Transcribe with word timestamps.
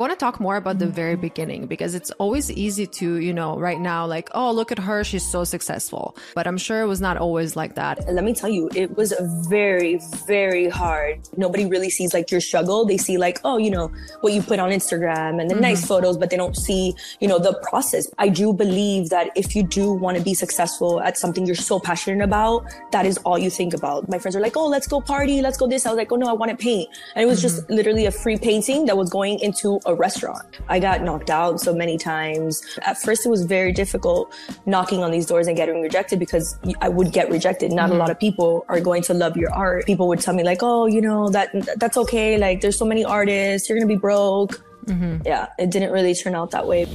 I 0.00 0.04
want 0.04 0.16
to 0.16 0.24
talk 0.24 0.38
more 0.38 0.54
about 0.54 0.78
the 0.78 0.86
very 0.86 1.16
beginning 1.16 1.66
because 1.66 1.96
it's 1.96 2.12
always 2.20 2.52
easy 2.52 2.86
to, 2.86 3.16
you 3.16 3.34
know, 3.34 3.58
right 3.58 3.80
now, 3.80 4.06
like, 4.06 4.28
oh, 4.32 4.52
look 4.52 4.70
at 4.70 4.78
her, 4.78 5.02
she's 5.02 5.26
so 5.26 5.42
successful. 5.42 6.16
But 6.36 6.46
I'm 6.46 6.56
sure 6.56 6.82
it 6.82 6.86
was 6.86 7.00
not 7.00 7.16
always 7.16 7.56
like 7.56 7.74
that. 7.74 8.06
Let 8.06 8.22
me 8.22 8.32
tell 8.32 8.48
you, 8.48 8.70
it 8.76 8.96
was 8.96 9.12
very, 9.48 9.98
very 10.24 10.68
hard. 10.68 11.18
Nobody 11.36 11.66
really 11.66 11.90
sees 11.90 12.14
like 12.14 12.30
your 12.30 12.40
struggle. 12.40 12.84
They 12.84 12.96
see 12.96 13.18
like, 13.18 13.40
oh, 13.42 13.56
you 13.56 13.72
know, 13.72 13.90
what 14.20 14.32
you 14.32 14.40
put 14.40 14.60
on 14.60 14.70
Instagram 14.70 15.40
and 15.40 15.50
the 15.50 15.54
mm-hmm. 15.54 15.62
nice 15.62 15.84
photos, 15.84 16.16
but 16.16 16.30
they 16.30 16.36
don't 16.36 16.56
see, 16.56 16.94
you 17.18 17.26
know, 17.26 17.40
the 17.40 17.54
process. 17.68 18.08
I 18.18 18.28
do 18.28 18.52
believe 18.52 19.08
that 19.08 19.30
if 19.34 19.56
you 19.56 19.64
do 19.64 19.92
want 19.92 20.16
to 20.16 20.22
be 20.22 20.32
successful 20.32 21.00
at 21.00 21.18
something 21.18 21.44
you're 21.44 21.56
so 21.56 21.80
passionate 21.80 22.22
about, 22.22 22.72
that 22.92 23.04
is 23.04 23.18
all 23.24 23.36
you 23.36 23.50
think 23.50 23.74
about. 23.74 24.08
My 24.08 24.20
friends 24.20 24.36
are 24.36 24.40
like, 24.40 24.56
oh, 24.56 24.68
let's 24.68 24.86
go 24.86 25.00
party, 25.00 25.42
let's 25.42 25.58
go 25.58 25.66
this. 25.66 25.86
I 25.86 25.90
was 25.90 25.96
like, 25.96 26.12
oh 26.12 26.16
no, 26.16 26.28
I 26.28 26.34
want 26.34 26.52
to 26.52 26.56
paint. 26.56 26.88
And 27.16 27.24
it 27.24 27.26
was 27.26 27.40
mm-hmm. 27.40 27.48
just 27.48 27.68
literally 27.68 28.06
a 28.06 28.12
free 28.12 28.38
painting 28.38 28.86
that 28.86 28.96
was 28.96 29.10
going 29.10 29.40
into 29.40 29.80
a 29.88 29.94
restaurant. 29.94 30.60
I 30.68 30.78
got 30.78 31.02
knocked 31.02 31.30
out 31.30 31.60
so 31.60 31.74
many 31.74 31.96
times. 31.98 32.62
At 32.82 32.98
first, 32.98 33.26
it 33.26 33.30
was 33.30 33.44
very 33.44 33.72
difficult 33.72 34.32
knocking 34.66 35.02
on 35.02 35.10
these 35.10 35.26
doors 35.26 35.48
and 35.48 35.56
getting 35.56 35.82
rejected 35.82 36.18
because 36.18 36.56
I 36.80 36.88
would 36.88 37.12
get 37.12 37.30
rejected. 37.30 37.72
Not 37.72 37.86
mm-hmm. 37.86 37.96
a 37.96 37.98
lot 37.98 38.10
of 38.10 38.20
people 38.20 38.64
are 38.68 38.80
going 38.80 39.02
to 39.04 39.14
love 39.14 39.36
your 39.36 39.52
art. 39.52 39.86
People 39.86 40.06
would 40.08 40.20
tell 40.20 40.34
me 40.34 40.44
like, 40.44 40.62
"Oh, 40.62 40.86
you 40.86 41.00
know 41.00 41.30
that 41.30 41.48
that's 41.78 41.96
okay. 41.96 42.38
Like, 42.38 42.60
there's 42.60 42.78
so 42.78 42.84
many 42.84 43.04
artists. 43.04 43.68
You're 43.68 43.78
gonna 43.78 43.88
be 43.88 43.96
broke." 43.96 44.62
Mm-hmm. 44.84 45.26
Yeah, 45.26 45.48
it 45.58 45.70
didn't 45.70 45.92
really 45.92 46.14
turn 46.14 46.34
out 46.34 46.50
that 46.52 46.66
way. 46.66 46.86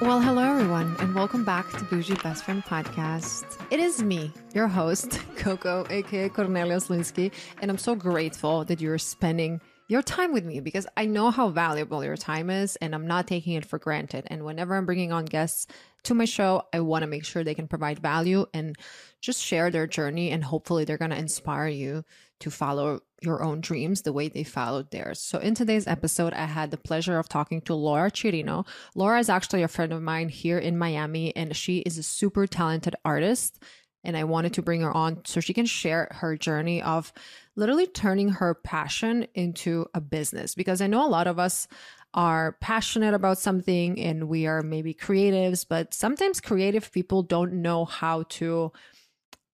Well, 0.00 0.22
hello 0.22 0.42
everyone, 0.42 0.96
and 0.98 1.14
welcome 1.14 1.44
back 1.44 1.70
to 1.72 1.84
Bougie 1.84 2.14
Best 2.22 2.44
Friend 2.44 2.64
Podcast. 2.64 3.60
It 3.70 3.80
is 3.80 4.02
me, 4.02 4.32
your 4.54 4.66
host, 4.66 5.20
Coco, 5.36 5.84
aka 5.90 6.30
Cornelia 6.30 6.76
Slinsky, 6.76 7.30
and 7.60 7.70
I'm 7.70 7.76
so 7.76 7.94
grateful 7.94 8.64
that 8.64 8.80
you're 8.80 8.96
spending 8.96 9.60
your 9.88 10.00
time 10.00 10.32
with 10.32 10.46
me 10.46 10.60
because 10.60 10.86
I 10.96 11.04
know 11.04 11.30
how 11.30 11.50
valuable 11.50 12.02
your 12.02 12.16
time 12.16 12.48
is 12.48 12.76
and 12.76 12.94
I'm 12.94 13.06
not 13.06 13.26
taking 13.26 13.54
it 13.54 13.66
for 13.66 13.78
granted. 13.78 14.24
And 14.28 14.44
whenever 14.44 14.74
I'm 14.74 14.86
bringing 14.86 15.12
on 15.12 15.26
guests 15.26 15.66
to 16.04 16.14
my 16.14 16.24
show, 16.24 16.62
I 16.72 16.80
want 16.80 17.02
to 17.02 17.06
make 17.06 17.26
sure 17.26 17.44
they 17.44 17.54
can 17.54 17.68
provide 17.68 17.98
value 17.98 18.46
and 18.54 18.76
just 19.20 19.44
share 19.44 19.70
their 19.70 19.86
journey. 19.86 20.30
And 20.30 20.42
hopefully, 20.42 20.84
they're 20.84 20.96
going 20.96 21.10
to 21.10 21.18
inspire 21.18 21.68
you 21.68 22.04
to 22.38 22.50
follow 22.50 23.00
your 23.20 23.42
own 23.42 23.60
dreams 23.60 24.02
the 24.02 24.12
way 24.12 24.28
they 24.28 24.44
followed 24.44 24.90
theirs. 24.90 25.20
So, 25.20 25.38
in 25.38 25.54
today's 25.54 25.86
episode, 25.86 26.32
I 26.32 26.46
had 26.46 26.70
the 26.70 26.76
pleasure 26.76 27.18
of 27.18 27.28
talking 27.28 27.60
to 27.62 27.74
Laura 27.74 28.10
Chirino. 28.10 28.66
Laura 28.94 29.18
is 29.18 29.28
actually 29.28 29.62
a 29.62 29.68
friend 29.68 29.92
of 29.92 30.02
mine 30.02 30.28
here 30.28 30.58
in 30.58 30.78
Miami, 30.78 31.34
and 31.36 31.54
she 31.56 31.78
is 31.78 31.98
a 31.98 32.02
super 32.02 32.46
talented 32.46 32.96
artist 33.04 33.58
and 34.04 34.16
I 34.16 34.24
wanted 34.24 34.54
to 34.54 34.62
bring 34.62 34.80
her 34.80 34.92
on 34.92 35.22
so 35.24 35.40
she 35.40 35.52
can 35.52 35.66
share 35.66 36.08
her 36.10 36.36
journey 36.36 36.82
of 36.82 37.12
literally 37.56 37.86
turning 37.86 38.30
her 38.30 38.54
passion 38.54 39.26
into 39.34 39.86
a 39.94 40.00
business. 40.00 40.54
Because 40.54 40.80
I 40.80 40.86
know 40.86 41.06
a 41.06 41.08
lot 41.08 41.26
of 41.26 41.38
us 41.38 41.68
are 42.14 42.56
passionate 42.60 43.14
about 43.14 43.38
something 43.38 44.00
and 44.00 44.28
we 44.28 44.46
are 44.46 44.62
maybe 44.62 44.94
creatives, 44.94 45.66
but 45.68 45.94
sometimes 45.94 46.40
creative 46.40 46.90
people 46.92 47.22
don't 47.22 47.62
know 47.62 47.84
how 47.84 48.24
to 48.24 48.72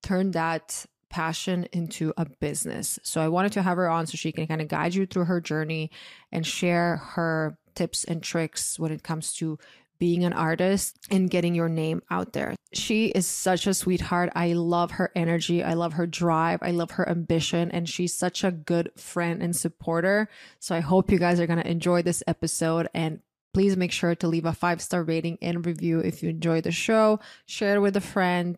turn 0.03 0.31
that 0.31 0.87
passion 1.17 1.67
into 1.73 2.13
a 2.19 2.27
business. 2.27 2.99
So 3.03 3.23
I 3.23 3.29
wanted 3.29 3.53
to 3.53 3.63
have 3.63 3.79
her 3.79 3.89
on 3.89 4.07
so 4.07 4.19
she 4.19 4.33
can 4.33 4.47
kind 4.47 4.61
of 4.61 4.69
guide 4.69 4.95
you 4.95 5.07
through 5.07 5.25
her 5.25 5.41
journey 5.41 5.91
and 6.31 6.47
share 6.47 6.99
her 6.99 7.57
tips 7.75 8.05
and 8.05 8.23
tricks 8.23 8.79
when 8.79 8.93
it 8.93 9.03
comes 9.03 9.33
to 9.37 9.59
being 9.99 10.25
an 10.25 10.35
artist 10.35 10.99
and 11.11 11.31
getting 11.31 11.55
your 11.55 11.71
name 11.71 12.03
out 12.11 12.35
there. 12.35 12.55
She 12.75 13.07
is 13.07 13.27
such 13.27 13.67
a 13.67 13.73
sweetheart. 13.73 14.31
I 14.35 14.53
love 14.53 14.91
her 14.91 15.11
energy. 15.17 15.65
I 15.65 15.73
love 15.73 15.95
her 15.95 16.07
drive. 16.07 16.59
I 16.61 16.73
love 16.73 16.91
her 16.91 17.09
ambition. 17.09 17.71
And 17.71 17.89
she's 17.89 18.13
such 18.13 18.45
a 18.45 18.53
good 18.53 18.91
friend 18.99 19.43
and 19.43 19.57
supporter. 19.57 20.29
So 20.59 20.75
I 20.75 20.81
hope 20.81 21.11
you 21.11 21.19
guys 21.19 21.41
are 21.41 21.47
going 21.47 21.63
to 21.63 21.71
enjoy 21.71 22.03
this 22.03 22.23
episode. 22.27 22.89
And 22.93 23.21
please 23.55 23.75
make 23.75 23.93
sure 23.93 24.15
to 24.17 24.29
leave 24.29 24.45
a 24.45 24.53
five 24.53 24.83
star 24.83 25.03
rating 25.03 25.39
and 25.41 25.65
review 25.65 26.01
if 26.01 26.23
you 26.23 26.29
enjoy 26.29 26.61
the 26.61 26.73
show. 26.73 27.21
Share 27.47 27.77
it 27.77 27.81
with 27.81 27.97
a 27.97 28.03
friend. 28.03 28.55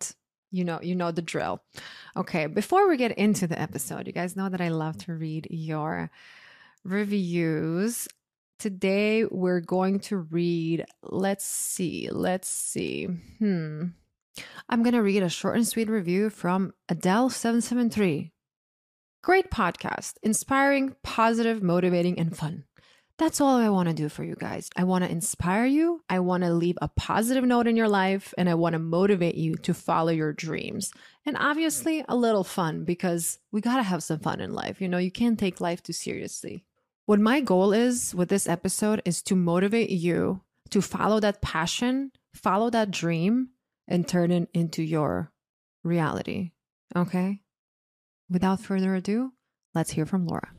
You 0.51 0.65
know, 0.65 0.81
you 0.83 0.95
know 0.95 1.11
the 1.11 1.23
drill. 1.23 1.63
Okay, 2.17 2.47
before 2.47 2.89
we 2.89 2.97
get 2.97 3.19
into 3.19 3.47
the 3.47 3.61
episode, 3.61 4.07
you 4.07 4.13
guys 4.13 4.37
know 4.37 4.49
that 4.49 4.61
I 4.61 4.69
love 4.69 4.97
to 5.05 5.15
read 5.15 5.47
your 5.51 6.11
reviews 6.85 8.09
today 8.59 9.25
we're 9.25 9.61
going 9.61 10.01
to 10.01 10.19
read, 10.19 10.85
let's 11.03 11.45
see, 11.45 12.09
let's 12.11 12.49
see. 12.49 13.07
Hmm. 13.39 13.85
I'm 14.69 14.83
going 14.83 14.95
to 14.95 15.03
read 15.03 15.23
a 15.23 15.29
short 15.29 15.57
and 15.57 15.67
sweet 15.67 15.89
review 15.89 16.31
from 16.31 16.73
Adele773. 16.91 18.31
Great 19.23 19.51
podcast, 19.51 20.15
inspiring, 20.23 20.95
positive, 21.03 21.63
motivating, 21.63 22.19
and 22.19 22.37
fun. 22.37 22.65
That's 23.19 23.41
all 23.41 23.57
I 23.57 23.69
want 23.69 23.89
to 23.89 23.95
do 23.95 24.09
for 24.09 24.23
you 24.23 24.37
guys. 24.37 24.71
I 24.77 24.85
want 24.85 25.03
to 25.03 25.11
inspire 25.11 25.67
you. 25.67 26.03
I 26.09 26.21
want 26.21 26.45
to 26.45 26.53
leave 26.53 26.79
a 26.81 26.87
positive 26.87 27.45
note 27.45 27.67
in 27.67 27.77
your 27.77 27.89
life 27.89 28.33
and 28.39 28.49
I 28.49 28.55
want 28.55 28.75
to 28.75 28.79
motivate 28.79 29.35
you 29.35 29.57
to 29.57 29.75
follow 29.75 30.13
your 30.13 30.33
dreams. 30.33 30.93
And 31.27 31.37
obviously, 31.37 32.05
a 32.09 32.15
little 32.15 32.45
fun 32.45 32.85
because 32.85 33.41
we 33.51 33.61
got 33.61 33.77
to 33.77 33.83
have 33.83 34.05
some 34.05 34.21
fun 34.21 34.41
in 34.41 34.55
life. 34.55 34.81
You 34.81 34.89
know, 34.89 34.99
you 34.99 35.11
can't 35.11 35.39
take 35.39 35.61
life 35.61 35.83
too 35.83 35.93
seriously. 35.93 36.65
What 37.07 37.19
my 37.19 37.41
goal 37.41 37.73
is 37.73 38.15
with 38.15 38.29
this 38.29 38.49
episode 38.49 39.03
is 39.05 39.21
to 39.25 39.35
motivate 39.35 39.91
you 39.91 40.43
to 40.71 40.81
follow 40.81 41.19
that 41.21 41.43
passion, 41.43 42.13
follow 42.35 42.71
that 42.71 42.91
dream, 42.91 43.49
and 43.89 44.07
turn 44.07 44.31
it 44.31 44.49
into 44.55 44.83
your 44.83 45.33
reality. 45.83 46.53
Okay? 46.95 47.41
Without 48.31 48.61
further 48.61 48.95
ado, 48.95 49.33
let's 49.75 49.91
hear 49.91 50.07
from 50.07 50.27
Laura. 50.27 50.51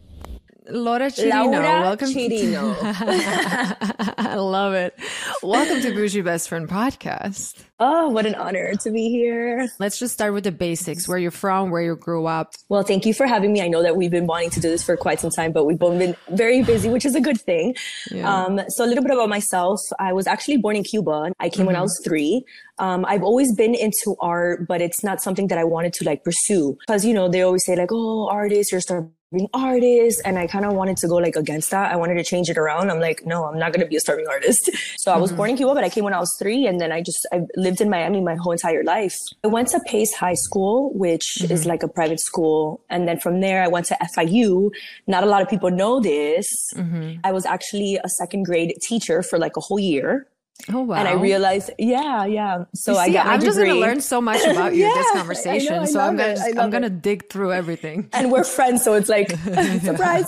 Laura 0.71 1.07
Chirino. 1.07 1.51
Laura 1.51 1.81
welcome 1.81 2.09
Chirino. 2.09 2.75
I 4.17 4.35
love 4.35 4.73
it. 4.73 4.93
Welcome 5.41 5.81
to 5.81 5.93
Bougie 5.93 6.21
Best 6.21 6.49
Friend 6.49 6.69
Podcast. 6.69 7.63
Oh, 7.79 8.09
what 8.09 8.25
an 8.25 8.35
honor 8.35 8.73
to 8.75 8.91
be 8.91 9.09
here. 9.09 9.69
Let's 9.79 9.97
just 9.97 10.13
start 10.13 10.33
with 10.33 10.43
the 10.43 10.51
basics. 10.51 11.07
Where 11.07 11.17
you're 11.17 11.31
from, 11.31 11.71
where 11.71 11.81
you 11.81 11.95
grew 11.95 12.25
up. 12.25 12.53
Well, 12.67 12.83
thank 12.83 13.05
you 13.05 13.13
for 13.13 13.25
having 13.25 13.53
me. 13.53 13.61
I 13.61 13.67
know 13.67 13.81
that 13.81 13.95
we've 13.95 14.11
been 14.11 14.27
wanting 14.27 14.49
to 14.51 14.59
do 14.59 14.69
this 14.69 14.83
for 14.83 14.97
quite 14.97 15.19
some 15.19 15.31
time, 15.31 15.53
but 15.53 15.65
we've 15.65 15.79
both 15.79 15.97
been 15.97 16.15
very 16.29 16.61
busy, 16.61 16.89
which 16.89 17.05
is 17.05 17.15
a 17.15 17.21
good 17.21 17.39
thing. 17.39 17.75
Yeah. 18.11 18.31
Um, 18.31 18.59
so 18.67 18.83
a 18.83 18.87
little 18.87 19.03
bit 19.03 19.13
about 19.13 19.29
myself. 19.29 19.79
I 19.97 20.13
was 20.13 20.27
actually 20.27 20.57
born 20.57 20.75
in 20.75 20.83
Cuba. 20.83 21.31
I 21.39 21.49
came 21.49 21.61
mm-hmm. 21.61 21.67
when 21.67 21.75
I 21.75 21.79
mm-hmm. 21.79 21.83
was 21.83 22.01
three. 22.03 22.43
Um, 22.79 23.05
I've 23.05 23.23
always 23.23 23.55
been 23.55 23.73
into 23.73 24.15
art, 24.21 24.67
but 24.67 24.81
it's 24.81 25.03
not 25.03 25.21
something 25.21 25.47
that 25.47 25.57
I 25.57 25.63
wanted 25.63 25.93
to 25.93 26.05
like 26.05 26.23
pursue 26.23 26.77
because, 26.81 27.05
you 27.05 27.13
know, 27.13 27.27
they 27.27 27.41
always 27.41 27.65
say 27.65 27.75
like, 27.75 27.89
oh, 27.91 28.27
artists, 28.29 28.71
you're 28.71 28.81
starving 29.29 29.49
artist 29.53 30.21
and 30.25 30.39
i 30.39 30.47
kind 30.47 30.65
of 30.65 30.73
wanted 30.73 30.97
to 30.97 31.07
go 31.07 31.15
like 31.15 31.35
against 31.35 31.71
that. 31.71 31.91
I 31.91 31.95
wanted 31.95 32.15
to 32.15 32.23
change 32.23 32.49
it 32.49 32.57
around. 32.57 32.89
I'm 32.89 32.99
like 32.99 33.25
no 33.25 33.45
i'm 33.45 33.59
not 33.59 33.71
going 33.71 33.81
to 33.81 33.87
be 33.87 33.95
a 33.95 33.99
starving 33.99 34.27
artist. 34.27 34.69
So 34.97 35.11
i 35.11 35.17
was 35.17 35.29
mm-hmm. 35.29 35.37
born 35.37 35.49
in 35.51 35.57
cuba 35.57 35.73
but 35.73 35.83
i 35.83 35.89
came 35.89 36.03
when 36.03 36.13
i 36.13 36.19
was 36.19 36.35
three 36.39 36.67
and 36.67 36.79
then 36.81 36.91
i 36.91 37.01
just 37.01 37.25
i 37.31 37.41
lived 37.55 37.79
in 37.81 37.89
miami 37.89 38.21
my 38.21 38.35
whole 38.35 38.51
entire 38.51 38.83
life. 38.83 39.17
I 39.43 39.47
went 39.47 39.69
to 39.69 39.79
pace 39.85 40.13
high 40.13 40.33
school 40.33 40.91
which 40.93 41.37
mm-hmm. 41.39 41.53
is 41.53 41.65
like 41.65 41.83
a 41.83 41.87
private 41.87 42.19
school 42.19 42.81
and 42.89 43.07
then 43.07 43.19
from 43.19 43.39
there 43.41 43.63
i 43.63 43.67
went 43.67 43.85
to 43.87 43.97
fiu 44.13 44.71
not 45.07 45.23
a 45.23 45.27
lot 45.27 45.41
of 45.41 45.49
people 45.49 45.69
know 45.71 45.99
this. 45.99 46.73
Mm-hmm. 46.75 47.19
i 47.23 47.31
was 47.31 47.45
actually 47.45 47.99
a 48.03 48.09
second 48.09 48.43
grade 48.43 48.73
teacher 48.81 49.21
for 49.21 49.37
like 49.37 49.55
a 49.57 49.61
whole 49.61 49.79
year 49.79 50.27
Oh 50.71 50.81
wow! 50.81 50.95
And 50.97 51.07
I 51.07 51.13
realized, 51.13 51.71
yeah, 51.79 52.25
yeah. 52.25 52.65
So 52.75 52.93
see, 52.93 52.99
I 52.99 53.09
got 53.09 53.27
I'm 53.27 53.39
degree. 53.39 53.47
just 53.47 53.57
going 53.57 53.69
to 53.73 53.79
learn 53.79 54.01
so 54.01 54.21
much 54.29 54.43
about 54.45 54.75
you 54.75 54.85
yeah, 54.85 54.93
this 54.93 55.11
conversation. 55.11 55.73
I 55.73 55.77
know, 55.77 55.81
I 55.83 55.85
so 55.85 55.99
I'm 55.99 56.17
gonna 56.17 56.35
I'm 56.57 56.69
gonna 56.69 56.89
dig 56.89 57.29
through 57.29 57.53
everything. 57.53 58.09
And 58.13 58.31
we're 58.31 58.43
friends, 58.43 58.83
so 58.83 58.93
it's 58.93 59.09
like 59.09 59.31
surprise. 59.81 60.27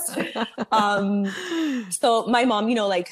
um, 0.72 1.26
so 1.90 2.26
my 2.26 2.44
mom, 2.44 2.68
you 2.68 2.74
know, 2.74 2.88
like 2.88 3.10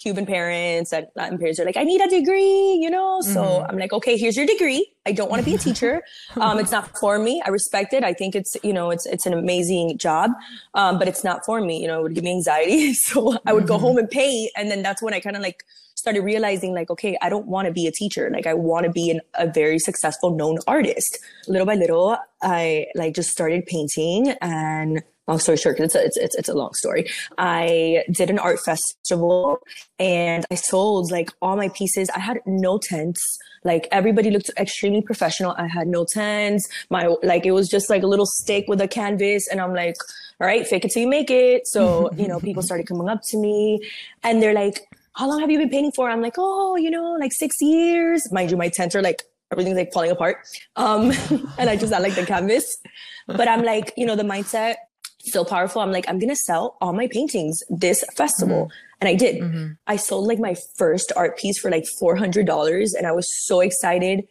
Cuban 0.00 0.24
parents 0.24 0.92
and 0.92 1.06
Latin 1.14 1.38
parents 1.38 1.60
are 1.60 1.64
like, 1.64 1.76
I 1.76 1.84
need 1.84 2.00
a 2.00 2.08
degree, 2.08 2.78
you 2.80 2.88
know? 2.88 3.20
So 3.20 3.42
mm-hmm. 3.42 3.70
I'm 3.70 3.78
like, 3.78 3.92
okay, 3.92 4.16
here's 4.16 4.36
your 4.36 4.46
degree. 4.46 4.90
I 5.06 5.12
don't 5.12 5.30
want 5.30 5.40
to 5.40 5.44
be 5.44 5.54
a 5.54 5.58
teacher. 5.68 6.02
Um, 6.36 6.58
it's 6.58 6.72
not 6.72 6.96
for 6.98 7.18
me. 7.18 7.42
I 7.44 7.50
respect 7.50 7.92
it. 7.92 8.02
I 8.02 8.14
think 8.14 8.34
it's, 8.34 8.56
you 8.62 8.72
know, 8.72 8.90
it's, 8.90 9.04
it's 9.04 9.26
an 9.26 9.34
amazing 9.34 9.98
job. 9.98 10.30
Um, 10.74 10.98
but 10.98 11.06
it's 11.06 11.22
not 11.22 11.44
for 11.44 11.60
me, 11.60 11.82
you 11.82 11.86
know, 11.86 12.00
it 12.00 12.02
would 12.04 12.14
give 12.14 12.24
me 12.24 12.32
anxiety. 12.32 12.94
So 13.10 13.38
I 13.46 13.52
would 13.52 13.64
mm-hmm. 13.64 13.68
go 13.68 13.78
home 13.78 13.98
and 13.98 14.08
paint. 14.08 14.52
And 14.56 14.70
then 14.70 14.82
that's 14.82 15.02
when 15.02 15.14
I 15.14 15.20
kind 15.20 15.34
of 15.34 15.42
like 15.42 15.64
started 15.94 16.20
realizing 16.22 16.74
like, 16.74 16.90
okay, 16.90 17.16
I 17.20 17.28
don't 17.28 17.46
want 17.46 17.66
to 17.66 17.72
be 17.72 17.86
a 17.86 17.92
teacher. 17.92 18.30
Like 18.32 18.46
I 18.46 18.54
want 18.54 18.84
to 18.86 18.92
be 18.92 19.10
an, 19.10 19.20
a 19.34 19.46
very 19.46 19.78
successful 19.78 20.34
known 20.34 20.58
artist. 20.66 21.18
Little 21.48 21.66
by 21.66 21.74
little, 21.74 22.16
I 22.42 22.86
like 22.94 23.14
just 23.14 23.30
started 23.30 23.66
painting 23.66 24.30
and 24.40 25.02
long 25.30 25.38
story 25.38 25.56
short, 25.56 25.78
it's 25.80 25.94
a, 25.94 26.04
it's, 26.04 26.16
it's, 26.16 26.36
it's 26.36 26.48
a 26.48 26.54
long 26.54 26.74
story. 26.74 27.08
I 27.38 28.04
did 28.10 28.30
an 28.30 28.38
art 28.38 28.60
festival 28.60 29.58
and 29.98 30.44
I 30.50 30.56
sold 30.56 31.10
like 31.10 31.30
all 31.40 31.56
my 31.56 31.68
pieces. 31.68 32.10
I 32.10 32.18
had 32.18 32.40
no 32.46 32.78
tents. 32.78 33.38
Like 33.64 33.86
everybody 33.92 34.30
looked 34.30 34.50
extremely 34.58 35.02
professional. 35.02 35.54
I 35.56 35.68
had 35.68 35.86
no 35.86 36.04
tents. 36.04 36.68
My, 36.90 37.14
like, 37.22 37.46
it 37.46 37.52
was 37.52 37.68
just 37.68 37.88
like 37.88 38.02
a 38.02 38.06
little 38.06 38.26
stick 38.26 38.64
with 38.68 38.80
a 38.80 38.88
canvas. 38.88 39.46
And 39.48 39.60
I'm 39.60 39.74
like, 39.74 39.96
all 40.40 40.46
right, 40.46 40.66
fake 40.66 40.84
it 40.84 40.90
till 40.90 41.02
you 41.02 41.08
make 41.08 41.30
it. 41.30 41.66
So, 41.66 42.10
you 42.16 42.26
know, 42.26 42.40
people 42.40 42.62
started 42.62 42.86
coming 42.86 43.08
up 43.08 43.20
to 43.28 43.38
me 43.38 43.80
and 44.22 44.42
they're 44.42 44.54
like, 44.54 44.80
how 45.14 45.28
long 45.28 45.40
have 45.40 45.50
you 45.50 45.58
been 45.58 45.68
painting 45.68 45.92
for? 45.92 46.08
I'm 46.08 46.22
like, 46.22 46.34
oh, 46.38 46.76
you 46.76 46.90
know, 46.90 47.12
like 47.20 47.32
six 47.32 47.56
years. 47.60 48.30
Mind 48.32 48.50
you, 48.50 48.56
my 48.56 48.68
tents 48.68 48.96
are 48.96 49.02
like 49.02 49.22
everything's 49.52 49.76
like 49.76 49.92
falling 49.92 50.10
apart. 50.10 50.38
Um, 50.76 51.12
and 51.58 51.68
I 51.68 51.76
just 51.76 51.92
had 51.92 52.02
like 52.02 52.14
the 52.14 52.24
canvas. 52.24 52.78
But 53.26 53.48
I'm 53.48 53.62
like, 53.62 53.92
you 53.96 54.06
know, 54.06 54.16
the 54.16 54.22
mindset 54.22 54.76
still 55.20 55.44
powerful. 55.44 55.82
I'm 55.82 55.92
like, 55.92 56.08
I'm 56.08 56.18
gonna 56.18 56.36
sell 56.36 56.76
all 56.80 56.92
my 56.92 57.08
paintings 57.08 57.62
this 57.68 58.04
festival. 58.16 58.66
Mm-hmm. 58.66 58.96
And 59.00 59.08
I 59.08 59.14
did. 59.14 59.42
Mm-hmm. 59.42 59.72
I 59.86 59.96
sold 59.96 60.26
like 60.26 60.38
my 60.38 60.54
first 60.76 61.12
art 61.16 61.38
piece 61.38 61.58
for 61.58 61.70
like 61.70 61.84
$400 62.00 62.90
and 62.96 63.06
I 63.06 63.12
was 63.12 63.26
so 63.46 63.60
excited. 63.60 64.26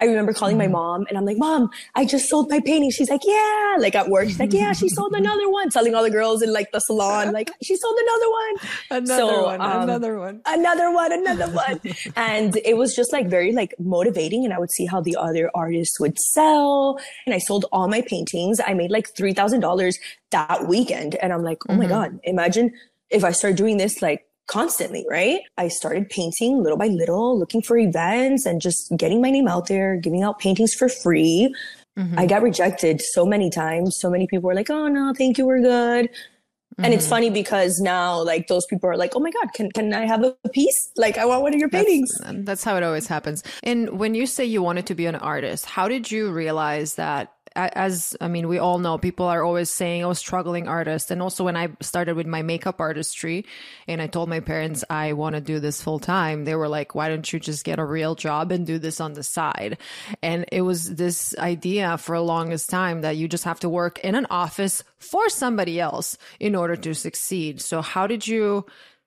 I 0.00 0.06
remember 0.06 0.32
calling 0.32 0.58
mm-hmm. 0.58 0.72
my 0.72 0.78
mom 0.78 1.06
and 1.08 1.16
I'm 1.16 1.24
like, 1.24 1.38
Mom, 1.38 1.70
I 1.94 2.04
just 2.04 2.28
sold 2.28 2.50
my 2.50 2.60
painting. 2.60 2.90
She's 2.90 3.10
like, 3.10 3.22
Yeah. 3.24 3.76
Like 3.78 3.94
at 3.94 4.08
work, 4.08 4.26
she's 4.26 4.40
like, 4.40 4.52
Yeah, 4.52 4.72
she 4.72 4.88
sold 4.88 5.14
another 5.14 5.48
one. 5.48 5.70
Telling 5.70 5.94
all 5.94 6.02
the 6.02 6.10
girls 6.10 6.42
in 6.42 6.52
like 6.52 6.72
the 6.72 6.80
salon, 6.80 7.32
like, 7.32 7.50
she 7.62 7.76
sold 7.76 7.96
another 7.98 8.30
one. 8.30 8.54
Another 8.90 9.32
so, 9.32 9.42
one, 9.44 9.60
um, 9.60 9.82
another 9.82 10.18
one. 10.18 10.40
Another 10.46 10.92
one, 10.92 11.12
another 11.12 11.46
one. 11.52 11.80
and 12.16 12.56
it 12.64 12.76
was 12.76 12.94
just 12.94 13.12
like 13.12 13.28
very 13.28 13.52
like 13.52 13.74
motivating. 13.78 14.44
And 14.44 14.52
I 14.52 14.58
would 14.58 14.72
see 14.72 14.86
how 14.86 15.00
the 15.00 15.16
other 15.16 15.50
artists 15.54 16.00
would 16.00 16.18
sell. 16.18 16.98
And 17.26 17.34
I 17.34 17.38
sold 17.38 17.66
all 17.70 17.86
my 17.88 18.02
paintings. 18.02 18.60
I 18.64 18.74
made 18.74 18.90
like 18.90 19.14
$3,000 19.14 19.94
that 20.32 20.66
weekend. 20.66 21.14
And 21.16 21.32
I'm 21.32 21.44
like, 21.44 21.58
Oh 21.68 21.72
mm-hmm. 21.72 21.82
my 21.82 21.88
God, 21.88 22.18
imagine 22.24 22.72
if 23.10 23.22
I 23.22 23.30
start 23.30 23.56
doing 23.56 23.76
this 23.76 24.02
like 24.02 24.26
constantly, 24.46 25.04
right? 25.10 25.40
I 25.56 25.68
started 25.68 26.08
painting 26.10 26.62
little 26.62 26.78
by 26.78 26.88
little, 26.88 27.38
looking 27.38 27.62
for 27.62 27.76
events 27.76 28.46
and 28.46 28.60
just 28.60 28.92
getting 28.96 29.20
my 29.20 29.30
name 29.30 29.48
out 29.48 29.68
there, 29.68 29.96
giving 29.96 30.22
out 30.22 30.38
paintings 30.38 30.74
for 30.74 30.88
free. 30.88 31.54
Mm-hmm. 31.98 32.18
I 32.18 32.26
got 32.26 32.42
rejected 32.42 33.00
so 33.00 33.24
many 33.24 33.50
times. 33.50 33.96
So 33.98 34.10
many 34.10 34.26
people 34.26 34.48
were 34.48 34.54
like, 34.54 34.70
"Oh 34.70 34.88
no, 34.88 35.12
thank 35.16 35.38
you, 35.38 35.46
we're 35.46 35.60
good." 35.62 36.10
Mm-hmm. 36.74 36.84
And 36.84 36.94
it's 36.94 37.04
mm-hmm. 37.04 37.10
funny 37.10 37.30
because 37.30 37.78
now, 37.78 38.20
like, 38.20 38.48
those 38.48 38.66
people 38.66 38.90
are 38.90 38.96
like, 38.96 39.12
"Oh 39.14 39.20
my 39.20 39.30
god, 39.30 39.52
can 39.54 39.70
can 39.70 39.94
I 39.94 40.06
have 40.06 40.24
a 40.24 40.34
piece? 40.52 40.90
Like, 40.96 41.18
I 41.18 41.24
want 41.24 41.42
one 41.42 41.54
of 41.54 41.60
your 41.60 41.68
paintings." 41.68 42.10
That's, 42.18 42.38
that's 42.44 42.64
how 42.64 42.76
it 42.76 42.82
always 42.82 43.06
happens. 43.06 43.44
And 43.62 43.98
when 44.00 44.14
you 44.14 44.26
say 44.26 44.44
you 44.44 44.60
wanted 44.60 44.86
to 44.86 44.94
be 44.96 45.06
an 45.06 45.14
artist, 45.14 45.66
how 45.66 45.86
did 45.86 46.10
you 46.10 46.32
realize 46.32 46.96
that 46.96 47.32
as 47.56 48.16
I 48.20 48.28
mean, 48.28 48.48
we 48.48 48.58
all 48.58 48.78
know 48.78 48.98
people 48.98 49.26
are 49.26 49.42
always 49.42 49.70
saying, 49.70 50.04
"Oh, 50.04 50.12
struggling 50.12 50.68
artist." 50.68 51.10
And 51.10 51.22
also, 51.22 51.44
when 51.44 51.56
I 51.56 51.68
started 51.80 52.16
with 52.16 52.26
my 52.26 52.42
makeup 52.42 52.80
artistry, 52.80 53.44
and 53.86 54.02
I 54.02 54.06
told 54.06 54.28
my 54.28 54.40
parents 54.40 54.84
I 54.90 55.12
want 55.12 55.34
to 55.34 55.40
do 55.40 55.60
this 55.60 55.80
full 55.80 55.98
time, 55.98 56.44
they 56.44 56.54
were 56.54 56.68
like, 56.68 56.94
"Why 56.94 57.08
don't 57.08 57.30
you 57.32 57.38
just 57.38 57.64
get 57.64 57.78
a 57.78 57.84
real 57.84 58.14
job 58.14 58.50
and 58.50 58.66
do 58.66 58.78
this 58.78 59.00
on 59.00 59.12
the 59.12 59.22
side?" 59.22 59.78
And 60.22 60.44
it 60.50 60.62
was 60.62 60.96
this 60.96 61.34
idea 61.38 61.96
for 61.98 62.14
a 62.14 62.22
longest 62.22 62.70
time 62.70 63.02
that 63.02 63.16
you 63.16 63.28
just 63.28 63.44
have 63.44 63.60
to 63.60 63.68
work 63.68 63.98
in 64.00 64.14
an 64.14 64.26
office 64.30 64.82
for 64.98 65.28
somebody 65.28 65.78
else 65.78 66.18
in 66.40 66.54
order 66.54 66.76
to 66.76 66.94
succeed. 66.94 67.60
So, 67.60 67.82
how 67.82 68.06
did 68.06 68.26
you? 68.26 68.66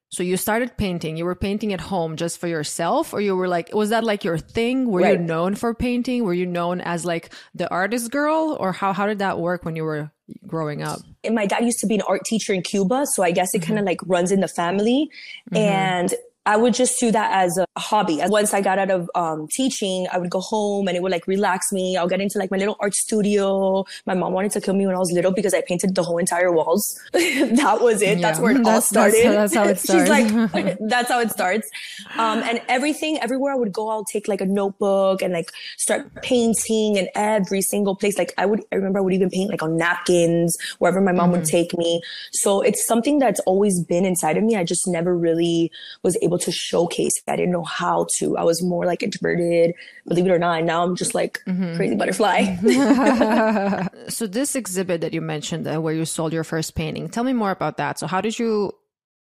So 0.10 0.24
you 0.24 0.38
started 0.38 0.78
painting. 0.78 1.18
You 1.18 1.26
were 1.26 1.36
painting 1.36 1.74
at 1.74 1.82
home 1.82 2.16
just 2.16 2.40
for 2.40 2.48
yourself, 2.48 3.14
or 3.14 3.20
you 3.20 3.36
were 3.36 3.48
like, 3.48 3.74
was 3.74 3.90
that 3.90 4.04
like 4.04 4.24
your 4.24 4.38
thing? 4.38 4.90
Were 4.90 5.02
right. 5.02 5.20
you 5.20 5.26
known 5.26 5.56
for 5.56 5.74
painting? 5.74 6.24
Were 6.24 6.34
you 6.34 6.46
known 6.46 6.80
as 6.80 7.04
like 7.06 7.34
the 7.54 7.70
artist 7.70 8.10
girl, 8.10 8.56
or 8.60 8.72
how 8.72 8.94
how 8.94 9.06
did 9.06 9.20
that 9.20 9.40
work 9.40 9.66
when 9.66 9.76
you 9.76 9.84
were 9.84 10.12
growing 10.46 10.82
up? 10.82 11.00
And 11.24 11.36
my 11.36 11.46
dad 11.46 11.66
used 11.66 11.80
to 11.80 11.88
be 11.88 11.96
an 11.96 12.04
art 12.08 12.24
teacher 12.26 12.54
in 12.54 12.62
Cuba, 12.62 13.06
so 13.06 13.22
I 13.22 13.32
guess 13.32 13.54
it 13.54 13.60
mm-hmm. 13.60 13.68
kind 13.68 13.80
of 13.80 13.86
like 13.86 14.00
runs 14.06 14.32
in 14.32 14.40
the 14.40 14.48
family. 14.48 15.10
Mm-hmm. 15.52 15.58
And 15.58 16.14
I 16.48 16.56
would 16.56 16.74
just 16.74 16.98
do 16.98 17.12
that 17.12 17.30
as 17.34 17.58
a 17.58 17.66
hobby. 17.78 18.22
Once 18.24 18.54
I 18.54 18.62
got 18.62 18.80
out 18.80 18.90
of 18.90 19.10
um, 19.16 19.50
teaching, 19.52 20.08
I 20.14 20.18
would 20.18 20.30
go 20.30 20.40
home 20.40 20.88
and 20.88 20.96
it 20.96 21.04
would 21.04 21.12
like 21.12 21.28
relax 21.28 21.74
me. 21.74 21.98
I'll 21.98 22.08
get 22.08 22.22
into 22.22 22.40
like 22.40 22.52
my 22.52 22.58
little 22.58 22.78
art 22.80 22.96
studio. 22.96 23.84
My 24.06 24.14
mom 24.14 24.32
wanted 24.32 24.52
to 24.52 24.62
kill 24.62 24.74
me 24.74 24.88
when 24.88 24.96
I 24.96 25.00
was 25.00 25.12
little 25.12 25.34
because 25.34 25.54
I 25.54 25.62
painted 25.62 25.94
the 25.94 26.04
whole 26.04 26.18
entire 26.18 26.50
walls. 26.54 27.02
that 27.12 27.80
was 27.82 28.02
it. 28.02 28.20
Yeah, 28.20 28.22
that's 28.22 28.40
where 28.40 28.56
it 28.56 28.66
all 28.66 28.80
started. 28.80 29.26
That's, 29.26 29.54
that's, 29.54 29.56
how 29.56 29.66
it 29.66 29.78
starts. 29.78 30.08
She's 30.08 30.64
like, 30.64 30.78
that's 30.88 31.10
how 31.10 31.20
it 31.20 31.32
starts. 31.32 31.70
Um, 32.16 32.40
and 32.40 32.62
everything, 32.70 33.20
everywhere 33.20 33.52
I 33.52 33.58
would 33.58 33.74
go, 33.74 33.90
I'll 33.90 34.06
take 34.06 34.30
like 34.30 34.40
a 34.40 34.46
notebook 34.46 35.22
and 35.22 35.34
like 35.34 35.52
start 35.78 36.10
painting 36.22 36.96
in 36.96 37.10
every 37.14 37.62
single 37.62 37.98
place. 37.98 38.18
Like 38.18 38.34
I 38.38 38.46
would, 38.46 38.62
I 38.72 38.78
remember 38.78 39.00
I 39.00 39.02
would 39.02 39.14
even 39.14 39.30
paint 39.30 39.52
like 39.52 39.64
on 39.64 39.76
napkins 39.76 40.58
wherever 40.80 41.02
my 41.02 41.12
mom 41.12 41.32
mm-hmm. 41.32 41.40
would 41.40 41.46
take 41.46 41.78
me. 41.78 42.02
So 42.32 42.62
it's 42.62 42.88
something 42.88 43.20
that's 43.20 43.42
always 43.42 43.84
been 43.84 44.06
inside 44.06 44.38
of 44.38 44.46
me. 44.46 44.56
I 44.56 44.64
just 44.64 44.88
never 44.88 45.18
really 45.18 45.70
was 46.04 46.18
able 46.22 46.37
able 46.38 46.46
to 46.46 46.52
showcase. 46.52 47.22
I 47.28 47.36
didn't 47.36 47.52
know 47.52 47.64
how 47.64 48.08
to. 48.18 48.38
I 48.38 48.44
was 48.44 48.64
more 48.64 48.86
like 48.86 49.04
introverted, 49.04 49.74
believe 50.08 50.26
it 50.26 50.32
or 50.32 50.40
not. 50.40 50.64
Now 50.64 50.84
I'm 50.84 50.96
just 50.96 51.16
like 51.16 51.40
mm-hmm. 51.48 51.76
crazy 51.76 51.96
butterfly. 51.96 52.56
so 54.10 54.28
this 54.28 54.56
exhibit 54.56 55.02
that 55.02 55.14
you 55.14 55.22
mentioned 55.22 55.68
uh, 55.68 55.82
where 55.82 55.94
you 55.94 56.06
sold 56.06 56.34
your 56.34 56.44
first 56.44 56.76
painting, 56.76 57.10
tell 57.10 57.24
me 57.24 57.34
more 57.34 57.52
about 57.52 57.78
that. 57.78 58.00
So 58.00 58.08
how 58.08 58.22
did 58.22 58.38
you 58.38 58.72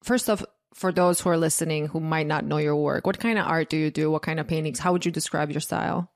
first 0.03 0.29
off 0.31 0.45
for 0.73 0.91
those 0.91 1.21
who 1.21 1.31
are 1.31 1.39
listening 1.39 1.87
who 1.87 2.01
might 2.01 2.27
not 2.27 2.45
know 2.45 2.59
your 2.59 2.77
work, 2.77 3.07
what 3.07 3.21
kind 3.21 3.39
of 3.39 3.47
art 3.47 3.71
do 3.71 3.77
you 3.77 3.91
do? 3.91 4.11
What 4.11 4.23
kind 4.23 4.41
of 4.41 4.49
paintings? 4.49 4.81
How 4.81 4.93
would 4.93 5.07
you 5.07 5.13
describe 5.13 5.51
your 5.51 5.61
style? 5.61 6.11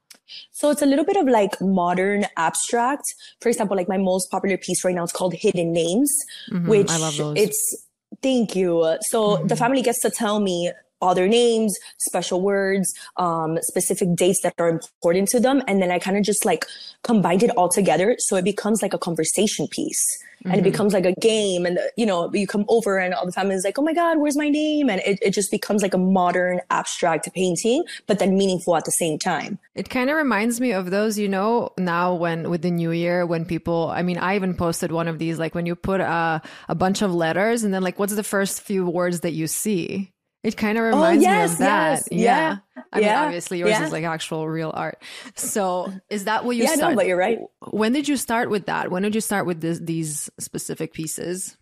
So 0.50 0.70
it's 0.70 0.82
a 0.82 0.86
little 0.86 1.04
bit 1.04 1.16
of 1.16 1.26
like 1.26 1.58
modern 1.60 2.26
abstract. 2.36 3.04
For 3.40 3.48
example, 3.48 3.76
like 3.76 3.88
my 3.88 3.96
most 3.96 4.30
popular 4.30 4.58
piece 4.58 4.84
right 4.84 4.94
now 4.94 5.04
is 5.04 5.12
called 5.12 5.32
Hidden 5.32 5.72
Names, 5.72 6.12
mm-hmm, 6.52 6.68
which 6.68 6.90
it's 6.90 7.87
Thank 8.22 8.56
you. 8.56 8.96
So 9.02 9.36
mm-hmm. 9.36 9.46
the 9.46 9.56
family 9.56 9.82
gets 9.82 10.00
to 10.00 10.10
tell 10.10 10.40
me 10.40 10.72
all 11.00 11.14
their 11.14 11.28
names, 11.28 11.76
special 11.98 12.40
words, 12.40 12.92
um, 13.16 13.58
specific 13.62 14.16
dates 14.16 14.40
that 14.42 14.54
are 14.58 14.68
important 14.68 15.28
to 15.28 15.40
them. 15.40 15.62
And 15.68 15.80
then 15.80 15.90
I 15.90 15.98
kind 15.98 16.16
of 16.16 16.24
just 16.24 16.44
like 16.44 16.66
combined 17.04 17.42
it 17.42 17.50
all 17.50 17.68
together. 17.68 18.16
So 18.18 18.36
it 18.36 18.44
becomes 18.44 18.82
like 18.82 18.94
a 18.94 18.98
conversation 18.98 19.68
piece 19.68 20.04
mm-hmm. 20.48 20.54
and 20.54 20.60
it 20.60 20.64
mm-hmm. 20.64 20.72
becomes 20.72 20.92
like 20.92 21.06
a 21.06 21.14
game. 21.20 21.66
And, 21.66 21.78
you 21.96 22.06
know, 22.06 22.30
you 22.32 22.46
come 22.46 22.64
over 22.68 22.98
and 22.98 23.14
all 23.14 23.26
the 23.26 23.32
family 23.32 23.54
is 23.54 23.64
like, 23.64 23.78
oh 23.78 23.82
my 23.82 23.94
God, 23.94 24.18
where's 24.18 24.36
my 24.36 24.48
name? 24.48 24.88
And 24.90 25.00
it, 25.04 25.18
it 25.22 25.34
just 25.34 25.50
becomes 25.50 25.82
like 25.82 25.94
a 25.94 25.98
modern 25.98 26.60
abstract 26.70 27.32
painting, 27.34 27.84
but 28.06 28.18
then 28.18 28.36
meaningful 28.36 28.76
at 28.76 28.84
the 28.84 28.92
same 28.92 29.18
time. 29.18 29.58
It 29.74 29.90
kind 29.90 30.10
of 30.10 30.16
reminds 30.16 30.60
me 30.60 30.72
of 30.72 30.90
those, 30.90 31.18
you 31.18 31.28
know, 31.28 31.70
now 31.78 32.14
when 32.14 32.50
with 32.50 32.62
the 32.62 32.70
new 32.70 32.90
year, 32.90 33.26
when 33.26 33.44
people, 33.44 33.90
I 33.94 34.02
mean, 34.02 34.18
I 34.18 34.36
even 34.36 34.54
posted 34.54 34.92
one 34.92 35.08
of 35.08 35.18
these, 35.18 35.38
like 35.38 35.54
when 35.54 35.66
you 35.66 35.76
put 35.76 36.00
a, 36.00 36.42
a 36.68 36.74
bunch 36.74 37.02
of 37.02 37.14
letters 37.14 37.64
and 37.64 37.72
then 37.72 37.82
like, 37.82 37.98
what's 37.98 38.14
the 38.14 38.22
first 38.22 38.62
few 38.62 38.86
words 38.88 39.20
that 39.20 39.32
you 39.32 39.46
see? 39.46 40.12
It 40.48 40.56
kind 40.56 40.78
of 40.78 40.84
oh, 40.84 40.88
reminds 40.88 41.24
oh, 41.24 41.28
yes, 41.28 41.48
me 41.48 41.52
of 41.52 41.58
that. 41.58 41.90
Yes, 41.90 42.08
yeah. 42.10 42.56
yeah. 42.74 42.82
I 42.90 43.00
mean, 43.00 43.08
obviously 43.10 43.58
yours 43.58 43.72
yeah. 43.72 43.84
is 43.84 43.92
like 43.92 44.04
actual 44.04 44.48
real 44.48 44.72
art. 44.74 45.02
So 45.34 45.92
is 46.08 46.24
that 46.24 46.46
what 46.46 46.56
you 46.56 46.62
yeah, 46.62 46.74
started? 46.74 46.94
No, 46.94 46.96
but 46.96 47.06
you're 47.06 47.18
right. 47.18 47.38
When 47.70 47.92
did 47.92 48.08
you 48.08 48.16
start 48.16 48.48
with 48.48 48.64
that? 48.64 48.90
When 48.90 49.02
did 49.02 49.14
you 49.14 49.20
start 49.20 49.44
with 49.44 49.60
this, 49.60 49.78
these 49.78 50.30
specific 50.38 50.94
pieces? 50.94 51.58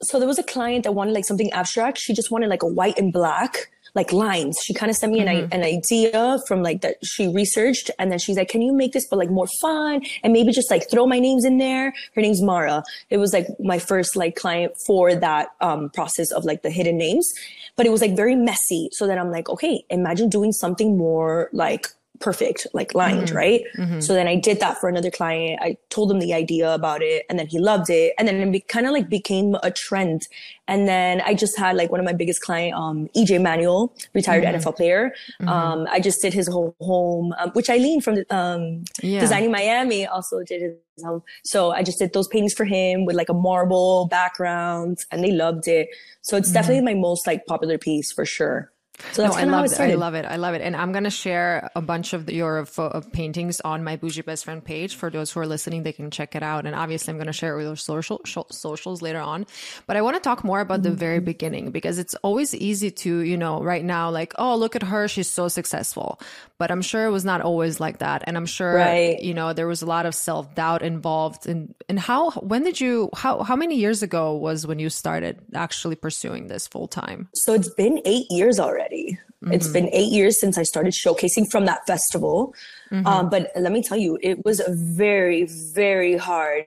So 0.00 0.18
there 0.18 0.26
was 0.26 0.38
a 0.38 0.42
client 0.42 0.84
that 0.84 0.92
wanted 0.92 1.12
like 1.12 1.26
something 1.26 1.52
abstract. 1.52 1.98
She 1.98 2.14
just 2.14 2.30
wanted 2.30 2.48
like 2.48 2.62
a 2.62 2.66
white 2.66 2.98
and 2.98 3.12
black 3.12 3.68
like 3.94 4.12
lines. 4.12 4.58
She 4.64 4.72
kind 4.72 4.88
of 4.88 4.96
sent 4.96 5.12
me 5.12 5.20
mm-hmm. 5.20 5.52
an, 5.52 5.52
an 5.52 5.62
idea 5.62 6.38
from 6.48 6.62
like 6.62 6.80
that 6.80 6.96
she 7.04 7.28
researched. 7.28 7.90
And 7.98 8.10
then 8.10 8.18
she's 8.18 8.36
like, 8.36 8.48
can 8.48 8.62
you 8.62 8.72
make 8.72 8.92
this, 8.92 9.06
but 9.06 9.18
like 9.18 9.30
more 9.30 9.48
fun 9.60 10.02
and 10.22 10.32
maybe 10.32 10.50
just 10.52 10.70
like 10.70 10.90
throw 10.90 11.06
my 11.06 11.18
names 11.18 11.44
in 11.44 11.58
there. 11.58 11.92
Her 12.14 12.22
name's 12.22 12.40
Mara. 12.40 12.82
It 13.10 13.18
was 13.18 13.32
like 13.32 13.46
my 13.60 13.78
first 13.78 14.16
like 14.16 14.34
client 14.34 14.72
for 14.86 15.14
that 15.14 15.48
um, 15.60 15.90
process 15.90 16.32
of 16.32 16.44
like 16.44 16.62
the 16.62 16.70
hidden 16.70 16.96
names, 16.96 17.30
but 17.76 17.86
it 17.86 17.90
was 17.90 18.00
like 18.00 18.16
very 18.16 18.36
messy. 18.36 18.88
So 18.92 19.06
then 19.06 19.18
I'm 19.18 19.30
like, 19.30 19.48
okay, 19.48 19.84
imagine 19.90 20.28
doing 20.28 20.52
something 20.52 20.96
more 20.96 21.48
like 21.52 21.88
perfect, 22.20 22.66
like 22.72 22.94
lined, 22.94 23.28
mm-hmm. 23.28 23.36
right? 23.36 23.62
Mm-hmm. 23.76 24.00
So 24.00 24.14
then 24.14 24.28
I 24.28 24.36
did 24.36 24.60
that 24.60 24.78
for 24.78 24.88
another 24.88 25.10
client. 25.10 25.60
I 25.62 25.76
told 25.90 26.10
him 26.10 26.20
the 26.20 26.32
idea 26.32 26.72
about 26.72 27.02
it 27.02 27.24
and 27.28 27.38
then 27.38 27.46
he 27.46 27.58
loved 27.58 27.90
it. 27.90 28.14
And 28.18 28.28
then 28.28 28.36
it 28.36 28.52
be, 28.52 28.60
kind 28.60 28.86
of 28.86 28.92
like 28.92 29.08
became 29.08 29.56
a 29.62 29.70
trend. 29.70 30.22
And 30.68 30.86
then 30.86 31.20
I 31.22 31.34
just 31.34 31.58
had 31.58 31.76
like 31.76 31.90
one 31.90 32.00
of 32.00 32.06
my 32.06 32.12
biggest 32.12 32.40
client, 32.40 32.74
um, 32.74 33.08
EJ 33.16 33.42
Manuel, 33.42 33.94
retired 34.14 34.44
mm-hmm. 34.44 34.56
NFL 34.56 34.76
player. 34.76 35.12
Mm-hmm. 35.40 35.48
Um, 35.48 35.86
I 35.90 36.00
just 36.00 36.22
did 36.22 36.32
his 36.32 36.48
whole 36.48 36.76
home, 36.80 37.34
um, 37.38 37.50
which 37.50 37.68
Eileen 37.68 38.00
from, 38.00 38.18
um, 38.30 38.84
yeah. 39.02 39.20
Designing 39.20 39.50
Miami 39.50 40.06
also 40.06 40.42
did 40.42 40.62
his 40.62 41.04
home. 41.04 41.22
So 41.44 41.72
I 41.72 41.82
just 41.82 41.98
did 41.98 42.12
those 42.12 42.28
paintings 42.28 42.54
for 42.54 42.64
him 42.64 43.04
with 43.04 43.16
like 43.16 43.28
a 43.28 43.34
marble 43.34 44.06
background 44.06 44.98
and 45.10 45.24
they 45.24 45.32
loved 45.32 45.66
it. 45.66 45.88
So 46.22 46.36
it's 46.36 46.48
mm-hmm. 46.48 46.54
definitely 46.54 46.82
my 46.82 46.94
most 46.94 47.26
like 47.26 47.46
popular 47.46 47.78
piece 47.78 48.12
for 48.12 48.24
sure. 48.24 48.72
So 49.12 49.22
that's 49.22 49.36
no, 49.36 49.42
I 49.42 49.44
love 49.44 49.64
it. 49.66 49.80
I 49.80 49.94
love 49.94 50.14
it. 50.14 50.24
I 50.24 50.36
love 50.36 50.54
it. 50.54 50.62
And 50.62 50.76
I'm 50.76 50.92
going 50.92 51.04
to 51.04 51.10
share 51.10 51.70
a 51.74 51.82
bunch 51.82 52.12
of 52.12 52.26
the, 52.26 52.34
your 52.34 52.64
fo- 52.64 53.02
paintings 53.12 53.60
on 53.60 53.84
my 53.84 53.96
Bougie 53.96 54.22
Best 54.22 54.44
Friend 54.44 54.64
page. 54.64 54.94
For 54.94 55.10
those 55.10 55.32
who 55.32 55.40
are 55.40 55.46
listening, 55.46 55.82
they 55.82 55.92
can 55.92 56.10
check 56.10 56.34
it 56.34 56.42
out. 56.42 56.66
And 56.66 56.74
obviously, 56.74 57.10
I'm 57.10 57.18
going 57.18 57.26
to 57.26 57.32
share 57.32 57.54
it 57.54 57.56
with 57.56 57.66
our 57.90 58.02
social, 58.02 58.46
socials 58.50 59.02
later 59.02 59.20
on. 59.20 59.46
But 59.86 59.96
I 59.96 60.02
want 60.02 60.16
to 60.16 60.20
talk 60.20 60.44
more 60.44 60.60
about 60.60 60.80
mm-hmm. 60.80 60.90
the 60.90 60.96
very 60.96 61.20
beginning 61.20 61.70
because 61.70 61.98
it's 61.98 62.14
always 62.16 62.54
easy 62.54 62.90
to, 62.90 63.18
you 63.20 63.36
know, 63.36 63.62
right 63.62 63.84
now, 63.84 64.10
like, 64.10 64.32
oh, 64.38 64.56
look 64.56 64.76
at 64.76 64.82
her. 64.82 65.08
She's 65.08 65.28
so 65.28 65.48
successful. 65.48 66.20
But 66.58 66.70
I'm 66.70 66.82
sure 66.82 67.06
it 67.06 67.10
was 67.10 67.24
not 67.24 67.40
always 67.40 67.80
like 67.80 67.98
that. 67.98 68.22
And 68.26 68.36
I'm 68.36 68.46
sure, 68.46 68.74
right. 68.74 69.20
you 69.20 69.34
know, 69.34 69.52
there 69.52 69.66
was 69.66 69.82
a 69.82 69.86
lot 69.86 70.06
of 70.06 70.14
self 70.14 70.54
doubt 70.54 70.82
involved. 70.82 71.46
And, 71.46 71.74
and 71.88 71.98
how, 71.98 72.30
when 72.32 72.62
did 72.62 72.80
you, 72.80 73.10
how, 73.14 73.42
how 73.42 73.56
many 73.56 73.76
years 73.76 74.02
ago 74.02 74.36
was 74.36 74.66
when 74.66 74.78
you 74.78 74.88
started 74.88 75.40
actually 75.54 75.96
pursuing 75.96 76.46
this 76.46 76.68
full 76.68 76.86
time? 76.86 77.28
So 77.34 77.52
it's 77.52 77.72
been 77.74 78.00
eight 78.04 78.26
years 78.30 78.60
already 78.60 78.91
already. 78.92 79.18
Mm-hmm. 79.42 79.52
It's 79.52 79.68
been 79.68 79.88
eight 79.92 80.12
years 80.12 80.40
since 80.40 80.58
I 80.58 80.62
started 80.62 80.92
showcasing 80.92 81.50
from 81.50 81.66
that 81.66 81.86
festival. 81.86 82.54
Mm-hmm. 82.90 83.06
Um, 83.06 83.30
but 83.30 83.50
let 83.56 83.72
me 83.72 83.82
tell 83.82 83.98
you, 83.98 84.18
it 84.22 84.44
was 84.44 84.60
very, 84.68 85.44
very 85.44 86.16
hard. 86.16 86.66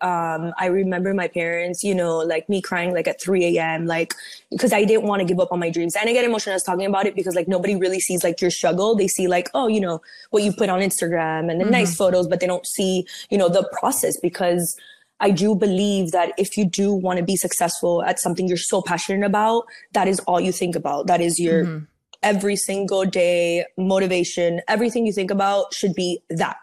Um, 0.00 0.52
I 0.58 0.66
remember 0.66 1.14
my 1.14 1.28
parents, 1.28 1.84
you 1.84 1.94
know, 1.94 2.18
like 2.18 2.48
me 2.48 2.60
crying 2.60 2.92
like 2.92 3.06
at 3.06 3.20
3 3.20 3.56
a.m., 3.56 3.86
like 3.86 4.12
because 4.50 4.72
I 4.72 4.84
didn't 4.84 5.04
want 5.04 5.20
to 5.20 5.24
give 5.24 5.38
up 5.38 5.52
on 5.52 5.60
my 5.60 5.70
dreams. 5.70 5.94
And 5.94 6.08
I 6.08 6.12
get 6.12 6.24
emotional 6.24 6.56
as 6.56 6.64
talking 6.64 6.86
about 6.86 7.06
it 7.06 7.14
because 7.14 7.36
like 7.36 7.46
nobody 7.46 7.76
really 7.76 8.00
sees 8.00 8.24
like 8.24 8.40
your 8.40 8.50
struggle. 8.50 8.96
They 8.96 9.06
see 9.06 9.28
like, 9.28 9.48
oh, 9.54 9.68
you 9.68 9.80
know, 9.80 10.00
what 10.30 10.42
you 10.42 10.52
put 10.52 10.68
on 10.68 10.80
Instagram 10.80 11.48
and 11.50 11.60
the 11.60 11.64
mm-hmm. 11.64 11.72
nice 11.72 11.94
photos, 11.94 12.26
but 12.26 12.40
they 12.40 12.46
don't 12.46 12.66
see, 12.66 13.06
you 13.30 13.38
know, 13.38 13.48
the 13.48 13.68
process 13.78 14.18
because 14.18 14.76
I 15.20 15.30
do 15.30 15.54
believe 15.54 16.12
that 16.12 16.32
if 16.38 16.56
you 16.56 16.64
do 16.64 16.92
want 16.92 17.18
to 17.18 17.24
be 17.24 17.36
successful 17.36 18.02
at 18.04 18.20
something 18.20 18.46
you're 18.46 18.56
so 18.56 18.82
passionate 18.82 19.26
about, 19.26 19.64
that 19.92 20.08
is 20.08 20.20
all 20.20 20.40
you 20.40 20.52
think 20.52 20.76
about. 20.76 21.06
That 21.08 21.20
is 21.20 21.40
your 21.40 21.64
mm-hmm. 21.64 21.84
every 22.22 22.56
single 22.56 23.04
day 23.04 23.64
motivation. 23.76 24.60
Everything 24.68 25.06
you 25.06 25.12
think 25.12 25.30
about 25.30 25.74
should 25.74 25.94
be 25.94 26.20
that. 26.30 26.56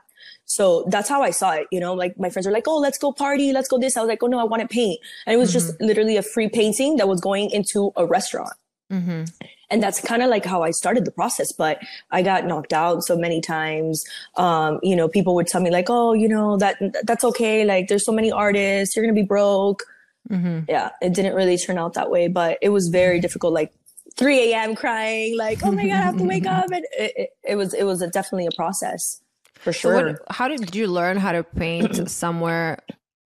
So 0.45 0.85
that's 0.87 1.09
how 1.09 1.21
I 1.21 1.31
saw 1.31 1.51
it. 1.51 1.67
You 1.71 1.79
know, 1.79 1.93
like 1.93 2.17
my 2.19 2.29
friends 2.29 2.45
were 2.45 2.53
like, 2.53 2.67
"Oh, 2.67 2.77
let's 2.77 2.97
go 2.97 3.11
party, 3.11 3.51
let's 3.51 3.67
go 3.67 3.77
this." 3.77 3.97
I 3.97 4.01
was 4.01 4.07
like, 4.07 4.23
"Oh 4.23 4.27
no, 4.27 4.39
I 4.39 4.43
want 4.43 4.61
to 4.61 4.67
paint," 4.67 4.99
and 5.25 5.33
it 5.33 5.37
was 5.37 5.49
mm-hmm. 5.49 5.67
just 5.67 5.81
literally 5.81 6.17
a 6.17 6.21
free 6.21 6.49
painting 6.49 6.97
that 6.97 7.07
was 7.07 7.19
going 7.19 7.49
into 7.49 7.91
a 7.95 8.05
restaurant. 8.05 8.53
Mm-hmm. 8.91 9.23
And 9.69 9.81
that's 9.81 9.99
kind 9.99 10.21
of 10.21 10.29
like 10.29 10.45
how 10.45 10.63
I 10.63 10.71
started 10.71 11.05
the 11.05 11.11
process. 11.11 11.51
But 11.51 11.79
I 12.11 12.21
got 12.21 12.45
knocked 12.45 12.73
out 12.73 13.03
so 13.03 13.17
many 13.17 13.41
times. 13.41 14.03
Um, 14.37 14.79
you 14.83 14.95
know, 14.95 15.07
people 15.07 15.35
would 15.35 15.47
tell 15.47 15.61
me 15.61 15.71
like, 15.71 15.89
"Oh, 15.89 16.13
you 16.13 16.27
know 16.27 16.57
that 16.57 16.77
that's 17.03 17.23
okay. 17.23 17.65
Like, 17.65 17.87
there's 17.87 18.05
so 18.05 18.11
many 18.11 18.31
artists. 18.31 18.95
You're 18.95 19.05
gonna 19.05 19.13
be 19.13 19.23
broke." 19.23 19.83
Mm-hmm. 20.29 20.61
Yeah, 20.67 20.89
it 21.01 21.13
didn't 21.13 21.35
really 21.35 21.57
turn 21.57 21.77
out 21.77 21.93
that 21.93 22.09
way, 22.09 22.27
but 22.27 22.57
it 22.61 22.69
was 22.69 22.87
very 22.89 23.19
difficult. 23.19 23.53
Like 23.53 23.73
3 24.17 24.53
a.m. 24.53 24.75
crying, 24.75 25.37
like, 25.37 25.59
"Oh 25.63 25.71
my 25.71 25.83
god, 25.87 25.97
I 25.97 26.05
have 26.05 26.17
to 26.17 26.23
wake 26.33 26.45
up!" 26.45 26.71
And 26.71 26.85
it, 26.97 27.13
it, 27.15 27.29
it 27.43 27.55
was 27.55 27.73
it 27.73 27.83
was 27.83 28.01
a, 28.01 28.07
definitely 28.07 28.47
a 28.47 28.55
process 28.55 29.21
for 29.55 29.73
sure. 29.73 29.99
So 29.99 30.05
what, 30.05 30.21
how 30.29 30.47
did 30.47 30.75
you 30.75 30.87
learn 30.87 31.17
how 31.17 31.31
to 31.31 31.43
paint 31.43 32.09
somewhere? 32.09 32.79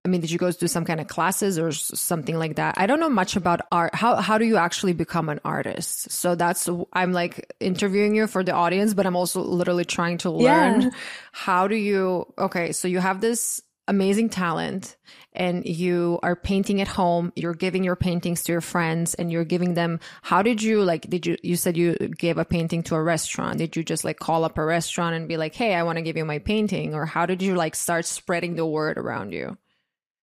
I 0.09 0.11
mean, 0.11 0.21
did 0.21 0.31
you 0.31 0.39
go 0.39 0.51
do 0.51 0.67
some 0.67 0.85
kind 0.85 0.99
of 0.99 1.07
classes 1.07 1.59
or 1.59 1.71
something 1.71 2.39
like 2.39 2.55
that? 2.55 2.73
I 2.77 2.87
don't 2.87 2.99
know 2.99 3.11
much 3.11 3.35
about 3.35 3.61
art. 3.71 3.93
How 3.93 4.15
how 4.15 4.39
do 4.39 4.45
you 4.45 4.57
actually 4.57 4.93
become 4.93 5.29
an 5.29 5.39
artist? 5.45 6.09
So 6.09 6.33
that's 6.33 6.67
I'm 6.93 7.13
like 7.13 7.53
interviewing 7.59 8.15
you 8.15 8.25
for 8.25 8.43
the 8.43 8.53
audience, 8.53 8.95
but 8.95 9.05
I'm 9.05 9.15
also 9.15 9.43
literally 9.43 9.85
trying 9.85 10.17
to 10.19 10.31
learn 10.31 10.81
yeah. 10.81 10.89
how 11.31 11.67
do 11.67 11.75
you 11.75 12.25
okay, 12.39 12.71
so 12.71 12.87
you 12.87 12.97
have 12.97 13.21
this 13.21 13.61
amazing 13.87 14.29
talent 14.29 14.97
and 15.33 15.65
you 15.65 16.19
are 16.21 16.35
painting 16.35 16.79
at 16.79 16.87
home 16.87 17.33
you're 17.35 17.55
giving 17.55 17.83
your 17.83 17.95
paintings 17.95 18.43
to 18.43 18.51
your 18.51 18.61
friends 18.61 19.15
and 19.15 19.31
you're 19.31 19.43
giving 19.43 19.73
them 19.73 19.99
how 20.21 20.43
did 20.43 20.61
you 20.61 20.83
like 20.83 21.09
did 21.09 21.25
you 21.25 21.35
you 21.41 21.55
said 21.55 21.75
you 21.75 21.95
gave 21.95 22.37
a 22.37 22.45
painting 22.45 22.83
to 22.83 22.93
a 22.93 23.01
restaurant 23.01 23.57
did 23.57 23.75
you 23.75 23.83
just 23.83 24.03
like 24.03 24.19
call 24.19 24.43
up 24.43 24.59
a 24.59 24.63
restaurant 24.63 25.15
and 25.15 25.27
be 25.27 25.37
like 25.37 25.55
hey 25.55 25.73
i 25.73 25.81
want 25.81 25.97
to 25.97 26.03
give 26.03 26.15
you 26.15 26.23
my 26.23 26.37
painting 26.37 26.93
or 26.93 27.07
how 27.07 27.25
did 27.25 27.41
you 27.41 27.55
like 27.55 27.73
start 27.73 28.05
spreading 28.05 28.55
the 28.55 28.65
word 28.65 28.95
around 28.99 29.33
you 29.33 29.57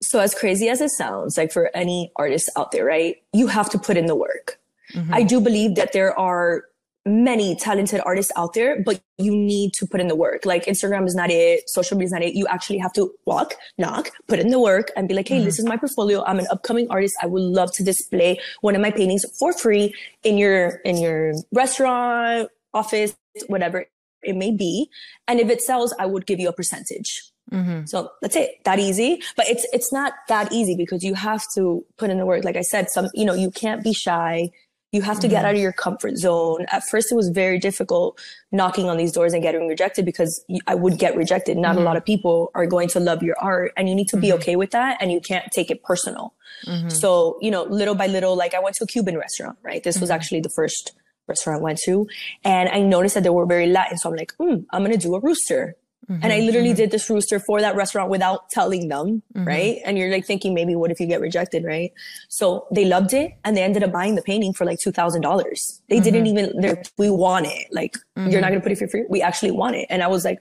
so 0.02 0.18
as 0.18 0.34
crazy 0.34 0.68
as 0.68 0.80
it 0.80 0.90
sounds 0.90 1.36
like 1.36 1.52
for 1.52 1.70
any 1.74 2.10
artist 2.16 2.50
out 2.56 2.72
there 2.72 2.84
right 2.84 3.16
you 3.32 3.46
have 3.46 3.70
to 3.70 3.78
put 3.78 3.96
in 3.96 4.06
the 4.06 4.16
work 4.16 4.58
mm-hmm. 4.92 5.12
i 5.14 5.22
do 5.22 5.40
believe 5.40 5.74
that 5.74 5.92
there 5.92 6.18
are 6.18 6.64
many 7.06 7.56
talented 7.56 8.00
artists 8.04 8.30
out 8.36 8.54
there, 8.54 8.82
but 8.82 9.00
you 9.18 9.34
need 9.34 9.72
to 9.74 9.86
put 9.86 10.00
in 10.00 10.08
the 10.08 10.16
work. 10.16 10.44
Like 10.44 10.66
Instagram 10.66 11.06
is 11.06 11.14
not 11.14 11.30
it, 11.30 11.68
social 11.68 11.96
media 11.96 12.06
is 12.06 12.12
not 12.12 12.22
it. 12.22 12.34
You 12.34 12.46
actually 12.46 12.78
have 12.78 12.92
to 12.94 13.12
walk, 13.24 13.54
knock, 13.78 14.10
put 14.28 14.38
in 14.38 14.48
the 14.48 14.60
work 14.60 14.90
and 14.96 15.08
be 15.08 15.14
like, 15.14 15.28
hey, 15.28 15.36
mm-hmm. 15.36 15.44
this 15.44 15.58
is 15.58 15.64
my 15.64 15.76
portfolio. 15.76 16.22
I'm 16.24 16.38
an 16.38 16.46
upcoming 16.50 16.88
artist. 16.90 17.16
I 17.22 17.26
would 17.26 17.42
love 17.42 17.72
to 17.74 17.84
display 17.84 18.38
one 18.60 18.74
of 18.74 18.82
my 18.82 18.90
paintings 18.90 19.24
for 19.38 19.52
free 19.52 19.94
in 20.22 20.36
your 20.36 20.80
in 20.84 20.98
your 20.98 21.34
restaurant, 21.52 22.50
office, 22.74 23.14
whatever 23.46 23.86
it 24.22 24.36
may 24.36 24.52
be. 24.52 24.90
And 25.26 25.40
if 25.40 25.48
it 25.48 25.62
sells, 25.62 25.94
I 25.98 26.06
would 26.06 26.26
give 26.26 26.38
you 26.38 26.48
a 26.48 26.52
percentage. 26.52 27.29
Mm-hmm. 27.50 27.86
So 27.86 28.10
that's 28.22 28.36
it. 28.36 28.62
That 28.64 28.78
easy. 28.78 29.22
But 29.36 29.48
it's 29.48 29.66
it's 29.72 29.92
not 29.92 30.12
that 30.28 30.52
easy 30.52 30.76
because 30.76 31.02
you 31.02 31.14
have 31.14 31.42
to 31.54 31.84
put 31.96 32.10
in 32.10 32.18
the 32.18 32.26
work. 32.26 32.44
Like 32.44 32.56
I 32.56 32.62
said, 32.62 32.90
some 32.90 33.08
you 33.14 33.24
know, 33.24 33.34
you 33.34 33.50
can't 33.50 33.82
be 33.82 33.92
shy 33.92 34.50
you 34.92 35.02
have 35.02 35.20
to 35.20 35.28
mm-hmm. 35.28 35.36
get 35.36 35.44
out 35.44 35.54
of 35.54 35.60
your 35.60 35.72
comfort 35.72 36.16
zone. 36.16 36.66
At 36.68 36.82
first, 36.84 37.12
it 37.12 37.14
was 37.14 37.28
very 37.28 37.58
difficult 37.58 38.20
knocking 38.50 38.88
on 38.88 38.96
these 38.96 39.12
doors 39.12 39.32
and 39.32 39.42
getting 39.42 39.68
rejected 39.68 40.04
because 40.04 40.44
I 40.66 40.74
would 40.74 40.98
get 40.98 41.16
rejected. 41.16 41.56
Not 41.56 41.72
mm-hmm. 41.72 41.82
a 41.82 41.84
lot 41.84 41.96
of 41.96 42.04
people 42.04 42.50
are 42.54 42.66
going 42.66 42.88
to 42.88 43.00
love 43.00 43.22
your 43.22 43.36
art 43.38 43.72
and 43.76 43.88
you 43.88 43.94
need 43.94 44.08
to 44.08 44.16
be 44.16 44.28
mm-hmm. 44.28 44.38
okay 44.38 44.56
with 44.56 44.72
that 44.72 44.98
and 45.00 45.12
you 45.12 45.20
can't 45.20 45.50
take 45.52 45.70
it 45.70 45.84
personal. 45.84 46.34
Mm-hmm. 46.66 46.88
So, 46.88 47.38
you 47.40 47.52
know, 47.52 47.62
little 47.64 47.94
by 47.94 48.08
little, 48.08 48.34
like 48.36 48.52
I 48.52 48.58
went 48.58 48.74
to 48.76 48.84
a 48.84 48.86
Cuban 48.86 49.16
restaurant, 49.16 49.58
right? 49.62 49.82
This 49.82 50.00
was 50.00 50.10
mm-hmm. 50.10 50.16
actually 50.16 50.40
the 50.40 50.50
first 50.50 50.92
restaurant 51.28 51.60
I 51.60 51.62
went 51.62 51.78
to 51.84 52.08
and 52.44 52.68
I 52.68 52.80
noticed 52.80 53.14
that 53.14 53.22
they 53.22 53.30
were 53.30 53.46
very 53.46 53.68
Latin. 53.68 53.96
So 53.96 54.10
I'm 54.10 54.16
like, 54.16 54.32
mm, 54.40 54.64
I'm 54.72 54.82
going 54.82 54.98
to 54.98 54.98
do 54.98 55.14
a 55.14 55.20
rooster. 55.20 55.76
Mm-hmm, 56.10 56.24
and 56.24 56.32
I 56.32 56.40
literally 56.40 56.70
mm-hmm. 56.70 56.76
did 56.76 56.90
this 56.90 57.08
rooster 57.08 57.38
for 57.38 57.60
that 57.60 57.76
restaurant 57.76 58.10
without 58.10 58.50
telling 58.50 58.88
them, 58.88 59.22
mm-hmm. 59.34 59.46
right? 59.46 59.78
And 59.84 59.96
you're 59.96 60.10
like 60.10 60.26
thinking 60.26 60.54
maybe 60.54 60.74
what 60.74 60.90
if 60.90 60.98
you 60.98 61.06
get 61.06 61.20
rejected, 61.20 61.64
right? 61.64 61.92
So 62.28 62.66
they 62.72 62.84
loved 62.84 63.12
it 63.12 63.32
and 63.44 63.56
they 63.56 63.62
ended 63.62 63.84
up 63.84 63.92
buying 63.92 64.16
the 64.16 64.22
painting 64.22 64.52
for 64.52 64.64
like 64.64 64.80
two 64.82 64.90
thousand 64.90 65.20
dollars. 65.20 65.80
They 65.88 66.00
didn't 66.00 66.24
mm-hmm. 66.24 66.64
even 66.64 66.82
we 66.98 67.10
want 67.10 67.46
it. 67.46 67.68
Like 67.70 67.96
you're 68.16 68.24
not 68.24 68.32
mm-hmm. 68.32 68.40
gonna 68.40 68.60
put 68.60 68.72
it 68.72 68.78
for 68.78 68.88
free. 68.88 69.04
We 69.08 69.22
actually 69.22 69.52
want 69.52 69.76
it. 69.76 69.86
And 69.88 70.02
I 70.02 70.08
was 70.08 70.24
like, 70.24 70.40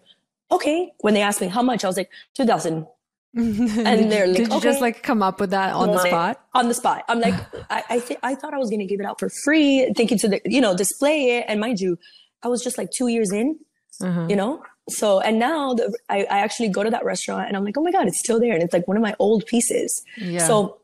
okay. 0.52 0.92
When 1.02 1.14
they 1.14 1.22
asked 1.22 1.40
me 1.40 1.48
how 1.48 1.62
much, 1.62 1.84
I 1.84 1.88
was 1.88 1.98
like 1.98 2.10
two 2.36 2.46
thousand. 2.46 2.88
and 3.36 4.12
they're 4.12 4.26
like, 4.26 4.38
did 4.38 4.48
you 4.48 4.56
okay. 4.56 4.64
just 4.64 4.82
like 4.82 5.04
come 5.04 5.22
up 5.22 5.40
with 5.40 5.52
that 5.52 5.76
on 5.76 5.92
the 5.92 6.00
spot? 6.00 6.42
On 6.56 6.68
the 6.68 6.74
spot, 6.74 7.04
I'm 7.08 7.20
like, 7.20 7.36
I 7.70 7.84
I, 7.90 8.00
th- 8.00 8.20
I 8.24 8.34
thought 8.34 8.56
I 8.56 8.58
was 8.58 8.72
gonna 8.72 8.88
give 8.88 9.00
it 9.00 9.06
out 9.06 9.20
for 9.20 9.30
free, 9.44 9.94
thinking 9.96 10.18
to 10.18 10.28
the 10.30 10.42
you 10.46 10.62
know 10.62 10.76
display 10.76 11.38
it. 11.38 11.46
And 11.48 11.60
mind 11.60 11.80
you, 11.80 12.00
I 12.42 12.48
was 12.48 12.64
just 12.64 12.80
like 12.80 12.90
two 12.90 13.08
years 13.08 13.32
in, 13.32 13.60
uh-huh. 14.02 14.26
you 14.30 14.36
know, 14.36 14.64
so 14.90 15.20
and 15.20 15.40
now 15.40 15.74
the, 15.74 15.98
I, 16.10 16.26
I 16.30 16.40
actually 16.40 16.70
go 16.70 16.84
to 16.84 16.90
that 16.90 17.06
restaurant 17.06 17.48
and 17.48 17.58
I'm 17.58 17.64
like, 17.64 17.78
oh 17.78 17.84
my 17.84 17.92
god, 17.92 18.08
it's 18.08 18.20
still 18.20 18.40
there, 18.40 18.54
and 18.54 18.64
it's 18.64 18.74
like 18.74 18.88
one 18.88 18.98
of 18.98 19.04
my 19.04 19.16
old 19.20 19.46
pieces. 19.46 20.04
Yeah. 20.18 20.46
So 20.46 20.80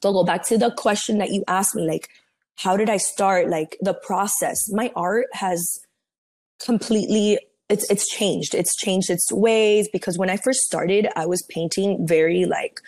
to 0.00 0.12
go 0.12 0.24
back 0.24 0.46
to 0.46 0.58
the 0.58 0.70
question 0.70 1.18
that 1.18 1.30
you 1.30 1.44
asked 1.48 1.74
me, 1.74 1.86
like, 1.86 2.08
how 2.56 2.76
did 2.76 2.90
I 2.90 2.96
start? 2.96 3.48
Like 3.48 3.76
the 3.80 3.94
process. 3.94 4.70
My 4.70 4.92
art 4.94 5.26
has 5.32 5.80
completely 6.64 7.38
it's 7.68 7.88
it's 7.90 8.08
changed. 8.08 8.54
It's 8.54 8.76
changed 8.76 9.10
its 9.10 9.32
ways 9.32 9.88
because 9.92 10.18
when 10.18 10.28
I 10.28 10.36
first 10.36 10.60
started, 10.60 11.08
I 11.16 11.26
was 11.26 11.42
painting 11.48 12.06
very 12.06 12.44
like 12.44 12.80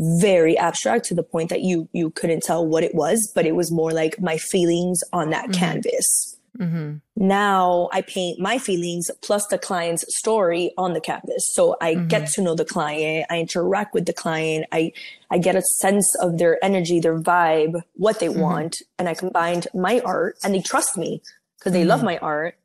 very 0.00 0.56
abstract 0.56 1.04
to 1.04 1.14
the 1.14 1.22
point 1.22 1.50
that 1.50 1.60
you 1.60 1.88
you 1.92 2.10
couldn't 2.10 2.42
tell 2.42 2.66
what 2.66 2.82
it 2.82 2.94
was, 2.94 3.30
but 3.34 3.46
it 3.46 3.54
was 3.54 3.70
more 3.70 3.92
like 3.92 4.20
my 4.20 4.38
feelings 4.38 5.00
on 5.12 5.30
that 5.30 5.44
mm-hmm. 5.44 5.60
canvas. 5.60 6.36
Mm-hmm. 6.60 6.96
Now 7.16 7.88
I 7.92 8.02
paint 8.02 8.38
my 8.38 8.58
feelings 8.58 9.10
plus 9.22 9.46
the 9.46 9.58
client's 9.58 10.04
story 10.16 10.72
on 10.76 10.92
the 10.92 11.00
canvas. 11.00 11.50
So 11.54 11.76
I 11.80 11.94
mm-hmm. 11.94 12.08
get 12.08 12.28
to 12.32 12.42
know 12.42 12.54
the 12.54 12.64
client. 12.64 13.26
I 13.30 13.38
interact 13.40 13.94
with 13.94 14.06
the 14.06 14.12
client. 14.12 14.66
I, 14.70 14.92
I 15.30 15.38
get 15.38 15.56
a 15.56 15.62
sense 15.62 16.14
of 16.16 16.38
their 16.38 16.62
energy, 16.62 17.00
their 17.00 17.18
vibe, 17.18 17.80
what 17.94 18.20
they 18.20 18.28
mm-hmm. 18.28 18.40
want. 18.40 18.76
And 18.98 19.08
I 19.08 19.14
combined 19.14 19.68
my 19.74 20.00
art 20.00 20.36
and 20.44 20.54
they 20.54 20.60
trust 20.60 20.98
me 20.98 21.22
because 21.58 21.72
they 21.72 21.84
love 21.84 22.00
mm-hmm. 22.00 22.06
my 22.06 22.18
art. 22.18 22.56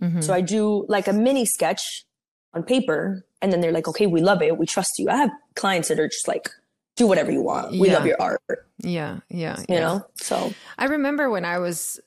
Mm-hmm. 0.00 0.20
So 0.20 0.34
I 0.34 0.42
do 0.42 0.84
like 0.88 1.08
a 1.08 1.12
mini 1.12 1.46
sketch 1.46 2.04
on 2.52 2.62
paper 2.62 3.24
and 3.40 3.52
then 3.52 3.60
they're 3.60 3.72
like, 3.72 3.88
okay, 3.88 4.06
we 4.06 4.20
love 4.20 4.42
it. 4.42 4.58
We 4.58 4.66
trust 4.66 4.98
you. 4.98 5.08
I 5.08 5.16
have 5.16 5.30
clients 5.54 5.88
that 5.88 5.98
are 5.98 6.08
just 6.08 6.28
like, 6.28 6.50
do 6.96 7.06
whatever 7.06 7.30
you 7.30 7.42
want. 7.42 7.70
We 7.70 7.88
yeah. 7.88 7.94
love 7.94 8.06
your 8.06 8.20
art. 8.20 8.42
Yeah. 8.80 9.20
Yeah. 9.30 9.58
You 9.60 9.64
yeah. 9.68 9.80
know? 9.80 10.06
So 10.16 10.52
I 10.76 10.86
remember 10.86 11.30
when 11.30 11.44
I 11.44 11.58
was 11.58 12.00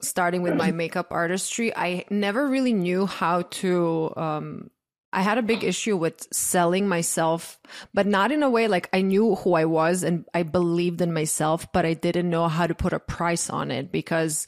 starting 0.00 0.42
with 0.42 0.54
my 0.54 0.70
makeup 0.72 1.08
artistry, 1.10 1.74
I 1.74 2.04
never 2.10 2.46
really 2.46 2.72
knew 2.72 3.06
how 3.06 3.42
to. 3.42 4.12
Um, 4.16 4.70
I 5.12 5.22
had 5.22 5.38
a 5.38 5.42
big 5.42 5.64
issue 5.64 5.96
with 5.96 6.26
selling 6.30 6.88
myself, 6.88 7.58
but 7.94 8.06
not 8.06 8.32
in 8.32 8.42
a 8.42 8.50
way 8.50 8.68
like 8.68 8.90
I 8.92 9.00
knew 9.00 9.36
who 9.36 9.54
I 9.54 9.64
was 9.64 10.02
and 10.02 10.26
I 10.34 10.42
believed 10.42 11.00
in 11.00 11.12
myself, 11.12 11.72
but 11.72 11.86
I 11.86 11.94
didn't 11.94 12.28
know 12.28 12.48
how 12.48 12.66
to 12.66 12.74
put 12.74 12.92
a 12.92 13.00
price 13.00 13.48
on 13.48 13.70
it 13.70 13.90
because 13.90 14.46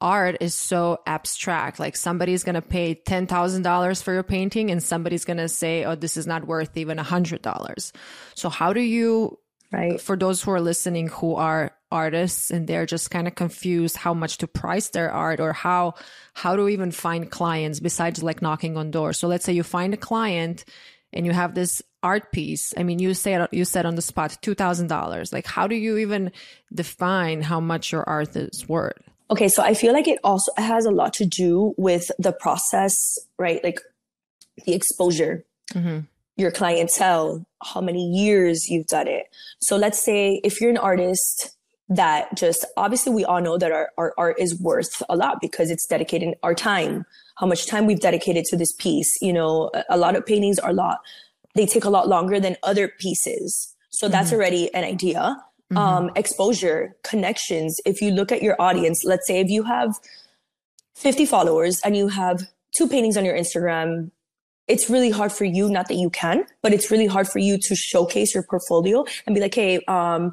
art 0.00 0.38
is 0.40 0.54
so 0.54 1.00
abstract. 1.06 1.78
Like 1.78 1.96
somebody's 1.96 2.44
going 2.44 2.54
to 2.54 2.62
pay 2.62 2.94
$10,000 2.94 4.02
for 4.02 4.12
your 4.12 4.22
painting 4.22 4.70
and 4.70 4.82
somebody's 4.82 5.24
going 5.24 5.38
to 5.38 5.48
say, 5.48 5.84
oh, 5.84 5.94
this 5.94 6.16
is 6.16 6.26
not 6.26 6.46
worth 6.46 6.76
even 6.76 6.98
a 6.98 7.04
$100. 7.04 7.92
So 8.34 8.48
how 8.48 8.72
do 8.72 8.80
you 8.80 9.38
right. 9.72 10.00
For 10.00 10.16
those 10.16 10.42
who 10.42 10.50
are 10.50 10.60
listening 10.60 11.08
who 11.08 11.34
are 11.34 11.72
artists 11.90 12.50
and 12.50 12.66
they're 12.66 12.86
just 12.86 13.10
kind 13.10 13.28
of 13.28 13.34
confused 13.34 13.96
how 13.96 14.12
much 14.12 14.38
to 14.38 14.46
price 14.46 14.88
their 14.88 15.10
art 15.10 15.40
or 15.40 15.52
how 15.52 15.94
how 16.34 16.56
to 16.56 16.68
even 16.68 16.90
find 16.90 17.30
clients 17.30 17.80
besides 17.80 18.22
like 18.22 18.42
knocking 18.42 18.76
on 18.76 18.90
doors. 18.90 19.18
So 19.18 19.28
let's 19.28 19.44
say 19.44 19.52
you 19.52 19.62
find 19.62 19.94
a 19.94 19.96
client 19.96 20.64
and 21.12 21.24
you 21.24 21.32
have 21.32 21.54
this 21.54 21.82
art 22.02 22.32
piece. 22.32 22.74
I 22.76 22.82
mean 22.82 22.98
you 22.98 23.14
said 23.14 23.48
you 23.52 23.64
said 23.64 23.86
on 23.86 23.94
the 23.94 24.02
spot 24.02 24.36
$2000 24.42 25.32
like 25.32 25.46
how 25.46 25.66
do 25.66 25.76
you 25.76 25.98
even 25.98 26.32
define 26.74 27.42
how 27.42 27.60
much 27.60 27.92
your 27.92 28.08
art 28.08 28.34
is 28.36 28.68
worth? 28.68 28.98
Okay 29.30 29.48
so 29.48 29.62
i 29.62 29.74
feel 29.74 29.92
like 29.92 30.08
it 30.08 30.18
also 30.22 30.52
has 30.56 30.86
a 30.86 30.90
lot 30.90 31.14
to 31.14 31.24
do 31.24 31.74
with 31.76 32.10
the 32.18 32.32
process 32.32 33.18
right? 33.38 33.62
Like 33.62 33.80
the 34.64 34.74
exposure. 34.74 35.44
Mm-hmm 35.72 36.00
your 36.36 36.50
clientele, 36.50 37.46
how 37.62 37.80
many 37.80 38.06
years 38.10 38.68
you've 38.68 38.86
done 38.86 39.08
it. 39.08 39.26
So 39.60 39.76
let's 39.76 40.02
say 40.02 40.40
if 40.44 40.60
you're 40.60 40.70
an 40.70 40.76
artist 40.76 41.56
that 41.88 42.36
just 42.36 42.64
obviously 42.76 43.12
we 43.12 43.24
all 43.24 43.40
know 43.40 43.56
that 43.58 43.72
our, 43.72 43.90
our 43.96 44.12
art 44.18 44.36
is 44.38 44.60
worth 44.60 45.02
a 45.08 45.16
lot 45.16 45.40
because 45.40 45.70
it's 45.70 45.86
dedicating 45.86 46.34
our 46.42 46.54
time, 46.54 47.04
how 47.36 47.46
much 47.46 47.66
time 47.66 47.86
we've 47.86 48.00
dedicated 48.00 48.44
to 48.46 48.56
this 48.56 48.72
piece. 48.72 49.16
You 49.22 49.32
know, 49.32 49.70
a, 49.72 49.84
a 49.90 49.96
lot 49.96 50.16
of 50.16 50.26
paintings 50.26 50.58
are 50.58 50.70
a 50.70 50.74
lot, 50.74 50.98
they 51.54 51.64
take 51.64 51.84
a 51.84 51.90
lot 51.90 52.08
longer 52.08 52.38
than 52.40 52.56
other 52.62 52.88
pieces. 52.88 53.74
So 53.90 54.08
that's 54.08 54.28
mm-hmm. 54.28 54.36
already 54.36 54.74
an 54.74 54.84
idea. 54.84 55.36
Mm-hmm. 55.72 55.78
Um, 55.78 56.10
exposure, 56.14 56.94
connections. 57.02 57.80
If 57.84 58.00
you 58.00 58.10
look 58.10 58.30
at 58.30 58.42
your 58.42 58.60
audience, 58.60 59.04
let's 59.04 59.26
say 59.26 59.40
if 59.40 59.48
you 59.48 59.64
have 59.64 59.96
50 60.94 61.26
followers 61.26 61.80
and 61.84 61.96
you 61.96 62.08
have 62.08 62.42
two 62.76 62.88
paintings 62.88 63.16
on 63.16 63.24
your 63.24 63.36
Instagram 63.36 64.10
it's 64.68 64.90
really 64.90 65.10
hard 65.10 65.32
for 65.32 65.44
you, 65.44 65.68
not 65.68 65.88
that 65.88 65.94
you 65.94 66.10
can, 66.10 66.44
but 66.62 66.72
it's 66.72 66.90
really 66.90 67.06
hard 67.06 67.28
for 67.28 67.38
you 67.38 67.58
to 67.58 67.76
showcase 67.76 68.34
your 68.34 68.42
portfolio 68.42 69.04
and 69.26 69.34
be 69.34 69.40
like, 69.40 69.54
hey, 69.54 69.76
um, 69.86 70.32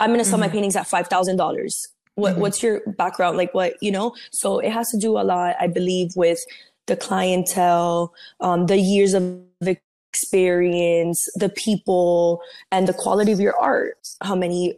I'm 0.00 0.10
going 0.10 0.18
to 0.18 0.24
sell 0.24 0.38
mm-hmm. 0.38 0.42
my 0.42 0.48
paintings 0.48 0.76
at 0.76 0.86
$5,000. 0.86 1.88
What, 2.14 2.32
mm-hmm. 2.32 2.40
What's 2.40 2.62
your 2.62 2.80
background? 2.86 3.36
Like 3.36 3.54
what, 3.54 3.74
you 3.80 3.90
know? 3.90 4.14
So 4.30 4.58
it 4.58 4.72
has 4.72 4.88
to 4.90 4.98
do 4.98 5.18
a 5.18 5.22
lot, 5.22 5.56
I 5.60 5.66
believe, 5.66 6.10
with 6.16 6.38
the 6.86 6.96
clientele, 6.96 8.12
um, 8.40 8.66
the 8.66 8.78
years 8.78 9.14
of 9.14 9.40
experience, 10.12 11.28
the 11.34 11.48
people, 11.48 12.40
and 12.72 12.88
the 12.88 12.94
quality 12.94 13.32
of 13.32 13.40
your 13.40 13.56
art. 13.56 13.98
How 14.22 14.34
many 14.34 14.76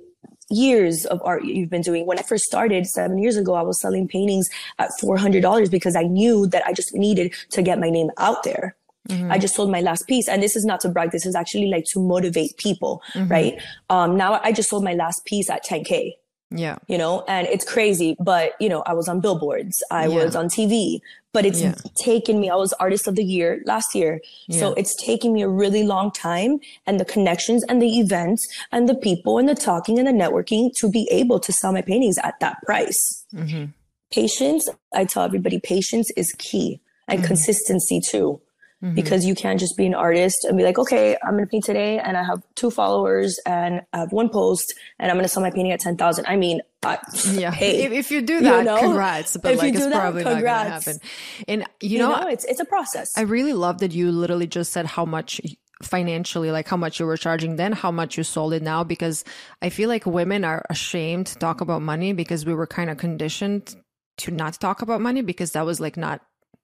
years 0.51 1.07
of 1.07 1.21
art 1.25 1.45
you've 1.45 1.71
been 1.71 1.83
doing. 1.83 2.07
When 2.07 2.19
I 2.19 2.23
first 2.23 2.45
started 2.45 2.87
seven 2.87 3.19
years 3.19 3.37
ago, 3.37 3.55
I 3.55 3.63
was 3.63 3.81
selling 3.81 4.09
paintings 4.09 4.49
at 4.79 4.91
$400 5.01 5.71
because 5.71 5.97
I 5.97 6.03
knew 6.03 6.47
that 6.49 6.65
I 6.67 6.73
just 6.73 6.95
needed 6.95 7.35
to 7.51 7.63
get 7.63 7.79
my 7.79 7.91
name 7.91 8.11
out 8.19 8.43
there. 8.43 8.77
Mm-hmm. 9.09 9.33
I 9.33 9.39
just 9.39 9.55
sold 9.55 9.71
my 9.71 9.81
last 9.81 10.07
piece. 10.07 10.29
And 10.29 10.43
this 10.43 10.57
is 10.57 10.65
not 10.65 10.81
to 10.81 10.89
brag. 10.89 11.11
This 11.11 11.27
is 11.27 11.35
actually 11.35 11.69
like 11.69 11.85
to 11.93 12.01
motivate 12.01 12.57
people, 12.59 13.03
mm-hmm. 13.15 13.29
right? 13.29 13.63
Um, 13.89 14.17
now 14.17 14.41
I 14.43 14.53
just 14.53 14.69
sold 14.69 14.85
my 14.85 14.95
last 14.95 15.25
piece 15.25 15.49
at 15.51 15.65
10K. 15.65 16.15
Yeah. 16.53 16.79
You 16.89 16.99
know, 16.99 17.25
and 17.29 17.47
it's 17.47 17.65
crazy, 17.65 18.17
but 18.19 18.55
you 18.59 18.69
know, 18.69 18.83
I 18.85 18.93
was 18.93 19.09
on 19.09 19.21
billboards, 19.21 19.85
I 19.91 20.07
yeah. 20.07 20.25
was 20.25 20.35
on 20.35 20.47
TV, 20.47 21.01
but 21.33 21.47
it's 21.47 21.61
yeah. 21.61 21.75
taken 21.97 22.41
me, 22.41 22.51
I 22.51 22.57
was 22.57 22.73
artist 22.75 23.07
of 23.07 23.15
the 23.15 23.25
year 23.25 23.63
last 23.65 23.95
year. 23.95 24.21
Yeah. 24.49 24.61
So 24.61 24.75
it's 24.75 24.95
taken 24.97 25.33
me 25.33 25.43
a 25.43 25.49
really 25.49 25.85
long 25.85 26.11
time 26.11 26.59
and 26.87 26.99
the 26.99 27.05
connections 27.05 27.65
and 27.69 27.81
the 27.81 27.99
events 27.99 28.47
and 28.73 28.89
the 28.89 28.95
people 28.95 29.39
and 29.39 29.49
the 29.49 29.55
talking 29.55 29.99
and 29.99 30.09
the 30.09 30.13
networking 30.13 30.71
to 30.79 30.91
be 30.91 31.09
able 31.11 31.39
to 31.41 31.53
sell 31.53 31.73
my 31.73 31.83
paintings 31.83 32.19
at 32.19 32.39
that 32.41 32.57
price. 32.65 33.25
Mm-hmm. 33.35 33.67
Patience, 34.11 34.69
I 34.93 35.05
tell 35.05 35.23
everybody, 35.23 35.61
patience 35.61 36.11
is 36.17 36.33
key 36.39 36.81
and 37.07 37.21
mm-hmm. 37.21 37.29
consistency 37.29 38.01
too. 38.01 38.41
Mm-hmm. 38.83 38.95
because 38.95 39.27
you 39.27 39.35
can't 39.35 39.61
just 39.61 39.77
be 39.77 39.85
an 39.85 39.93
artist 39.93 40.47
and 40.47 40.57
be 40.57 40.65
like, 40.65 40.79
okay, 40.79 41.15
I'm 41.23 41.33
going 41.33 41.45
to 41.45 41.51
paint 41.51 41.65
today 41.65 41.99
and 41.99 42.17
I 42.17 42.25
have 42.25 42.43
two 42.55 42.71
followers 42.71 43.39
and 43.45 43.83
I 43.93 43.99
have 43.99 44.11
one 44.11 44.31
post 44.31 44.73
and 44.99 45.11
I'm 45.11 45.19
going 45.19 45.25
to 45.27 45.29
sell 45.29 45.43
my 45.43 45.51
painting 45.51 45.73
at 45.73 45.81
10,000. 45.81 46.25
I 46.25 46.37
mean, 46.37 46.63
I, 46.83 46.97
yeah, 47.31 47.51
hey, 47.53 47.83
if, 47.85 47.93
if, 47.93 48.11
you 48.11 48.23
do 48.23 48.41
that, 48.41 48.61
you 48.61 48.65
know? 48.65 48.79
congrats, 48.79 49.37
but 49.37 49.53
if 49.53 49.59
like 49.59 49.75
it's 49.75 49.85
that, 49.85 49.93
probably 49.93 50.25
congrats. 50.25 50.87
not 50.87 50.87
going 50.87 50.99
to 50.99 51.05
happen. 51.05 51.45
And 51.47 51.67
you, 51.83 51.89
you 51.91 51.99
know, 51.99 52.21
know, 52.21 52.29
it's, 52.29 52.47
it's 52.47 52.61
a 52.61 52.65
process. 52.65 53.13
I 53.19 53.23
really 53.23 53.53
love 53.53 53.81
that 53.81 53.93
you 53.93 54.11
literally 54.13 54.47
just 54.47 54.73
said 54.73 54.87
how 54.87 55.05
much 55.05 55.43
financially 55.83 56.51
like 56.51 56.67
how 56.67 56.77
much 56.77 57.01
you 57.01 57.07
were 57.07 57.17
charging 57.17 57.57
then 57.57 57.73
how 57.73 57.91
much 57.91 58.19
you 58.19 58.23
sold 58.23 58.53
it 58.53 58.63
now 58.63 58.85
because 58.85 59.25
i 59.63 59.71
feel 59.71 59.89
like 59.89 60.05
women 60.05 60.45
are 60.45 60.63
ashamed 60.69 61.27
to 61.27 61.39
talk 61.39 61.63
about 61.63 61.81
money 61.81 62.13
because 62.13 62.45
we 62.45 62.53
were 62.53 62.67
kind 62.67 62.91
of 62.91 62.99
conditioned 62.99 63.75
to 64.19 64.31
not 64.31 64.61
talk 64.61 64.83
about 64.83 65.01
money 65.01 65.23
because 65.23 65.53
that 65.53 65.65
was 65.65 65.81
like 65.81 65.97
not 65.97 66.21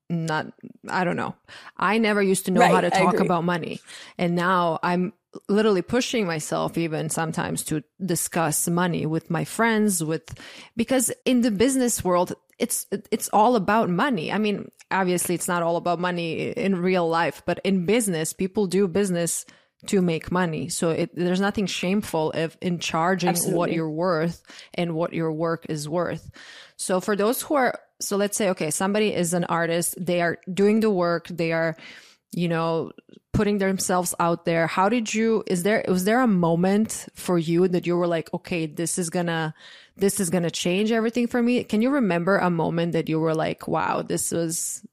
not 0.08 0.46
i 0.88 1.04
don't 1.04 1.16
know. 1.16 1.34
I 1.76 1.98
never 1.98 2.22
used 2.22 2.46
to 2.46 2.50
know 2.50 2.60
right, 2.60 2.70
how 2.70 2.80
to 2.80 2.90
talk 2.90 3.20
about 3.20 3.44
money. 3.44 3.80
And 4.18 4.34
now 4.34 4.78
i'm 4.82 5.12
literally 5.48 5.82
pushing 5.82 6.26
myself 6.26 6.78
even 6.78 7.10
sometimes 7.10 7.62
to 7.64 7.82
discuss 8.04 8.68
money 8.68 9.06
with 9.06 9.30
my 9.30 9.44
friends 9.44 10.02
with 10.02 10.38
because 10.76 11.12
in 11.24 11.42
the 11.42 11.50
business 11.50 12.04
world 12.04 12.32
it's 12.58 12.86
it's 13.10 13.28
all 13.30 13.54
about 13.56 13.90
money. 13.90 14.32
I 14.32 14.38
mean 14.38 14.70
obviously 14.90 15.34
it's 15.34 15.48
not 15.48 15.62
all 15.62 15.76
about 15.76 15.98
money 15.98 16.50
in 16.50 16.80
real 16.80 17.08
life 17.08 17.42
but 17.44 17.60
in 17.64 17.86
business 17.86 18.32
people 18.32 18.66
do 18.66 18.88
business 18.88 19.44
to 19.86 20.00
make 20.00 20.32
money. 20.32 20.68
So 20.68 20.90
it, 20.90 21.10
there's 21.14 21.40
nothing 21.40 21.66
shameful 21.66 22.32
if 22.32 22.56
in 22.60 22.78
charging 22.78 23.28
Absolutely. 23.30 23.58
what 23.58 23.72
you're 23.72 23.90
worth 23.90 24.42
and 24.74 24.94
what 24.94 25.12
your 25.12 25.32
work 25.32 25.66
is 25.68 25.88
worth 25.88 26.30
so 26.76 27.00
for 27.00 27.16
those 27.16 27.42
who 27.42 27.54
are 27.54 27.78
so 28.00 28.16
let's 28.16 28.36
say 28.36 28.50
okay 28.50 28.70
somebody 28.70 29.14
is 29.14 29.32
an 29.32 29.44
artist 29.44 29.94
they 29.98 30.20
are 30.20 30.38
doing 30.52 30.80
the 30.80 30.90
work 30.90 31.28
they 31.28 31.52
are 31.52 31.76
you 32.32 32.48
know 32.48 32.92
putting 33.36 33.58
themselves 33.58 34.14
out 34.18 34.44
there. 34.46 34.66
How 34.66 34.88
did 34.88 35.12
you 35.12 35.44
is 35.46 35.62
there 35.62 35.84
was 35.86 36.04
there 36.04 36.20
a 36.20 36.26
moment 36.26 37.06
for 37.14 37.38
you 37.38 37.68
that 37.68 37.86
you 37.86 37.96
were 37.96 38.06
like 38.06 38.32
okay 38.32 38.66
this 38.66 38.98
is 38.98 39.10
gonna 39.10 39.54
this 39.96 40.18
is 40.20 40.30
gonna 40.30 40.50
change 40.50 40.90
everything 40.90 41.26
for 41.26 41.42
me? 41.42 41.62
Can 41.64 41.82
you 41.82 41.90
remember 41.90 42.38
a 42.38 42.50
moment 42.50 42.92
that 42.92 43.08
you 43.08 43.20
were 43.20 43.34
like 43.34 43.68
wow 43.68 44.02
this 44.02 44.32
was 44.32 44.84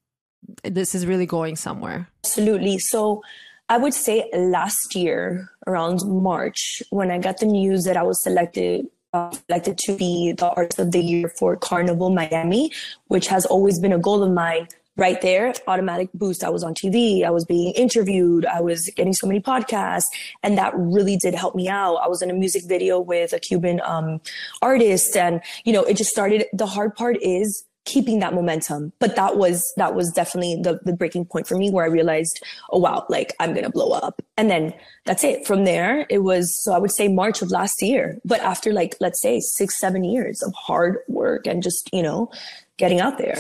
this 0.64 0.94
is 0.94 1.06
really 1.06 1.26
going 1.26 1.56
somewhere? 1.56 2.10
Absolutely. 2.26 2.78
So 2.80 3.22
i 3.70 3.78
would 3.78 3.94
say 3.94 4.30
last 4.34 4.94
year 4.94 5.50
around 5.68 6.02
march 6.06 6.84
when 6.90 7.10
i 7.10 7.18
got 7.18 7.38
the 7.38 7.46
news 7.46 7.86
that 7.86 7.96
i 7.96 8.04
was 8.04 8.22
selected 8.22 8.86
selected 9.14 9.78
to 9.78 9.96
be 9.96 10.32
the 10.32 10.50
artist 10.50 10.80
of 10.80 10.92
the 10.92 11.00
year 11.00 11.32
for 11.38 11.56
Carnival 11.56 12.10
Miami, 12.10 12.72
which 13.08 13.28
has 13.28 13.46
always 13.46 13.80
been 13.80 13.94
a 13.94 14.00
goal 14.00 14.24
of 14.24 14.32
mine. 14.32 14.68
Right 14.96 15.20
there, 15.22 15.56
automatic 15.66 16.10
boost. 16.14 16.44
I 16.44 16.52
was 16.52 16.64
on 16.64 16.76
TV. 16.76 17.24
I 17.26 17.32
was 17.32 17.46
being 17.46 17.74
interviewed. 17.74 18.46
I 18.46 18.62
was 18.62 18.92
getting 18.96 19.14
so 19.14 19.26
many 19.26 19.40
podcasts, 19.40 20.06
and 20.44 20.56
that 20.60 20.72
really 20.76 21.18
did 21.18 21.34
help 21.34 21.56
me 21.56 21.68
out. 21.68 21.96
I 21.96 22.08
was 22.08 22.22
in 22.22 22.30
a 22.30 22.34
music 22.34 22.66
video 22.68 23.00
with 23.00 23.34
a 23.34 23.40
Cuban 23.40 23.82
um, 23.84 24.22
artist, 24.62 25.18
and 25.18 25.42
you 25.66 25.74
know, 25.74 25.82
it 25.82 25.98
just 25.98 26.12
started. 26.12 26.46
The 26.54 26.68
hard 26.68 26.94
part 26.94 27.18
is 27.24 27.64
keeping 27.86 28.20
that 28.20 28.34
momentum. 28.34 28.94
But 29.00 29.16
that 29.16 29.38
was 29.38 29.64
that 29.78 29.96
was 29.96 30.12
definitely 30.12 30.62
the 30.62 30.80
the 30.84 30.94
breaking 30.94 31.26
point 31.26 31.48
for 31.48 31.58
me 31.58 31.70
where 31.70 31.86
I 31.86 31.88
realized, 31.88 32.44
oh 32.72 32.80
wow, 32.80 33.06
like 33.10 33.34
I'm 33.40 33.54
gonna 33.54 33.70
blow 33.70 33.92
up. 33.92 34.22
And 34.38 34.50
then 34.50 34.74
that's 35.06 35.24
it. 35.24 35.46
From 35.46 35.66
there, 35.66 36.06
it 36.10 36.20
was 36.20 36.54
so 36.64 36.74
I 36.74 36.80
would 36.80 36.92
say 36.92 37.08
March 37.08 37.42
of 37.42 37.52
last 37.52 37.82
year. 37.82 38.18
But 38.26 38.42
after 38.42 38.74
like 38.74 38.96
let's 39.00 39.22
say 39.22 39.40
six, 39.40 39.80
seven 39.80 40.04
years 40.04 40.42
of 40.42 40.54
hard 40.54 40.98
work 41.08 41.48
and 41.48 41.62
just, 41.62 41.90
you 41.94 42.04
know, 42.04 42.32
getting 42.78 43.00
out 43.00 43.18
there. 43.18 43.38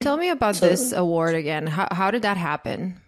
Tell 0.00 0.16
me 0.16 0.28
about 0.28 0.56
so, 0.56 0.68
this 0.68 0.92
award 0.92 1.34
again. 1.34 1.66
How 1.66 1.88
how 1.90 2.10
did 2.10 2.22
that 2.22 2.36
happen? 2.36 3.00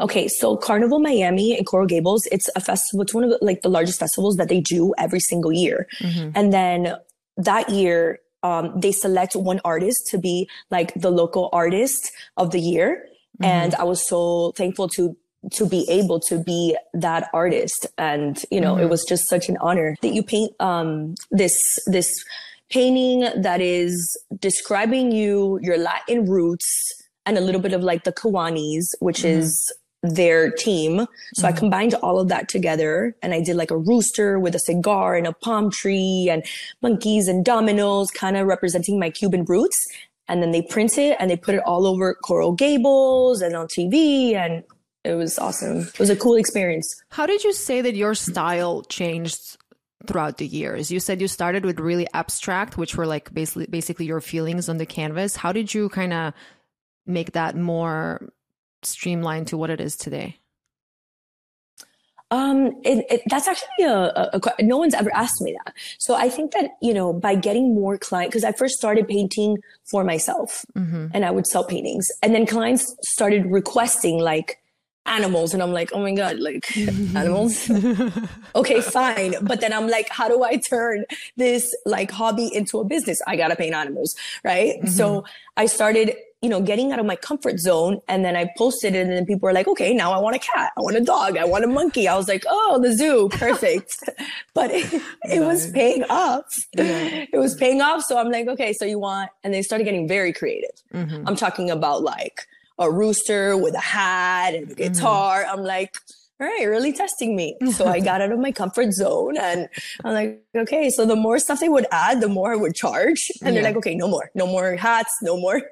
Okay, 0.00 0.28
so 0.28 0.56
Carnival 0.56 1.00
Miami 1.00 1.58
in 1.58 1.64
Coral 1.64 1.86
Gables, 1.86 2.26
it's 2.30 2.48
a 2.54 2.60
festival. 2.60 3.02
It's 3.02 3.12
one 3.12 3.24
of 3.24 3.30
the, 3.30 3.38
like 3.42 3.62
the 3.62 3.68
largest 3.68 3.98
festivals 3.98 4.36
that 4.36 4.48
they 4.48 4.60
do 4.60 4.94
every 4.96 5.18
single 5.18 5.52
year. 5.52 5.88
Mm-hmm. 6.00 6.30
And 6.36 6.52
then 6.52 6.94
that 7.36 7.68
year, 7.68 8.20
um, 8.42 8.80
they 8.80 8.92
select 8.92 9.34
one 9.34 9.60
artist 9.64 10.06
to 10.10 10.18
be 10.18 10.48
like 10.70 10.94
the 10.94 11.10
local 11.10 11.48
artist 11.52 12.10
of 12.36 12.50
the 12.50 12.60
year. 12.60 13.06
Mm-hmm. 13.40 13.44
And 13.44 13.74
I 13.74 13.84
was 13.84 14.06
so 14.08 14.52
thankful 14.56 14.88
to 14.90 15.16
to 15.52 15.66
be 15.66 15.86
able 15.88 16.18
to 16.18 16.42
be 16.42 16.76
that 16.92 17.28
artist 17.32 17.86
and 17.96 18.42
you 18.50 18.60
know 18.60 18.74
mm-hmm. 18.74 18.82
it 18.82 18.88
was 18.90 19.04
just 19.04 19.28
such 19.28 19.48
an 19.48 19.56
honor 19.60 19.96
that 20.02 20.12
you 20.12 20.20
paint 20.20 20.52
um 20.58 21.14
this 21.30 21.78
this 21.86 22.24
painting 22.70 23.20
that 23.40 23.60
is 23.60 24.18
describing 24.40 25.12
you 25.12 25.56
your 25.62 25.78
latin 25.78 26.24
roots 26.26 26.98
and 27.28 27.36
a 27.36 27.42
little 27.42 27.60
bit 27.60 27.74
of 27.74 27.82
like 27.82 28.04
the 28.04 28.12
Kiwanis, 28.12 28.94
which 29.00 29.18
mm-hmm. 29.18 29.40
is 29.40 29.72
their 30.02 30.50
team. 30.50 31.06
So 31.34 31.42
mm-hmm. 31.42 31.46
I 31.46 31.52
combined 31.52 31.94
all 31.94 32.20
of 32.20 32.28
that 32.28 32.48
together 32.48 33.16
and 33.22 33.34
I 33.34 33.42
did 33.42 33.56
like 33.56 33.70
a 33.70 33.76
rooster 33.76 34.38
with 34.38 34.54
a 34.54 34.58
cigar 34.58 35.16
and 35.16 35.26
a 35.26 35.32
palm 35.32 35.70
tree 35.70 36.28
and 36.30 36.44
monkeys 36.82 37.28
and 37.28 37.44
dominoes, 37.44 38.10
kind 38.10 38.36
of 38.36 38.46
representing 38.46 38.98
my 38.98 39.10
Cuban 39.10 39.44
roots. 39.44 39.88
And 40.28 40.42
then 40.42 40.52
they 40.52 40.62
print 40.62 40.98
it 40.98 41.16
and 41.18 41.30
they 41.30 41.36
put 41.36 41.54
it 41.54 41.62
all 41.64 41.86
over 41.86 42.14
Coral 42.14 42.52
Gables 42.52 43.40
and 43.40 43.56
on 43.56 43.66
TV 43.66 44.34
and 44.34 44.62
it 45.04 45.14
was 45.14 45.38
awesome. 45.38 45.78
It 45.78 45.98
was 45.98 46.10
a 46.10 46.16
cool 46.16 46.36
experience. 46.36 47.02
How 47.10 47.26
did 47.26 47.42
you 47.42 47.52
say 47.52 47.80
that 47.80 47.94
your 47.94 48.14
style 48.14 48.82
changed 48.82 49.56
throughout 50.06 50.36
the 50.36 50.46
years? 50.46 50.90
You 50.90 51.00
said 51.00 51.20
you 51.20 51.28
started 51.28 51.64
with 51.64 51.80
really 51.80 52.06
abstract, 52.12 52.76
which 52.76 52.94
were 52.94 53.06
like 53.06 53.32
basically 53.32 53.66
basically 53.66 54.06
your 54.06 54.20
feelings 54.20 54.68
on 54.68 54.76
the 54.76 54.86
canvas. 54.86 55.34
How 55.34 55.52
did 55.52 55.72
you 55.72 55.88
kind 55.88 56.12
of 56.12 56.34
make 57.06 57.32
that 57.32 57.56
more 57.56 58.28
streamlined 58.82 59.48
to 59.48 59.56
what 59.56 59.70
it 59.70 59.80
is 59.80 59.96
today? 59.96 60.38
Um, 62.30 62.78
it, 62.84 63.06
it, 63.10 63.22
that's 63.26 63.48
actually 63.48 63.86
a, 63.86 63.92
a, 63.92 64.40
a, 64.58 64.62
no 64.62 64.76
one's 64.76 64.94
ever 64.94 65.12
asked 65.14 65.40
me 65.40 65.56
that. 65.64 65.74
So 65.98 66.14
I 66.14 66.28
think 66.28 66.52
that 66.52 66.72
you 66.82 66.92
know 66.92 67.12
by 67.12 67.34
getting 67.34 67.74
more 67.74 67.96
clients, 67.96 68.32
because 68.32 68.44
I 68.44 68.52
first 68.52 68.76
started 68.76 69.08
painting 69.08 69.58
for 69.84 70.04
myself, 70.04 70.66
mm-hmm. 70.76 71.06
and 71.14 71.24
I 71.24 71.30
would 71.30 71.46
sell 71.46 71.64
paintings, 71.64 72.06
and 72.22 72.34
then 72.34 72.44
clients 72.44 72.94
started 73.02 73.46
requesting 73.46 74.18
like 74.18 74.60
animals, 75.06 75.54
and 75.54 75.62
I'm 75.62 75.72
like, 75.72 75.90
oh 75.94 76.00
my 76.00 76.12
god, 76.12 76.38
like 76.38 76.76
animals. 77.16 77.70
okay, 78.54 78.82
fine, 78.82 79.34
but 79.40 79.62
then 79.62 79.72
I'm 79.72 79.88
like, 79.88 80.10
how 80.10 80.28
do 80.28 80.42
I 80.42 80.56
turn 80.56 81.06
this 81.38 81.74
like 81.86 82.10
hobby 82.10 82.50
into 82.54 82.78
a 82.78 82.84
business? 82.84 83.22
I 83.26 83.36
gotta 83.36 83.56
paint 83.56 83.74
animals, 83.74 84.14
right? 84.44 84.74
Mm-hmm. 84.80 84.88
So 84.88 85.24
I 85.56 85.64
started 85.64 86.14
you 86.40 86.48
know, 86.48 86.60
getting 86.60 86.92
out 86.92 87.00
of 87.00 87.06
my 87.06 87.16
comfort 87.16 87.58
zone. 87.58 88.00
And 88.06 88.24
then 88.24 88.36
I 88.36 88.48
posted 88.56 88.94
it 88.94 89.06
and 89.06 89.10
then 89.10 89.26
people 89.26 89.46
were 89.46 89.52
like, 89.52 89.66
okay, 89.66 89.92
now 89.92 90.12
I 90.12 90.18
want 90.18 90.36
a 90.36 90.38
cat. 90.38 90.72
I 90.76 90.80
want 90.80 90.96
a 90.96 91.00
dog. 91.00 91.36
I 91.36 91.44
want 91.44 91.64
a 91.64 91.66
monkey. 91.66 92.06
I 92.06 92.16
was 92.16 92.28
like, 92.28 92.44
oh, 92.48 92.78
the 92.80 92.92
zoo. 92.92 93.28
Perfect. 93.32 93.96
but 94.54 94.70
it, 94.70 95.02
it 95.24 95.40
was 95.40 95.70
paying 95.72 96.04
off. 96.04 96.44
Yeah. 96.76 97.26
It 97.32 97.38
was 97.38 97.56
paying 97.56 97.80
off. 97.80 98.04
So 98.04 98.18
I'm 98.18 98.30
like, 98.30 98.46
okay, 98.46 98.72
so 98.72 98.84
you 98.84 99.00
want, 99.00 99.30
and 99.42 99.52
they 99.52 99.62
started 99.62 99.84
getting 99.84 100.06
very 100.06 100.32
creative. 100.32 100.70
Mm-hmm. 100.94 101.26
I'm 101.26 101.36
talking 101.36 101.70
about 101.70 102.02
like 102.02 102.46
a 102.78 102.90
rooster 102.90 103.56
with 103.56 103.74
a 103.74 103.80
hat 103.80 104.54
and 104.54 104.70
a 104.70 104.74
guitar. 104.74 105.42
Mm-hmm. 105.42 105.58
I'm 105.58 105.64
like, 105.64 105.96
all 106.40 106.46
right, 106.46 106.64
really 106.64 106.92
testing 106.92 107.34
me. 107.34 107.56
So 107.78 107.86
I 107.86 108.00
got 108.00 108.20
out 108.20 108.32
of 108.32 108.38
my 108.38 108.50
comfort 108.50 108.92
zone 108.92 109.36
and 109.36 109.68
I'm 110.04 110.14
like, 110.14 110.42
okay, 110.56 110.90
so 110.90 111.04
the 111.06 111.14
more 111.14 111.38
stuff 111.38 111.60
they 111.60 111.68
would 111.68 111.86
add, 111.92 112.20
the 112.20 112.28
more 112.28 112.52
I 112.52 112.56
would 112.56 112.74
charge. 112.74 113.30
And 113.40 113.54
yeah. 113.54 113.60
they're 113.60 113.70
like, 113.70 113.76
okay, 113.76 113.94
no 113.94 114.08
more, 114.08 114.30
no 114.34 114.46
more 114.46 114.74
hats, 114.74 115.14
no 115.22 115.36
more. 115.36 115.62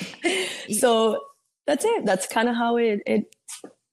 so 0.78 1.20
that's 1.66 1.84
it. 1.84 2.06
That's 2.06 2.26
kind 2.26 2.48
of 2.48 2.56
how 2.56 2.76
it, 2.76 3.00
it 3.04 3.34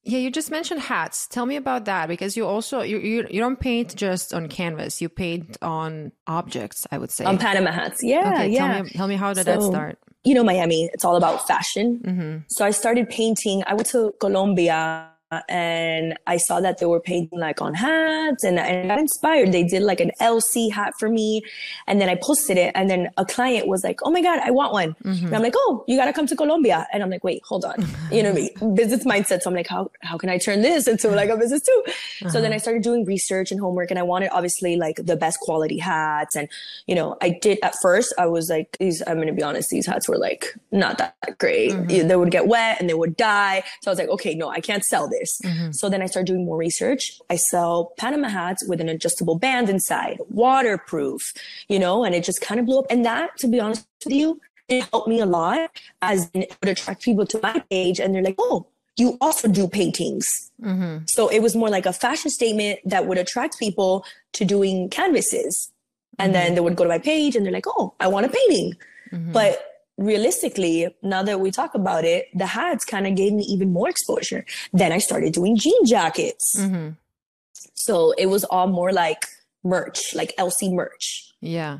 yeah, 0.04 0.18
you 0.18 0.32
just 0.32 0.50
mentioned 0.50 0.82
hats. 0.82 1.28
Tell 1.28 1.46
me 1.46 1.56
about 1.56 1.86
that 1.86 2.08
because 2.08 2.36
you 2.36 2.48
also 2.48 2.82
you, 2.82 2.98
you 3.00 3.28
you 3.30 3.40
don't 3.40 3.60
paint 3.60 3.96
just 3.96 4.34
on 4.34 4.48
canvas. 4.48 5.00
You 5.00 5.10
paint 5.10 5.58
on 5.62 6.12
objects. 6.26 6.88
I 6.92 6.98
would 6.98 7.12
say 7.12 7.26
on 7.26 7.38
Panama 7.38 7.72
hats. 7.72 8.02
Yeah, 8.02 8.34
okay, 8.34 8.50
yeah. 8.50 8.74
Tell 8.74 8.84
me, 8.84 8.90
tell 8.90 9.08
me 9.08 9.16
how 9.16 9.34
did 9.34 9.46
so, 9.46 9.52
that 9.52 9.62
start? 9.62 10.00
You 10.24 10.34
know, 10.34 10.44
Miami. 10.44 10.90
It's 10.92 11.06
all 11.06 11.18
about 11.18 11.48
fashion. 11.48 12.02
Mm-hmm. 12.04 12.38
So 12.48 12.66
I 12.66 12.72
started 12.72 13.10
painting. 13.10 13.64
I 13.68 13.76
went 13.76 13.88
to 13.90 14.14
Colombia 14.20 15.11
and 15.48 16.18
I 16.28 16.38
saw 16.38 16.60
that 16.60 16.80
they 16.80 16.86
were 16.86 17.00
painting 17.00 17.40
like 17.40 17.62
on 17.62 17.74
hats 17.74 18.44
and, 18.44 18.60
and 18.60 18.92
I 18.92 18.96
got 18.96 19.00
inspired. 19.00 19.52
They 19.52 19.64
did 19.64 19.82
like 19.82 20.02
an 20.02 20.12
LC 20.20 20.72
hat 20.72 20.94
for 21.00 21.10
me. 21.10 21.42
And 21.88 22.02
then 22.02 22.10
I 22.10 22.16
posted 22.16 22.58
it 22.58 22.72
and 22.76 22.90
then 22.90 23.10
a 23.18 23.26
client 23.26 23.68
was 23.68 23.84
like, 23.84 24.00
Oh 24.04 24.12
my 24.12 24.22
God, 24.22 24.40
I 24.44 24.52
want 24.52 24.74
one. 24.74 24.94
Mm-hmm. 25.04 25.28
And 25.28 25.36
I'm 25.36 25.42
like, 25.42 25.54
Oh, 25.56 25.86
you 25.88 25.98
got 25.98 26.06
to 26.06 26.14
come 26.14 26.28
to 26.28 26.36
Colombia. 26.36 26.86
And 26.92 27.02
I'm 27.02 27.10
like, 27.10 27.24
wait, 27.24 27.42
hold 27.46 27.64
on. 27.64 27.86
You 28.12 28.24
know, 28.24 28.34
business 28.74 29.06
mindset. 29.06 29.42
So 29.42 29.50
I'm 29.50 29.56
like, 29.56 29.68
how, 29.68 29.90
how 30.02 30.18
can 30.18 30.30
I 30.30 30.38
turn 30.38 30.62
this 30.62 30.88
into 30.88 31.10
like 31.10 31.30
a 31.30 31.38
business 31.38 31.62
too? 31.62 31.84
Uh-huh. 31.86 32.30
So 32.30 32.42
then 32.42 32.52
I 32.52 32.58
started 32.58 32.84
doing 32.84 33.06
research 33.06 33.52
and 33.52 33.60
homework 33.60 33.90
and 33.90 34.00
I 34.00 34.04
wanted 34.04 34.30
obviously 34.32 34.76
like 34.76 34.98
the 34.98 35.16
best 35.16 35.40
quality 35.40 35.78
hats. 35.78 36.36
And, 36.36 36.50
you 36.88 36.96
know, 36.96 37.16
I 37.22 37.38
did 37.42 37.60
at 37.64 37.76
first, 37.82 38.14
I 38.18 38.26
was 38.26 38.50
like, 38.50 38.76
these, 38.80 39.02
I'm 39.08 39.16
going 39.16 39.28
to 39.28 39.34
be 39.34 39.44
honest, 39.44 39.70
these 39.70 39.86
hats 39.86 40.10
were 40.10 40.18
like 40.18 40.54
not 40.72 40.98
that 40.98 41.16
great. 41.38 41.72
Mm-hmm. 41.72 42.08
They 42.08 42.16
would 42.16 42.32
get 42.32 42.48
wet 42.48 42.82
and 42.82 42.90
they 42.90 42.94
would 42.94 43.16
die. 43.16 43.64
So 43.82 43.90
I 43.90 43.92
was 43.92 44.00
like, 44.00 44.10
okay, 44.10 44.36
no, 44.36 44.50
I 44.50 44.60
can't 44.60 44.84
sell 44.84 45.08
this 45.08 45.21
Mm-hmm. 45.44 45.72
So 45.72 45.90
then 45.90 46.02
I 46.02 46.06
started 46.06 46.28
doing 46.28 46.46
more 46.46 46.58
research. 46.58 47.20
I 47.30 47.36
sell 47.36 47.94
Panama 47.98 48.30
hats 48.30 48.66
with 48.68 48.82
an 48.82 48.90
adjustable 48.90 49.38
band 49.38 49.70
inside, 49.70 50.20
waterproof, 50.30 51.34
you 51.68 51.80
know, 51.80 52.04
and 52.04 52.16
it 52.16 52.24
just 52.24 52.42
kind 52.42 52.60
of 52.60 52.66
blew 52.66 52.80
up. 52.80 52.86
And 52.90 53.06
that, 53.06 53.38
to 53.40 53.48
be 53.48 53.60
honest 53.60 53.88
with 54.06 54.14
you, 54.14 54.40
it 54.68 54.84
helped 54.92 55.08
me 55.08 55.20
a 55.20 55.26
lot 55.26 55.70
as 56.02 56.30
it 56.34 56.56
would 56.62 56.70
attract 56.70 57.04
people 57.04 57.26
to 57.26 57.40
my 57.42 57.64
page 57.70 58.00
and 58.00 58.16
they're 58.16 58.24
like, 58.24 58.36
oh, 58.40 58.68
you 58.98 59.18
also 59.22 59.48
do 59.48 59.68
paintings. 59.68 60.52
Mm-hmm. 60.62 61.06
So 61.08 61.28
it 61.28 61.40
was 61.42 61.56
more 61.56 61.70
like 61.70 61.86
a 61.86 61.94
fashion 61.94 62.30
statement 62.30 62.80
that 62.86 63.08
would 63.08 63.18
attract 63.18 63.60
people 63.60 64.06
to 64.34 64.46
doing 64.46 64.90
canvases. 64.90 65.72
And 66.20 66.34
mm-hmm. 66.34 66.44
then 66.44 66.56
they 66.56 66.62
would 66.62 66.76
go 66.76 66.84
to 66.84 66.90
my 66.90 67.00
page 67.00 67.36
and 67.36 67.46
they're 67.46 67.54
like, 67.54 67.68
oh, 67.68 67.94
I 68.00 68.08
want 68.08 68.26
a 68.26 68.30
painting. 68.30 68.76
Mm-hmm. 69.12 69.32
But 69.32 69.71
realistically, 70.06 70.96
now 71.02 71.24
that 71.24 71.40
we 71.40 71.52
talk 71.52 71.76
about 71.76 72.06
it, 72.06 72.28
the 72.34 72.46
hats 72.46 72.86
kind 72.86 73.08
of 73.08 73.16
gave 73.16 73.34
me 73.34 73.44
even 73.44 73.72
more 73.72 73.90
exposure. 73.90 74.46
Then 74.74 74.92
I 74.92 74.98
started 74.98 75.34
doing 75.34 75.56
jean 75.58 75.86
jackets. 75.86 76.56
Mm-hmm. 76.58 76.90
So 77.74 78.14
it 78.18 78.28
was 78.28 78.44
all 78.44 78.68
more 78.68 78.92
like 78.92 79.26
merch, 79.64 80.14
like 80.14 80.36
LC 80.38 80.74
merch. 80.74 81.34
Yeah. 81.42 81.80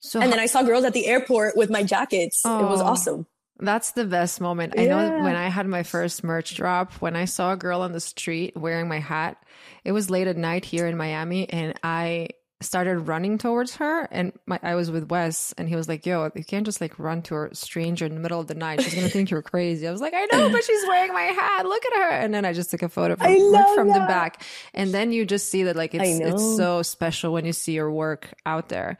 So 0.00 0.20
and 0.20 0.32
then 0.32 0.40
I 0.40 0.46
saw 0.46 0.62
girls 0.62 0.84
at 0.84 0.94
the 0.94 1.06
airport 1.06 1.56
with 1.56 1.70
my 1.70 1.82
jackets. 1.82 2.40
Oh, 2.44 2.66
it 2.66 2.70
was 2.70 2.80
awesome. 2.80 3.26
That's 3.60 3.92
the 3.92 4.04
best 4.04 4.40
moment. 4.40 4.74
Yeah. 4.76 4.82
I 4.82 4.86
know 4.86 5.22
when 5.24 5.34
I 5.34 5.48
had 5.48 5.66
my 5.66 5.82
first 5.82 6.22
merch 6.22 6.54
drop, 6.54 6.92
when 6.94 7.16
I 7.16 7.24
saw 7.24 7.52
a 7.52 7.56
girl 7.56 7.82
on 7.82 7.92
the 7.92 8.00
street 8.00 8.56
wearing 8.56 8.88
my 8.88 9.00
hat, 9.00 9.42
it 9.84 9.92
was 9.92 10.10
late 10.10 10.28
at 10.28 10.36
night 10.36 10.64
here 10.64 10.86
in 10.86 10.96
Miami 10.96 11.50
and 11.50 11.74
I 11.82 12.28
started 12.60 12.98
running 12.98 13.38
towards 13.38 13.76
her 13.76 14.08
and 14.10 14.32
my, 14.46 14.58
I 14.62 14.74
was 14.74 14.90
with 14.90 15.10
Wes 15.10 15.54
and 15.56 15.68
he 15.68 15.76
was 15.76 15.88
like, 15.88 16.04
yo, 16.04 16.30
you 16.34 16.44
can't 16.44 16.66
just 16.66 16.80
like 16.80 16.98
run 16.98 17.22
to 17.22 17.44
a 17.44 17.54
stranger 17.54 18.04
in 18.04 18.14
the 18.14 18.20
middle 18.20 18.40
of 18.40 18.48
the 18.48 18.54
night. 18.54 18.82
She's 18.82 18.94
to 18.94 19.08
think 19.08 19.30
you're 19.30 19.42
crazy. 19.42 19.86
I 19.86 19.92
was 19.92 20.00
like, 20.00 20.12
I 20.14 20.26
know, 20.32 20.50
but 20.50 20.64
she's 20.64 20.82
wearing 20.88 21.12
my 21.12 21.22
hat. 21.22 21.66
Look 21.66 21.84
at 21.86 21.92
her. 21.94 22.10
And 22.10 22.34
then 22.34 22.44
I 22.44 22.52
just 22.52 22.70
took 22.70 22.82
a 22.82 22.88
photo 22.88 23.14
from, 23.14 23.74
from 23.74 23.88
the 23.88 24.00
back. 24.08 24.42
And 24.74 24.92
then 24.92 25.12
you 25.12 25.24
just 25.24 25.50
see 25.50 25.62
that 25.64 25.76
like 25.76 25.94
it's, 25.94 26.18
it's 26.18 26.56
so 26.56 26.82
special 26.82 27.32
when 27.32 27.44
you 27.44 27.52
see 27.52 27.72
your 27.72 27.92
work 27.92 28.34
out 28.44 28.68
there. 28.68 28.98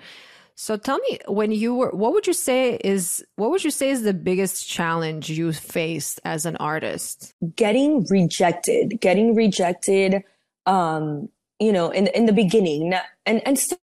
So 0.60 0.76
tell 0.76 0.98
me 0.98 1.20
when 1.28 1.52
you 1.52 1.74
were 1.74 1.90
what 1.90 2.12
would 2.12 2.26
you 2.26 2.32
say 2.32 2.74
is 2.82 3.24
what 3.36 3.50
would 3.50 3.62
you 3.62 3.70
say 3.70 3.90
is 3.90 4.02
the 4.02 4.12
biggest 4.12 4.68
challenge 4.68 5.30
you 5.30 5.52
faced 5.52 6.20
as 6.24 6.46
an 6.46 6.56
artist? 6.56 7.32
Getting 7.54 8.04
rejected, 8.10 9.00
getting 9.00 9.36
rejected 9.36 10.24
um 10.66 11.28
you 11.60 11.72
know, 11.72 11.90
in 11.90 12.08
in 12.08 12.26
the 12.26 12.32
beginning, 12.32 12.94
and 13.26 13.42
and 13.46 13.58
still, 13.58 13.78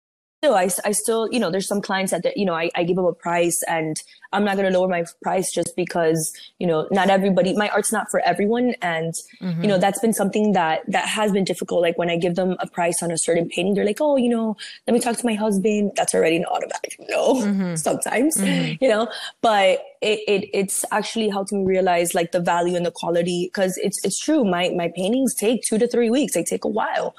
I, 0.57 0.69
I 0.85 0.91
still, 0.91 1.29
you 1.31 1.39
know, 1.39 1.51
there's 1.53 1.69
some 1.69 1.81
clients 1.81 2.11
that, 2.11 2.37
you 2.37 2.45
know, 2.45 2.55
I, 2.55 2.69
I 2.75 2.83
give 2.83 2.97
them 2.97 3.05
a 3.05 3.13
price 3.13 3.63
and 3.69 4.03
I'm 4.33 4.45
not 4.45 4.57
going 4.57 4.71
to 4.71 4.77
lower 4.77 4.89
my 4.89 5.05
price 5.23 5.53
just 5.53 5.77
because, 5.77 6.33
you 6.59 6.67
know, 6.67 6.89
not 6.91 7.11
everybody, 7.11 7.55
my 7.55 7.69
art's 7.69 7.93
not 7.93 8.11
for 8.11 8.19
everyone. 8.21 8.75
And, 8.83 9.15
mm-hmm. 9.41 9.63
you 9.63 9.69
know, 9.69 9.79
that's 9.79 10.01
been 10.01 10.13
something 10.13 10.51
that, 10.53 10.83
that 10.89 11.07
has 11.09 11.31
been 11.31 11.45
difficult. 11.45 11.83
Like 11.83 11.97
when 11.97 12.11
I 12.11 12.17
give 12.17 12.35
them 12.35 12.57
a 12.59 12.67
price 12.67 13.05
on 13.05 13.13
a 13.13 13.19
certain 13.19 13.49
painting, 13.49 13.75
they're 13.75 13.85
like, 13.85 14.01
oh, 14.01 14.17
you 14.17 14.29
know, 14.29 14.57
let 14.89 14.95
me 14.95 14.99
talk 14.99 15.17
to 15.17 15.27
my 15.27 15.35
husband. 15.35 15.93
That's 15.95 16.13
already 16.13 16.39
an 16.39 16.45
automatic 16.47 16.97
no 17.09 17.35
mm-hmm. 17.35 17.75
sometimes, 17.77 18.37
mm-hmm. 18.37 18.83
you 18.83 18.91
know, 18.91 19.09
but 19.43 19.79
it, 20.01 20.19
it, 20.27 20.51
it's 20.53 20.85
actually 20.91 21.29
helped 21.29 21.53
me 21.53 21.65
realize 21.65 22.17
like 22.17 22.33
the 22.33 22.41
value 22.41 22.75
and 22.75 22.85
the 22.85 22.91
quality. 22.91 23.49
Cause 23.55 23.77
it's, 23.77 24.05
it's 24.05 24.19
true. 24.19 24.45
My, 24.45 24.71
my 24.71 24.89
paintings 24.89 25.37
take 25.37 25.63
two 25.63 25.79
to 25.79 25.87
three 25.87 26.11
weeks. 26.11 26.35
They 26.35 26.43
take 26.43 26.65
a 26.65 26.69
while. 26.69 27.15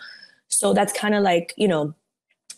So 0.63 0.73
that's 0.73 0.93
kind 0.93 1.13
of 1.13 1.23
like, 1.23 1.53
you 1.57 1.67
know, 1.67 1.93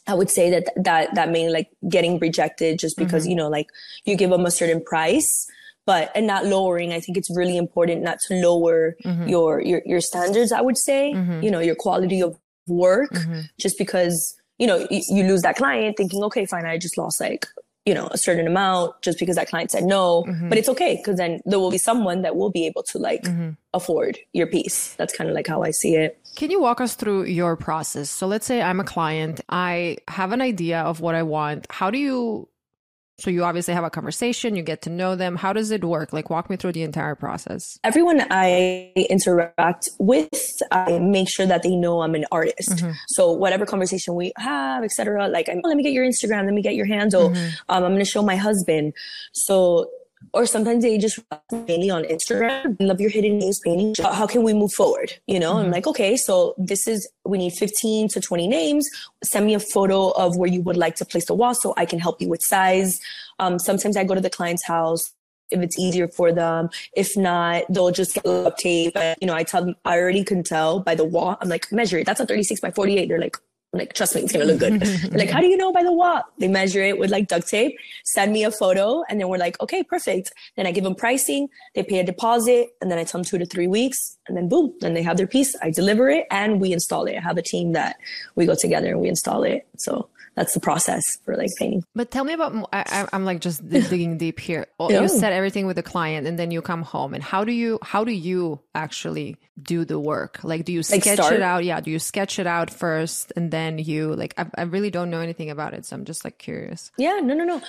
I 0.06 0.14
would 0.14 0.30
say 0.30 0.52
that 0.52 0.66
that 0.76 1.16
that 1.16 1.32
mean 1.32 1.52
like 1.52 1.70
getting 1.90 2.20
rejected 2.20 2.78
just 2.78 2.98
because, 2.98 3.24
mm-hmm. 3.24 3.32
you 3.32 3.36
know, 3.36 3.50
like 3.50 3.66
you 4.06 4.16
give 4.16 4.30
them 4.30 4.46
a 4.46 4.52
certain 4.52 4.84
price, 4.84 5.48
but 5.88 6.12
and 6.14 6.28
not 6.28 6.46
lowering. 6.46 6.94
I 6.94 7.00
think 7.00 7.18
it's 7.18 7.36
really 7.36 7.58
important 7.58 8.04
not 8.04 8.20
to 8.28 8.36
lower 8.36 8.96
mm-hmm. 9.04 9.28
your, 9.28 9.60
your 9.60 9.82
your 9.88 10.02
standards, 10.02 10.52
I 10.52 10.62
would 10.62 10.78
say, 10.78 11.14
mm-hmm. 11.16 11.42
you 11.42 11.50
know, 11.50 11.60
your 11.60 11.74
quality 11.74 12.22
of 12.22 12.38
work 12.68 13.12
mm-hmm. 13.12 13.42
just 13.60 13.80
because, 13.80 14.36
you 14.60 14.68
know, 14.68 14.86
you, 14.92 15.02
you 15.10 15.24
lose 15.24 15.42
that 15.42 15.56
client 15.56 15.98
thinking, 15.98 16.24
okay, 16.26 16.46
fine, 16.46 16.68
I 16.68 16.78
just 16.78 17.00
lost 17.00 17.20
like 17.20 17.48
you 17.86 17.94
know, 17.94 18.08
a 18.12 18.18
certain 18.18 18.48
amount 18.48 19.00
just 19.02 19.20
because 19.20 19.36
that 19.36 19.48
client 19.48 19.72
said 19.72 19.84
no. 19.84 20.24
Mm-hmm. 20.24 20.50
But 20.50 20.58
it's 20.58 20.70
okay 20.70 20.98
because 20.98 21.18
then 21.18 21.42
there 21.46 21.60
will 21.60 21.72
be 21.72 21.78
someone 21.78 22.24
that 22.24 22.36
will 22.36 22.50
be 22.50 22.66
able 22.66 22.84
to 22.84 22.98
like 22.98 23.24
mm-hmm. 23.24 23.52
afford 23.74 24.18
your 24.34 24.48
piece. 24.48 24.96
That's 24.96 25.16
kind 25.16 25.30
of 25.30 25.36
like 25.36 25.48
how 25.48 25.62
I 25.62 25.72
see 25.72 25.96
it. 25.96 26.20
Can 26.36 26.50
you 26.50 26.60
walk 26.60 26.82
us 26.82 26.96
through 26.96 27.26
your 27.26 27.56
process? 27.56 28.10
So 28.10 28.28
let's 28.28 28.46
say 28.46 28.62
I'm 28.62 28.80
a 28.80 28.84
client, 28.84 29.42
I 29.50 29.98
have 30.08 30.32
an 30.32 30.42
idea 30.42 30.82
of 30.82 31.00
what 31.00 31.16
I 31.16 31.24
want. 31.24 31.68
How 31.70 31.92
do 31.92 31.98
you 31.98 32.50
so 33.18 33.30
you 33.30 33.44
obviously 33.46 33.74
have 33.74 33.84
a 33.84 33.90
conversation, 33.90 34.56
you 34.56 34.64
get 34.64 34.82
to 34.84 34.90
know 34.90 35.16
them. 35.16 35.38
How 35.38 35.54
does 35.54 35.72
it 35.72 35.84
work? 35.84 36.12
Like 36.12 36.30
walk 36.30 36.50
me 36.50 36.58
through 36.58 36.74
the 36.74 36.84
entire 36.84 37.16
process. 37.16 37.80
Everyone 37.84 38.26
I 38.30 38.92
interact 38.96 39.90
with, 40.00 40.62
I 40.72 41.00
make 41.00 41.30
sure 41.30 41.46
that 41.46 41.64
they 41.64 41.76
know 41.76 42.02
I'm 42.02 42.14
an 42.16 42.26
artist. 42.32 42.70
Mm-hmm. 42.70 42.92
So 43.08 43.32
whatever 43.32 43.66
conversation 43.66 44.16
we 44.16 44.34
have, 44.38 44.84
etc. 44.84 45.30
Like, 45.30 45.48
I'm, 45.50 45.62
let 45.64 45.78
me 45.78 45.84
get 45.84 45.94
your 45.94 46.06
Instagram, 46.06 46.44
let 46.46 46.54
me 46.54 46.62
get 46.62 46.76
your 46.76 46.88
handle. 46.88 47.30
Mm-hmm. 47.30 47.48
Um, 47.70 47.84
I'm 47.84 47.92
going 47.92 48.00
to 48.00 48.06
show 48.06 48.22
my 48.22 48.36
husband. 48.36 48.94
So 49.32 49.90
or 50.34 50.46
sometimes 50.46 50.84
they 50.84 50.98
just 50.98 51.20
mainly 51.52 51.90
on 51.90 52.04
Instagram. 52.04 52.76
Love 52.80 53.00
your 53.00 53.10
hidden 53.10 53.38
names 53.38 53.60
painting. 53.64 53.94
How 54.02 54.28
can 54.28 54.44
we 54.44 54.54
move 54.54 54.74
forward? 54.74 55.14
You 55.28 55.40
know, 55.40 55.54
mm-hmm. 55.54 55.66
I'm 55.66 55.72
like, 55.72 55.88
okay, 55.88 56.18
so 56.18 56.54
this 56.58 56.88
is 56.88 57.08
we 57.26 57.38
need 57.38 57.54
15 57.54 58.10
to 58.10 58.22
20 58.22 58.48
names. 58.48 58.90
Send 59.24 59.46
me 59.46 59.54
a 59.54 59.60
photo 59.60 60.10
of 60.12 60.38
where 60.38 60.50
you 60.50 60.62
would 60.62 60.78
like 60.78 60.96
to 60.96 61.06
place 61.06 61.26
the 61.26 61.34
wall 61.34 61.54
so 61.54 61.74
I 61.78 61.86
can 61.86 62.00
help 62.00 62.22
you 62.22 62.30
with 62.30 62.44
size. 62.44 63.00
Um, 63.40 63.60
sometimes 63.60 63.98
I 63.98 64.04
go 64.04 64.16
to 64.16 64.22
the 64.22 64.30
client's 64.30 64.66
house 64.66 65.14
if 65.52 65.62
it's 65.62 65.78
easier 65.78 66.08
for 66.08 66.32
them. 66.32 66.70
If 66.96 67.16
not, 67.16 67.64
they'll 67.70 67.92
just 67.92 68.16
get 68.16 68.26
up 68.26 68.58
tape. 68.58 68.96
You 69.22 69.28
know, 69.28 69.34
I 69.34 69.44
tell 69.44 69.66
them 69.66 69.76
I 69.86 69.98
already 69.98 70.24
can 70.24 70.44
tell 70.44 70.80
by 70.80 70.96
the 70.96 71.06
wall. 71.06 71.38
I'm 71.42 71.50
like, 71.50 71.72
measure 71.72 71.98
it. 71.98 72.06
That's 72.06 72.20
a 72.20 72.26
36 72.26 72.62
by 72.62 72.72
48. 72.72 73.08
They're 73.08 73.20
like, 73.20 73.38
like, 73.78 73.94
trust 73.94 74.16
me, 74.16 74.22
it's 74.22 74.32
gonna 74.32 74.46
look 74.46 74.60
good. 74.60 74.82
like, 75.14 75.30
how 75.30 75.40
do 75.40 75.48
you 75.48 75.58
know 75.58 75.72
by 75.72 75.84
the 75.84 75.92
wall? 75.94 76.24
They 76.38 76.48
measure 76.48 76.82
it 76.82 76.98
with 76.98 77.12
like 77.12 77.28
duct 77.28 77.48
tape, 77.48 77.78
send 78.04 78.34
me 78.34 78.44
a 78.44 78.52
photo, 78.52 79.04
and 79.10 79.20
then 79.20 79.28
we're 79.30 79.38
like, 79.38 79.60
okay, 79.62 79.84
perfect. 79.84 80.32
Then 80.56 80.66
I 80.68 80.72
give 80.72 80.84
them 80.84 80.96
pricing, 80.96 81.50
they 81.74 81.84
pay 81.84 82.00
a 82.00 82.04
deposit, 82.04 82.70
and 82.82 82.92
then 82.92 82.98
I 82.98 83.04
tell 83.04 83.20
them 83.20 83.26
two 83.26 83.38
to 83.38 83.46
three 83.46 83.68
weeks, 83.68 84.18
and 84.28 84.36
then 84.36 84.50
boom, 84.50 84.74
then 84.82 84.94
they 84.94 85.04
have 85.04 85.18
their 85.18 85.28
piece. 85.28 85.56
I 85.62 85.70
deliver 85.72 86.10
it 86.10 86.26
and 86.32 86.60
we 86.60 86.74
install 86.74 87.06
it. 87.06 87.16
I 87.18 87.22
have 87.22 87.38
a 87.38 87.42
team 87.42 87.74
that 87.74 87.98
we 88.36 88.46
go 88.46 88.56
together 88.56 88.90
and 88.90 89.00
we 89.00 89.08
install 89.08 89.44
it. 89.44 89.68
So 89.78 90.10
that's 90.36 90.54
the 90.54 90.60
process 90.60 91.18
for 91.24 91.36
like 91.36 91.52
painting. 91.58 91.84
But 91.96 92.12
tell 92.12 92.24
me 92.24 92.34
about. 92.34 92.70
I, 92.74 93.08
am 93.14 93.26
like 93.26 93.40
just 93.40 93.68
digging 93.68 94.18
deep 94.18 94.40
here. 94.40 94.68
Yeah. 94.88 95.02
You 95.02 95.08
set 95.08 95.34
everything 95.34 95.66
with 95.66 95.78
the 95.78 95.84
client, 95.84 96.28
and 96.28 96.38
then 96.38 96.52
you 96.52 96.62
come 96.62 96.84
home. 96.84 97.14
And 97.14 97.24
how 97.24 97.44
do 97.44 97.52
you 97.52 97.80
how 97.82 98.04
do 98.04 98.12
you 98.12 98.60
actually 98.76 99.38
do 99.60 99.84
the 99.84 100.00
work? 100.00 100.40
Like, 100.44 100.66
do 100.66 100.74
you 100.74 100.84
sketch 100.84 101.20
it 101.20 101.42
out? 101.42 101.64
Yeah, 101.64 101.80
do 101.80 101.90
you 101.90 101.98
sketch 101.98 102.38
it 102.38 102.46
out 102.46 102.70
first, 102.70 103.34
and 103.36 103.50
then 103.50 103.80
you 103.80 104.14
like? 104.16 104.34
I, 104.38 104.46
I 104.58 104.62
really 104.64 104.92
don't 104.92 105.10
know 105.10 105.22
anything 105.22 105.50
about 105.50 105.74
it, 105.74 105.86
so 105.86 105.96
I'm 105.96 106.06
just 106.06 106.24
like 106.24 106.38
curious. 106.38 106.92
Yeah, 106.98 107.20
no, 107.24 107.34
no, 107.34 107.46
no. 107.46 107.62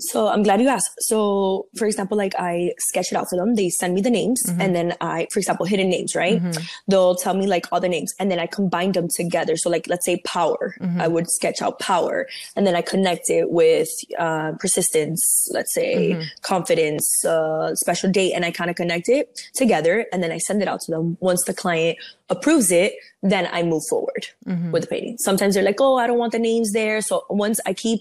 So 0.00 0.28
I'm 0.28 0.42
glad 0.42 0.60
you 0.60 0.68
asked. 0.68 0.90
So 1.00 1.66
for 1.76 1.86
example, 1.86 2.16
like 2.16 2.34
I 2.38 2.72
sketch 2.78 3.06
it 3.10 3.16
out 3.16 3.26
for 3.28 3.36
them. 3.36 3.54
They 3.54 3.68
send 3.68 3.94
me 3.94 4.00
the 4.00 4.10
names 4.10 4.42
mm-hmm. 4.46 4.60
and 4.60 4.74
then 4.74 4.94
I, 5.00 5.26
for 5.32 5.40
example, 5.40 5.66
hidden 5.66 5.90
names, 5.90 6.14
right? 6.14 6.40
Mm-hmm. 6.40 6.62
They'll 6.88 7.16
tell 7.16 7.34
me 7.34 7.46
like 7.46 7.66
all 7.72 7.80
the 7.80 7.88
names 7.88 8.12
and 8.18 8.30
then 8.30 8.38
I 8.38 8.46
combine 8.46 8.92
them 8.92 9.08
together. 9.14 9.56
So 9.56 9.70
like, 9.70 9.86
let's 9.88 10.04
say 10.04 10.20
power, 10.24 10.74
mm-hmm. 10.80 11.00
I 11.00 11.08
would 11.08 11.28
sketch 11.28 11.60
out 11.62 11.78
power 11.80 12.26
and 12.54 12.66
then 12.66 12.76
I 12.76 12.82
connect 12.82 13.28
it 13.28 13.50
with, 13.50 13.88
uh, 14.18 14.52
persistence, 14.58 15.48
let's 15.52 15.74
say 15.74 16.12
mm-hmm. 16.12 16.22
confidence, 16.42 17.24
uh, 17.24 17.74
special 17.74 18.10
date. 18.10 18.32
And 18.34 18.44
I 18.44 18.50
kind 18.50 18.70
of 18.70 18.76
connect 18.76 19.08
it 19.08 19.40
together 19.54 20.06
and 20.12 20.22
then 20.22 20.30
I 20.30 20.38
send 20.38 20.62
it 20.62 20.68
out 20.68 20.80
to 20.82 20.92
them. 20.92 21.16
Once 21.20 21.42
the 21.44 21.54
client 21.54 21.98
approves 22.30 22.70
it, 22.70 22.92
then 23.22 23.48
I 23.52 23.62
move 23.62 23.82
forward 23.88 24.28
mm-hmm. 24.46 24.70
with 24.70 24.82
the 24.82 24.88
painting. 24.88 25.18
Sometimes 25.18 25.54
they're 25.54 25.64
like, 25.64 25.80
Oh, 25.80 25.96
I 25.96 26.06
don't 26.06 26.18
want 26.18 26.32
the 26.32 26.38
names 26.38 26.72
there. 26.72 27.00
So 27.00 27.24
once 27.30 27.60
I 27.66 27.72
keep 27.72 28.00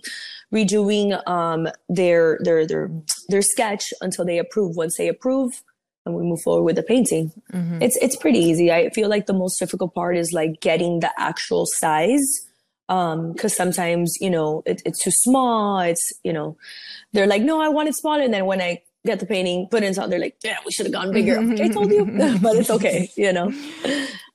redoing 0.54 1.28
um, 1.28 1.68
their 1.90 2.40
their 2.42 2.66
their 2.66 2.90
their 3.30 3.42
sketch 3.42 3.94
until 4.02 4.26
they 4.26 4.38
approve. 4.38 4.76
Once 4.76 4.98
they 4.98 5.08
approve, 5.08 5.64
and 6.06 6.16
we 6.16 6.24
move 6.24 6.42
forward 6.42 6.64
with 6.64 6.76
the 6.76 6.84
painting. 6.84 7.32
Mm-hmm. 7.54 7.82
It's 7.82 7.98
it's 7.98 8.16
pretty 8.16 8.40
easy. 8.40 8.72
I 8.72 8.90
feel 8.92 9.10
like 9.10 9.26
the 9.26 9.34
most 9.34 9.60
difficult 9.60 9.94
part 9.94 10.18
is 10.18 10.32
like 10.34 10.62
getting 10.62 11.00
the 11.00 11.12
actual 11.18 11.66
size 11.66 12.44
um 12.90 13.34
because 13.34 13.54
sometimes 13.54 14.16
you 14.22 14.30
know 14.30 14.64
it, 14.66 14.82
it's 14.86 15.04
too 15.04 15.12
small 15.12 15.80
it's 15.80 16.10
you 16.24 16.32
know 16.32 16.56
they're 17.12 17.28
like 17.28 17.42
no 17.42 17.60
i 17.60 17.68
want 17.68 17.90
it 17.90 17.94
smaller 17.94 18.22
and 18.22 18.34
then 18.34 18.46
when 18.46 18.62
i 18.62 18.82
get 19.08 19.20
the 19.20 19.26
painting 19.26 19.68
put 19.72 19.84
it 19.84 19.88
inside 19.88 20.12
they're 20.12 20.20
like 20.20 20.36
yeah 20.44 20.58
we 20.66 20.72
should 20.72 20.86
have 20.86 20.94
gone 20.94 21.12
bigger 21.12 21.42
like, 21.42 21.60
i 21.62 21.68
told 21.68 21.92
you 21.92 22.06
but 22.42 22.56
it's 22.56 22.70
okay 22.70 23.10
you 23.16 23.34
know 23.34 23.52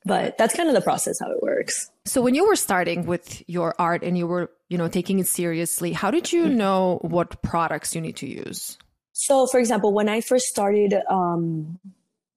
but 0.05 0.37
that's 0.37 0.55
kind 0.55 0.67
of 0.67 0.75
the 0.75 0.81
process 0.81 1.17
how 1.19 1.31
it 1.31 1.41
works 1.41 1.89
so 2.05 2.21
when 2.21 2.35
you 2.35 2.45
were 2.45 2.55
starting 2.57 3.05
with 3.05 3.41
your 3.47 3.73
art 3.79 4.03
and 4.03 4.17
you 4.17 4.27
were 4.27 4.51
you 4.67 4.77
know 4.77 4.89
taking 4.89 5.19
it 5.19 5.27
seriously 5.27 5.93
how 5.93 6.11
did 6.11 6.33
you 6.33 6.45
mm-hmm. 6.45 6.57
know 6.57 6.99
what 7.01 7.41
products 7.41 7.95
you 7.95 8.01
need 8.01 8.17
to 8.17 8.27
use 8.27 8.77
so, 9.13 9.45
for 9.45 9.59
example, 9.59 9.93
when 9.93 10.09
I 10.09 10.21
first 10.21 10.47
started 10.47 10.95
um, 11.09 11.79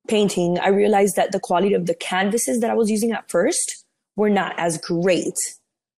painting, 0.09 0.59
I 0.59 0.68
realized 0.68 1.16
that 1.16 1.33
the 1.33 1.40
quality 1.40 1.75
of 1.75 1.87
the 1.87 1.94
canvases 1.94 2.61
that 2.61 2.70
I 2.70 2.75
was 2.75 2.90
using 2.90 3.12
at 3.12 3.31
first 3.31 3.85
were 4.14 4.31
not 4.31 4.55
as 4.59 4.79
great. 4.79 5.35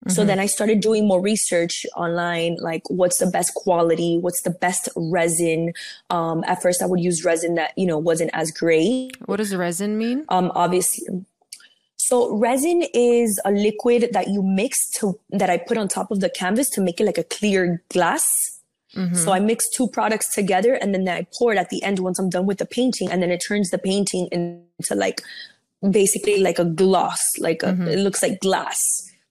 Mm-hmm. 0.05 0.13
So 0.13 0.25
then 0.25 0.39
I 0.39 0.45
started 0.45 0.79
doing 0.79 1.07
more 1.07 1.19
research 1.19 1.85
online, 1.95 2.57
like 2.61 2.83
what's 2.89 3.17
the 3.17 3.25
best 3.25 3.53
quality, 3.55 4.17
what's 4.19 4.41
the 4.43 4.51
best 4.51 4.89
resin. 4.95 5.73
Um, 6.09 6.43
at 6.45 6.61
first, 6.61 6.81
I 6.81 6.85
would 6.85 6.99
use 6.99 7.25
resin 7.25 7.55
that 7.55 7.73
you 7.75 7.87
know 7.87 7.97
wasn't 7.97 8.31
as 8.33 8.51
great. 8.51 9.17
What 9.25 9.37
does 9.37 9.55
resin 9.55 9.97
mean? 9.97 10.25
Um, 10.29 10.51
obviously, 10.53 11.25
so 12.07 12.33
resin 12.37 12.83
is 12.93 13.37
a 13.43 13.51
liquid 13.51 14.09
that 14.13 14.29
you 14.29 14.41
mix 14.41 14.89
to 14.99 15.19
that 15.31 15.49
I 15.49 15.57
put 15.57 15.77
on 15.77 15.87
top 15.87 16.09
of 16.09 16.21
the 16.21 16.29
canvas 16.29 16.69
to 16.71 16.81
make 16.81 17.01
it 17.01 17.05
like 17.05 17.17
a 17.17 17.23
clear 17.23 17.83
glass. 17.89 18.61
Mm-hmm. 18.95 19.15
So 19.15 19.33
I 19.33 19.39
mix 19.39 19.69
two 19.69 19.87
products 19.89 20.33
together 20.33 20.75
and 20.75 20.93
then 20.93 21.07
I 21.09 21.27
pour 21.37 21.51
it 21.51 21.57
at 21.57 21.69
the 21.69 21.83
end 21.83 21.99
once 21.99 22.17
I'm 22.17 22.29
done 22.29 22.45
with 22.45 22.59
the 22.59 22.65
painting. 22.65 23.11
And 23.11 23.21
then 23.21 23.29
it 23.29 23.43
turns 23.45 23.71
the 23.71 23.77
painting 23.77 24.29
into 24.31 24.95
like 24.95 25.21
basically 25.91 26.39
like 26.39 26.59
a 26.59 26.65
gloss, 26.65 27.19
like 27.39 27.61
a, 27.63 27.67
mm-hmm. 27.67 27.87
it 27.87 27.99
looks 27.99 28.23
like 28.23 28.39
glass, 28.39 28.79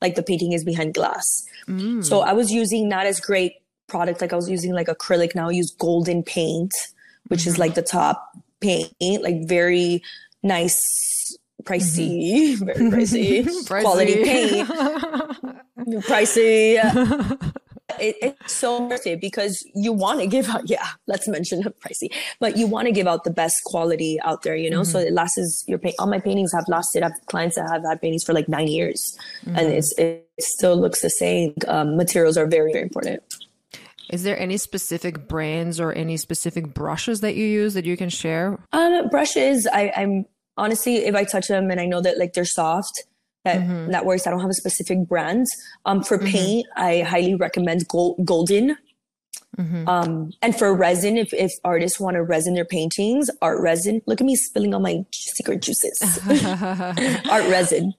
like 0.00 0.14
the 0.14 0.22
painting 0.22 0.52
is 0.52 0.64
behind 0.64 0.94
glass. 0.94 1.44
Mm. 1.68 2.04
So 2.04 2.20
I 2.20 2.32
was 2.32 2.50
using 2.50 2.88
not 2.88 3.06
as 3.06 3.20
great 3.20 3.54
product. 3.88 4.20
Like 4.20 4.32
I 4.32 4.36
was 4.36 4.50
using 4.50 4.72
like 4.72 4.88
acrylic. 4.88 5.34
Now 5.34 5.48
I 5.48 5.52
use 5.52 5.70
golden 5.70 6.22
paint, 6.22 6.74
which 7.28 7.40
mm-hmm. 7.40 7.50
is 7.50 7.58
like 7.58 7.74
the 7.74 7.82
top 7.82 8.36
paint, 8.60 8.92
like 9.00 9.46
very 9.46 10.02
nice 10.42 11.36
pricey, 11.64 12.56
mm-hmm. 12.56 12.64
very 12.64 12.90
pricey, 12.90 13.44
pricey. 13.66 13.82
quality 13.82 14.24
paint, 14.24 14.68
pricey 16.06 17.52
it, 18.00 18.16
it's 18.20 18.52
so 18.52 18.82
worth 18.82 19.06
it 19.06 19.20
because 19.20 19.64
you 19.74 19.92
want 19.92 20.20
to 20.20 20.26
give 20.26 20.48
out 20.48 20.62
yeah 20.70 20.86
let's 21.06 21.28
mention 21.28 21.62
pricey 21.62 22.08
but 22.40 22.56
you 22.56 22.66
want 22.66 22.86
to 22.86 22.92
give 22.92 23.06
out 23.06 23.24
the 23.24 23.30
best 23.30 23.62
quality 23.64 24.18
out 24.22 24.42
there 24.42 24.56
you 24.56 24.70
know 24.70 24.80
mm-hmm. 24.80 24.90
so 24.90 24.98
it 24.98 25.12
lasts 25.12 25.38
is 25.38 25.64
your 25.66 25.78
paint 25.78 25.94
all 25.98 26.06
my 26.06 26.18
paintings 26.18 26.52
have 26.52 26.64
lasted 26.68 27.02
i 27.02 27.06
have 27.06 27.14
clients 27.26 27.56
that 27.56 27.68
have 27.70 27.82
had 27.84 28.00
paintings 28.00 28.24
for 28.24 28.32
like 28.32 28.48
nine 28.48 28.68
years 28.68 29.16
mm-hmm. 29.44 29.56
and 29.56 29.72
it's 29.72 29.96
it 29.98 30.28
still 30.40 30.76
looks 30.76 31.00
the 31.00 31.10
same 31.10 31.54
um, 31.68 31.96
materials 31.96 32.36
are 32.36 32.46
very 32.46 32.72
very 32.72 32.82
important 32.82 33.22
is 34.10 34.22
there 34.22 34.38
any 34.38 34.56
specific 34.56 35.26
brands 35.26 35.80
or 35.80 35.92
any 35.92 36.16
specific 36.16 36.72
brushes 36.72 37.20
that 37.20 37.34
you 37.34 37.44
use 37.44 37.74
that 37.74 37.84
you 37.84 37.96
can 37.96 38.08
share 38.08 38.58
um 38.72 39.08
brushes 39.08 39.66
i 39.72 39.92
i'm 39.96 40.26
honestly 40.56 40.96
if 40.96 41.14
i 41.14 41.24
touch 41.24 41.48
them 41.48 41.70
and 41.70 41.80
i 41.80 41.86
know 41.86 42.00
that 42.00 42.18
like 42.18 42.32
they're 42.32 42.44
soft 42.44 43.04
that 43.46 43.60
mm-hmm. 43.60 43.92
that 43.92 44.04
works. 44.04 44.26
I 44.26 44.30
don't 44.30 44.40
have 44.40 44.50
a 44.50 44.54
specific 44.54 45.08
brand. 45.08 45.46
Um, 45.86 46.02
for 46.02 46.18
mm-hmm. 46.18 46.26
paint, 46.26 46.66
I 46.76 47.00
highly 47.00 47.34
recommend 47.36 47.88
Gold, 47.88 48.18
Golden. 48.24 48.76
Mm-hmm. 49.58 49.88
Um, 49.88 50.32
and 50.42 50.56
for 50.56 50.74
resin, 50.74 51.16
if, 51.16 51.32
if 51.32 51.52
artists 51.64 51.98
want 51.98 52.14
to 52.14 52.22
resin 52.22 52.54
their 52.54 52.64
paintings, 52.64 53.30
art 53.40 53.60
resin, 53.60 54.02
look 54.06 54.20
at 54.20 54.24
me 54.24 54.36
spilling 54.36 54.74
all 54.74 54.80
my 54.80 55.04
secret 55.12 55.62
juices. 55.62 56.20
art 57.30 57.48
resin. 57.50 57.94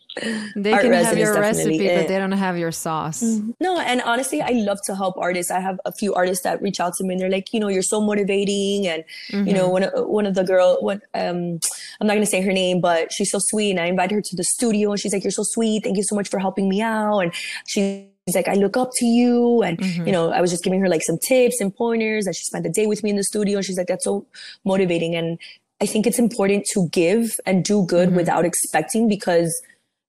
They 0.56 0.74
art 0.74 0.84
can 0.84 0.94
have 0.94 1.18
your 1.18 1.40
recipe, 1.40 1.88
it. 1.88 2.02
but 2.02 2.08
they 2.08 2.18
don't 2.18 2.32
have 2.32 2.58
your 2.58 2.72
sauce. 2.72 3.24
Mm-hmm. 3.24 3.52
No, 3.60 3.80
and 3.80 4.02
honestly, 4.02 4.42
I 4.42 4.50
love 4.52 4.80
to 4.86 4.96
help 4.96 5.18
artists. 5.18 5.52
I 5.52 5.60
have 5.60 5.80
a 5.86 5.92
few 5.92 6.14
artists 6.14 6.44
that 6.44 6.62
reach 6.62 6.80
out 6.80 6.94
to 6.96 7.04
me 7.04 7.14
and 7.14 7.22
they're 7.22 7.30
like, 7.30 7.54
you 7.54 7.60
know, 7.60 7.68
you're 7.68 7.82
so 7.82 8.02
motivating. 8.02 8.88
And, 8.88 9.04
mm-hmm. 9.32 9.48
you 9.48 9.54
know, 9.54 9.70
mm-hmm. 9.70 9.98
one, 9.98 10.10
one 10.10 10.26
of 10.26 10.36
the 10.36 10.44
girl, 10.44 10.78
what, 10.82 11.02
um, 11.14 11.60
I'm 12.00 12.08
not 12.08 12.14
going 12.14 12.22
to 12.22 12.26
say 12.26 12.42
her 12.42 12.54
name, 12.54 12.82
but 12.82 13.12
she's 13.12 13.32
so 13.32 13.40
sweet. 13.40 13.72
And 13.72 13.80
I 13.80 13.86
invited 13.86 14.16
her 14.16 14.22
to 14.22 14.36
the 14.36 14.44
studio 14.44 14.92
and 14.92 15.00
she's 15.00 15.14
like, 15.14 15.24
you're 15.24 15.32
so 15.32 15.44
sweet. 15.44 15.84
Thank 15.84 15.98
you 15.98 16.04
so 16.04 16.16
much 16.16 16.30
for 16.30 16.40
helping 16.40 16.70
me 16.70 16.82
out. 16.82 17.20
And 17.20 17.34
she 17.68 18.10
she's 18.28 18.36
like, 18.36 18.48
I 18.48 18.56
look 18.56 18.76
up 18.76 18.92
to 18.96 19.06
you. 19.06 19.62
And, 19.64 19.78
mm-hmm. 19.78 20.06
you 20.06 20.12
know, 20.12 20.32
I 20.32 20.42
was 20.42 20.52
just 20.52 20.64
giving 20.64 20.82
her 20.82 20.90
like 20.90 21.02
some 21.02 21.18
tips 21.18 21.62
and 21.62 21.74
pointers 21.74 22.26
and 22.26 22.36
she 22.36 22.44
spent 22.44 22.64
the 22.64 22.70
day 22.70 22.86
with 22.86 23.04
me 23.04 23.10
in 23.10 23.16
the 23.16 23.24
studio. 23.24 23.58
And 23.58 23.66
she's 23.66 23.78
like, 23.78 23.88
that's 23.88 24.04
so 24.04 24.26
motivating. 24.66 25.16
And 25.16 25.40
I 25.80 25.86
think 25.86 26.06
it's 26.06 26.20
important 26.20 26.66
to 26.74 26.90
give 26.92 27.40
and 27.46 27.64
do 27.64 27.86
good 27.86 28.10
mm-hmm. 28.10 28.18
without 28.18 28.44
expecting 28.44 29.08
because, 29.08 29.58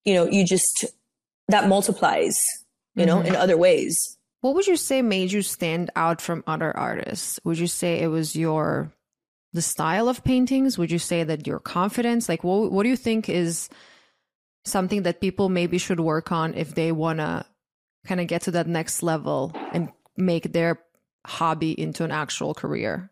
you 0.04 0.14
know, 0.14 0.26
you 0.26 0.44
just, 0.44 0.84
that 1.48 1.68
multiplies, 1.68 2.36
you 2.96 3.06
mm-hmm. 3.06 3.08
know, 3.08 3.20
in 3.20 3.36
other 3.36 3.56
ways. 3.56 4.16
What 4.40 4.54
would 4.54 4.66
you 4.66 4.76
say 4.76 5.02
made 5.02 5.32
you 5.32 5.42
stand 5.42 5.90
out 5.94 6.20
from 6.20 6.42
other 6.46 6.76
artists? 6.76 7.38
Would 7.44 7.58
you 7.58 7.66
say 7.66 8.00
it 8.00 8.08
was 8.08 8.34
your, 8.34 8.92
the 9.52 9.62
style 9.62 10.08
of 10.08 10.24
paintings? 10.24 10.76
Would 10.76 10.90
you 10.90 10.98
say 10.98 11.24
that 11.24 11.46
your 11.46 11.58
confidence? 11.58 12.28
Like, 12.28 12.42
what, 12.42 12.72
what 12.72 12.82
do 12.82 12.88
you 12.88 12.96
think 12.96 13.28
is 13.28 13.68
something 14.64 15.02
that 15.02 15.20
people 15.20 15.48
maybe 15.48 15.78
should 15.78 16.00
work 16.00 16.30
on 16.32 16.54
if 16.54 16.74
they 16.74 16.92
want 16.92 17.18
to 17.18 17.46
kind 18.06 18.20
of 18.20 18.26
get 18.26 18.42
to 18.42 18.50
that 18.52 18.66
next 18.66 19.02
level 19.02 19.52
and 19.72 19.90
make 20.16 20.52
their 20.52 20.80
hobby 21.26 21.78
into 21.78 22.04
an 22.04 22.10
actual 22.10 22.54
career? 22.54 23.10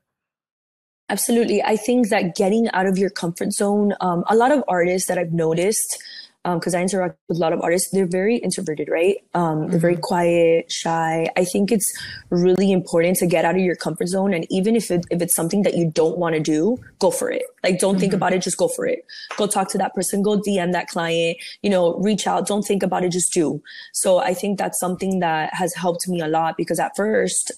Absolutely. 1.08 1.62
I 1.62 1.76
think 1.76 2.08
that 2.08 2.34
getting 2.34 2.68
out 2.72 2.86
of 2.86 2.98
your 2.98 3.10
comfort 3.10 3.52
zone, 3.52 3.94
um, 4.00 4.24
a 4.28 4.34
lot 4.34 4.50
of 4.50 4.64
artists 4.66 5.06
that 5.08 5.18
I've 5.18 5.32
noticed, 5.32 6.02
because 6.54 6.74
um, 6.74 6.78
I 6.78 6.82
interact 6.82 7.18
with 7.28 7.38
a 7.38 7.40
lot 7.40 7.52
of 7.52 7.60
artists, 7.60 7.90
they're 7.90 8.06
very 8.06 8.36
introverted, 8.36 8.88
right? 8.88 9.16
Um, 9.34 9.42
mm-hmm. 9.42 9.70
They're 9.70 9.80
very 9.80 9.94
mm-hmm. 9.94 10.02
quiet, 10.02 10.70
shy. 10.70 11.28
I 11.36 11.44
think 11.44 11.72
it's 11.72 11.92
really 12.30 12.70
important 12.70 13.16
to 13.18 13.26
get 13.26 13.44
out 13.44 13.56
of 13.56 13.60
your 13.60 13.74
comfort 13.74 14.06
zone. 14.06 14.32
And 14.32 14.46
even 14.48 14.76
if, 14.76 14.90
it, 14.90 15.04
if 15.10 15.20
it's 15.20 15.34
something 15.34 15.62
that 15.62 15.74
you 15.74 15.90
don't 15.90 16.18
want 16.18 16.36
to 16.36 16.40
do, 16.40 16.78
go 17.00 17.10
for 17.10 17.30
it. 17.30 17.42
Like, 17.64 17.80
don't 17.80 17.94
mm-hmm. 17.94 18.00
think 18.00 18.12
about 18.12 18.32
it, 18.32 18.42
just 18.42 18.58
go 18.58 18.68
for 18.68 18.86
it. 18.86 19.04
Go 19.36 19.48
talk 19.48 19.68
to 19.70 19.78
that 19.78 19.94
person, 19.94 20.22
go 20.22 20.38
DM 20.38 20.72
that 20.72 20.86
client, 20.86 21.38
you 21.62 21.70
know, 21.70 21.94
reach 21.96 22.28
out, 22.28 22.46
don't 22.46 22.62
think 22.62 22.84
about 22.84 23.02
it, 23.02 23.10
just 23.10 23.32
do. 23.32 23.60
So 23.92 24.18
I 24.18 24.32
think 24.32 24.58
that's 24.58 24.78
something 24.78 25.18
that 25.20 25.52
has 25.52 25.74
helped 25.74 26.06
me 26.06 26.20
a 26.20 26.28
lot 26.28 26.56
because 26.56 26.78
at 26.78 26.94
first 26.94 27.50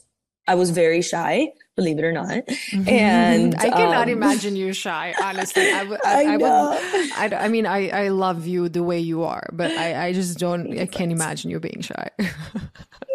I 0.47 0.55
was 0.55 0.71
very 0.71 1.03
shy 1.03 1.49
believe 1.79 1.99
it 1.99 2.05
or 2.05 2.13
not. 2.13 2.27
Mm-hmm. 2.27 2.89
And 2.89 3.55
I 3.59 3.71
cannot 3.71 4.09
um, 4.09 4.09
imagine 4.09 4.57
you 4.57 4.73
shy, 4.73 5.15
honestly. 5.23 5.63
I, 5.71 5.83
I, 5.83 5.99
I, 6.05 6.25
I 6.25 6.37
would, 6.37 7.13
I, 7.17 7.45
I 7.45 7.49
mean, 7.49 7.67
I, 7.67 7.89
I 7.89 8.09
love 8.09 8.49
you 8.49 8.69
the 8.69 8.83
way 8.83 8.99
you 8.99 9.23
are, 9.23 9.49
but 9.53 9.71
I, 9.71 10.09
I 10.09 10.13
just 10.13 10.39
don't, 10.39 10.77
I 10.77 10.87
can't 10.87 11.13
imagine 11.13 11.51
you 11.51 11.61
being 11.61 11.81
shy. 11.81 12.11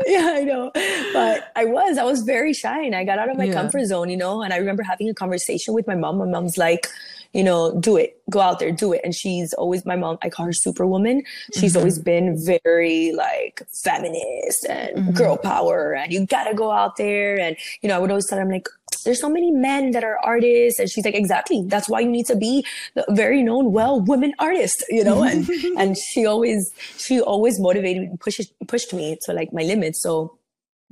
yeah, 0.05 0.35
I 0.39 0.43
know. 0.43 0.71
But 1.11 1.51
I 1.57 1.65
was, 1.65 1.97
I 1.97 2.03
was 2.03 2.21
very 2.21 2.53
shy 2.53 2.81
and 2.83 2.95
I 2.95 3.03
got 3.03 3.19
out 3.19 3.29
of 3.29 3.37
my 3.37 3.43
yeah. 3.43 3.53
comfort 3.53 3.85
zone, 3.85 4.09
you 4.09 4.17
know, 4.17 4.41
and 4.41 4.53
I 4.53 4.57
remember 4.57 4.81
having 4.81 5.09
a 5.09 5.13
conversation 5.13 5.73
with 5.73 5.85
my 5.85 5.95
mom. 5.95 6.17
My 6.17 6.25
mom's 6.25 6.57
like, 6.57 6.87
you 7.33 7.43
know, 7.43 7.77
do 7.79 7.97
it, 7.97 8.21
go 8.29 8.39
out 8.39 8.59
there, 8.59 8.71
do 8.71 8.93
it. 8.93 9.01
And 9.03 9.13
she's 9.13 9.53
always 9.53 9.85
my 9.85 9.95
mom, 9.95 10.17
I 10.21 10.29
call 10.29 10.45
her 10.45 10.53
superwoman. 10.53 11.23
She's 11.53 11.71
mm-hmm. 11.71 11.79
always 11.79 11.99
been 11.99 12.37
very 12.37 13.11
like 13.11 13.63
feminist 13.83 14.65
and 14.69 14.97
mm-hmm. 14.97 15.11
girl 15.11 15.37
power 15.37 15.93
and 15.93 16.13
you 16.13 16.25
gotta 16.25 16.53
go 16.53 16.71
out 16.71 16.95
there. 16.97 17.39
And, 17.39 17.57
you 17.81 17.89
know, 17.89 17.95
I 17.95 17.99
would 17.99 18.11
always 18.11 18.27
tell 18.27 18.37
her, 18.37 18.43
I'm 18.43 18.51
like, 18.51 18.69
there's 19.03 19.19
so 19.19 19.29
many 19.29 19.51
men 19.51 19.91
that 19.91 20.03
are 20.03 20.17
artists. 20.23 20.79
And 20.79 20.89
she's 20.89 21.03
like, 21.03 21.15
exactly. 21.15 21.63
That's 21.65 21.89
why 21.89 22.01
you 22.01 22.09
need 22.09 22.27
to 22.27 22.35
be 22.35 22.65
the 22.93 23.03
very 23.09 23.41
known, 23.41 23.73
well 23.73 23.99
woman 23.99 24.33
artist, 24.39 24.85
you 24.89 25.03
know? 25.03 25.23
And, 25.23 25.49
and 25.77 25.97
she 25.97 26.25
always, 26.25 26.71
she 26.97 27.19
always 27.19 27.59
motivated 27.59 28.03
and 28.03 28.19
pushed, 28.19 28.53
pushed 28.67 28.93
me 28.93 29.17
to 29.23 29.33
like 29.33 29.51
my 29.51 29.63
limits. 29.63 30.01
So 30.01 30.37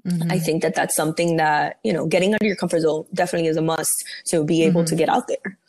Mm-hmm. 0.06 0.32
I 0.32 0.40
think 0.40 0.64
that 0.64 0.74
that's 0.74 0.96
something 0.96 1.38
that, 1.38 1.80
you 1.84 1.94
know, 1.94 2.08
getting 2.08 2.34
out 2.34 2.42
of 2.42 2.48
your 2.48 2.56
comfort 2.56 2.80
zone 2.80 3.06
definitely 3.14 3.48
is 3.48 3.58
a 3.58 3.62
must 3.62 3.94
to 4.30 4.44
be 4.44 4.64
able 4.64 4.82
mm-hmm. 4.82 4.90
to 4.90 4.96
get 4.96 5.10
out 5.10 5.28
there. 5.28 5.60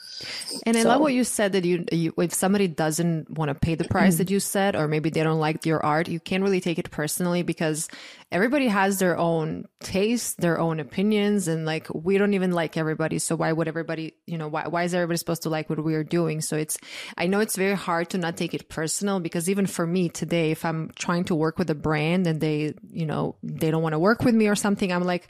And 0.64 0.77
I 0.77 0.85
love 0.85 1.01
what 1.01 1.12
you 1.12 1.25
said 1.25 1.53
that 1.53 1.64
you, 1.64 1.85
you 1.90 2.14
if 2.18 2.33
somebody 2.33 2.68
doesn't 2.68 3.29
want 3.31 3.48
to 3.48 3.55
pay 3.55 3.75
the 3.75 3.85
price 3.85 4.16
that 4.16 4.27
mm-hmm. 4.27 4.35
you 4.35 4.40
said, 4.40 4.77
or 4.77 4.87
maybe 4.87 5.11
they 5.11 5.25
don't 5.25 5.40
like 5.40 5.66
your 5.66 5.85
art, 5.85 6.09
you 6.09 6.20
can't 6.20 6.44
really 6.44 6.61
take 6.61 6.79
it 6.79 6.90
personally 6.90 7.42
because 7.42 7.88
everybody 8.31 8.68
has 8.68 9.01
their 9.01 9.18
own 9.18 9.66
taste, 9.81 10.40
their 10.40 10.61
own 10.61 10.79
opinions, 10.79 11.48
and 11.48 11.66
like 11.66 11.88
we 11.92 12.16
don't 12.16 12.35
even 12.35 12.53
like 12.53 12.77
everybody. 12.77 13.18
So 13.18 13.35
why 13.35 13.53
would 13.53 13.66
everybody, 13.66 14.14
you 14.27 14.38
know, 14.38 14.46
why 14.46 14.68
why 14.68 14.85
is 14.85 14.94
everybody 14.94 15.16
supposed 15.16 15.42
to 15.42 15.48
like 15.48 15.68
what 15.68 15.83
we're 15.83 16.05
doing? 16.05 16.40
So 16.40 16.57
it's 16.57 16.79
I 17.16 17.27
know 17.27 17.40
it's 17.40 17.57
very 17.57 17.77
hard 17.77 18.11
to 18.11 18.18
not 18.18 18.37
take 18.37 18.55
it 18.55 18.68
personal 18.68 19.18
because 19.18 19.51
even 19.51 19.66
for 19.66 19.87
me 19.87 20.11
today, 20.11 20.53
if 20.53 20.64
I'm 20.64 20.90
trying 20.94 21.25
to 21.25 21.35
work 21.35 21.59
with 21.59 21.70
a 21.70 21.75
brand 21.75 22.29
and 22.29 22.40
they, 22.40 22.75
you 22.88 23.07
know, 23.07 23.37
they 23.42 23.72
don't 23.72 23.83
want 23.83 23.94
to 23.94 23.98
work 23.98 24.22
with 24.22 24.35
me 24.35 24.46
or 24.46 24.55
something, 24.55 24.92
I'm 24.92 25.03
like, 25.03 25.29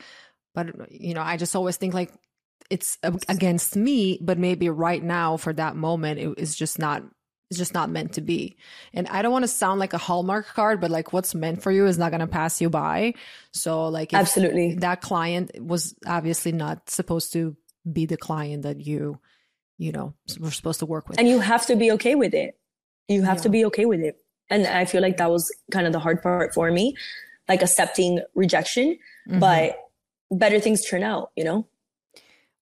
but 0.55 0.91
you 0.91 1.15
know, 1.15 1.23
I 1.23 1.39
just 1.39 1.57
always 1.57 1.79
think 1.79 1.95
like 1.95 2.13
it's 2.71 2.99
against 3.29 3.77
me, 3.77 4.19
but 4.21 4.39
maybe 4.39 4.69
right 4.69 5.03
now 5.03 5.37
for 5.37 5.53
that 5.55 5.77
moment, 5.77 6.21
it 6.21 6.35
is 6.39 6.55
just 6.57 6.79
not 6.79 7.03
it's 7.51 7.59
just 7.59 7.75
not 7.75 7.91
meant 7.91 8.15
to 8.15 8.23
be. 8.23 8.57
And 8.95 9.07
I 9.09 9.21
don't 9.21 9.31
want 9.33 9.43
to 9.43 9.49
sound 9.49 9.79
like 9.79 9.93
a 9.93 9.99
Hallmark 9.99 10.47
card, 10.47 10.81
but 10.81 10.91
like 10.91 11.13
what's 11.13 11.35
meant 11.35 11.63
for 11.63 11.71
you 11.71 11.85
is 11.87 11.99
not 11.99 12.11
going 12.11 12.21
to 12.21 12.27
pass 12.27 12.63
you 12.63 12.71
by. 12.71 13.13
So 13.53 13.89
like 13.89 14.15
absolutely 14.15 14.77
that 14.77 15.03
client 15.03 15.51
was 15.61 15.95
obviously 16.07 16.53
not 16.53 16.89
supposed 16.89 17.33
to 17.35 17.55
be 17.93 18.07
the 18.07 18.17
client 18.17 18.63
that 18.63 18.81
you 18.81 19.19
you 19.77 19.93
know 19.93 20.15
we're 20.39 20.51
supposed 20.51 20.79
to 20.79 20.87
work 20.87 21.09
with 21.09 21.19
and 21.19 21.27
you 21.29 21.41
have 21.41 21.67
to 21.67 21.75
be 21.75 21.91
okay 21.91 22.15
with 22.15 22.33
it 22.33 22.57
you 23.09 23.23
have 23.23 23.39
Yeah. 23.39 23.43
to 23.43 23.49
be 23.49 23.65
okay 23.65 23.85
with 23.87 24.01
it 24.01 24.17
and 24.49 24.65
i 24.67 24.85
feel 24.85 25.03
like 25.03 25.17
that 25.17 25.31
was 25.31 25.53
kind 25.73 25.87
of 25.87 25.93
the 25.93 25.99
hard 25.99 26.23
part 26.23 26.55
for 26.55 26.71
me 26.71 26.95
like 27.49 27.61
accepting 27.63 28.21
rejection 28.37 28.97
Mhm. 29.29 29.41
but 29.41 29.77
better 30.31 30.61
things 30.61 30.85
turn 30.89 31.03
out 31.03 31.33
you 31.35 31.43
know 31.43 31.67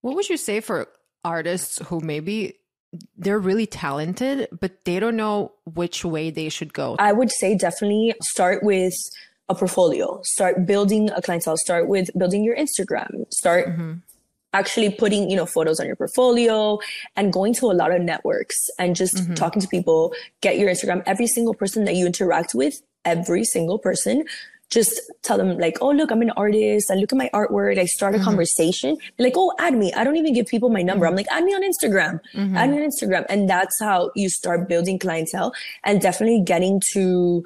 what 0.01 0.15
would 0.15 0.29
you 0.29 0.37
say 0.37 0.59
for 0.59 0.87
artists 1.23 1.79
who 1.85 1.99
maybe 2.01 2.55
they're 3.17 3.39
really 3.39 3.65
talented 3.65 4.47
but 4.59 4.83
they 4.85 4.99
don't 4.99 5.15
know 5.15 5.53
which 5.65 6.03
way 6.03 6.29
they 6.29 6.49
should 6.49 6.73
go? 6.73 6.95
I 6.99 7.13
would 7.13 7.31
say 7.31 7.55
definitely 7.55 8.13
start 8.21 8.63
with 8.63 8.93
a 9.49 9.55
portfolio. 9.55 10.19
Start 10.23 10.65
building 10.65 11.09
a 11.11 11.21
clientele. 11.21 11.57
Start 11.57 11.87
with 11.87 12.09
building 12.17 12.43
your 12.43 12.55
instagram. 12.55 13.25
Start 13.33 13.67
Mhm. 13.67 14.01
actually 14.53 14.89
putting 14.89 15.29
you 15.29 15.35
know 15.37 15.45
photos 15.45 15.79
on 15.79 15.87
your 15.87 15.95
portfolio 15.95 16.77
and 17.15 17.31
going 17.31 17.53
to 17.55 17.67
a 17.71 17.75
lot 17.81 17.91
of 17.91 18.01
networks 18.01 18.57
and 18.79 18.95
just 18.95 19.15
Mhm. 19.15 19.35
talking 19.35 19.61
to 19.61 19.67
people. 19.67 20.13
Get 20.41 20.57
your 20.57 20.69
instagram. 20.69 21.03
Every 21.05 21.27
single 21.27 21.53
person 21.53 21.85
that 21.85 21.95
you 21.95 22.05
interact 22.05 22.53
with 22.53 22.81
every 23.05 23.43
single 23.45 23.79
person 23.79 24.23
just 24.71 24.99
tell 25.21 25.37
them 25.37 25.57
like 25.57 25.77
oh 25.81 25.89
look 25.91 26.11
i'm 26.11 26.21
an 26.21 26.31
artist. 26.31 26.89
I 26.89 26.95
look 26.95 27.11
at 27.11 27.17
my 27.17 27.29
artwork. 27.33 27.77
I 27.77 27.85
start 27.85 28.15
a 28.15 28.19
Mhm. 28.19 28.23
conversation. 28.23 28.97
Like 29.19 29.33
oh 29.35 29.51
add 29.59 29.73
me. 29.81 29.91
I 29.93 30.03
don't 30.05 30.15
even 30.15 30.33
give 30.33 30.47
people 30.47 30.69
my 30.69 30.81
number. 30.81 31.05
I'm 31.05 31.15
like 31.15 31.27
add 31.29 31.43
me 31.43 31.53
on 31.53 31.61
instagram. 31.71 32.19
Mhm. 32.33 32.55
add 32.55 32.69
me 32.71 32.77
on 32.81 32.83
instagram. 32.89 33.25
And 33.29 33.49
that's 33.49 33.79
how 33.79 34.11
you 34.15 34.29
start 34.29 34.69
building 34.69 34.97
clientele 34.97 35.51
and 35.83 35.99
definitely 35.99 36.41
getting 36.53 36.81
to 36.93 37.43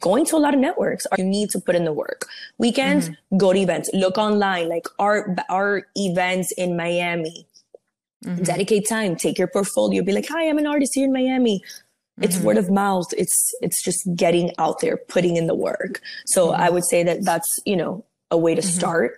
going 0.00 0.24
to 0.26 0.36
a 0.36 0.42
lot 0.46 0.52
of 0.52 0.60
networks. 0.60 1.06
You 1.16 1.24
need 1.24 1.50
to 1.50 1.60
put 1.60 1.76
in 1.76 1.84
the 1.84 1.92
work. 1.92 2.26
Weekends 2.58 3.10
go 3.36 3.52
to 3.52 3.58
events. 3.58 3.88
Look 3.94 4.18
online 4.18 4.68
like 4.68 4.86
our 4.98 5.36
our 5.48 5.86
events 5.94 6.50
in 6.52 6.76
miami. 6.76 7.46
Mhm. 8.24 8.44
dedicate 8.44 8.88
time. 8.88 9.14
Take 9.14 9.38
your 9.38 9.46
portfolio. 9.46 10.02
Be 10.02 10.10
like 10.10 10.26
hi 10.28 10.48
i'm 10.48 10.58
an 10.58 10.66
artist 10.66 10.92
here 10.96 11.04
in 11.04 11.12
miami 11.12 11.62
it's 12.20 12.36
Mhm. 12.36 12.42
word 12.42 12.58
of 12.58 12.70
mouth. 12.70 13.06
It's 13.16 13.52
it's 13.60 13.82
just 13.82 14.00
getting 14.16 14.52
out 14.58 14.80
there 14.80 14.96
putting 14.96 15.36
in 15.36 15.46
the 15.46 15.54
work. 15.54 16.00
So 16.26 16.48
Mhm. 16.48 16.54
i 16.58 16.70
would 16.70 16.84
say 16.84 17.02
that 17.04 17.24
that's 17.24 17.58
you 17.64 17.76
know 17.76 18.04
a 18.30 18.36
way 18.38 18.54
to 18.54 18.62
Mhm. 18.62 18.76
start 18.78 19.10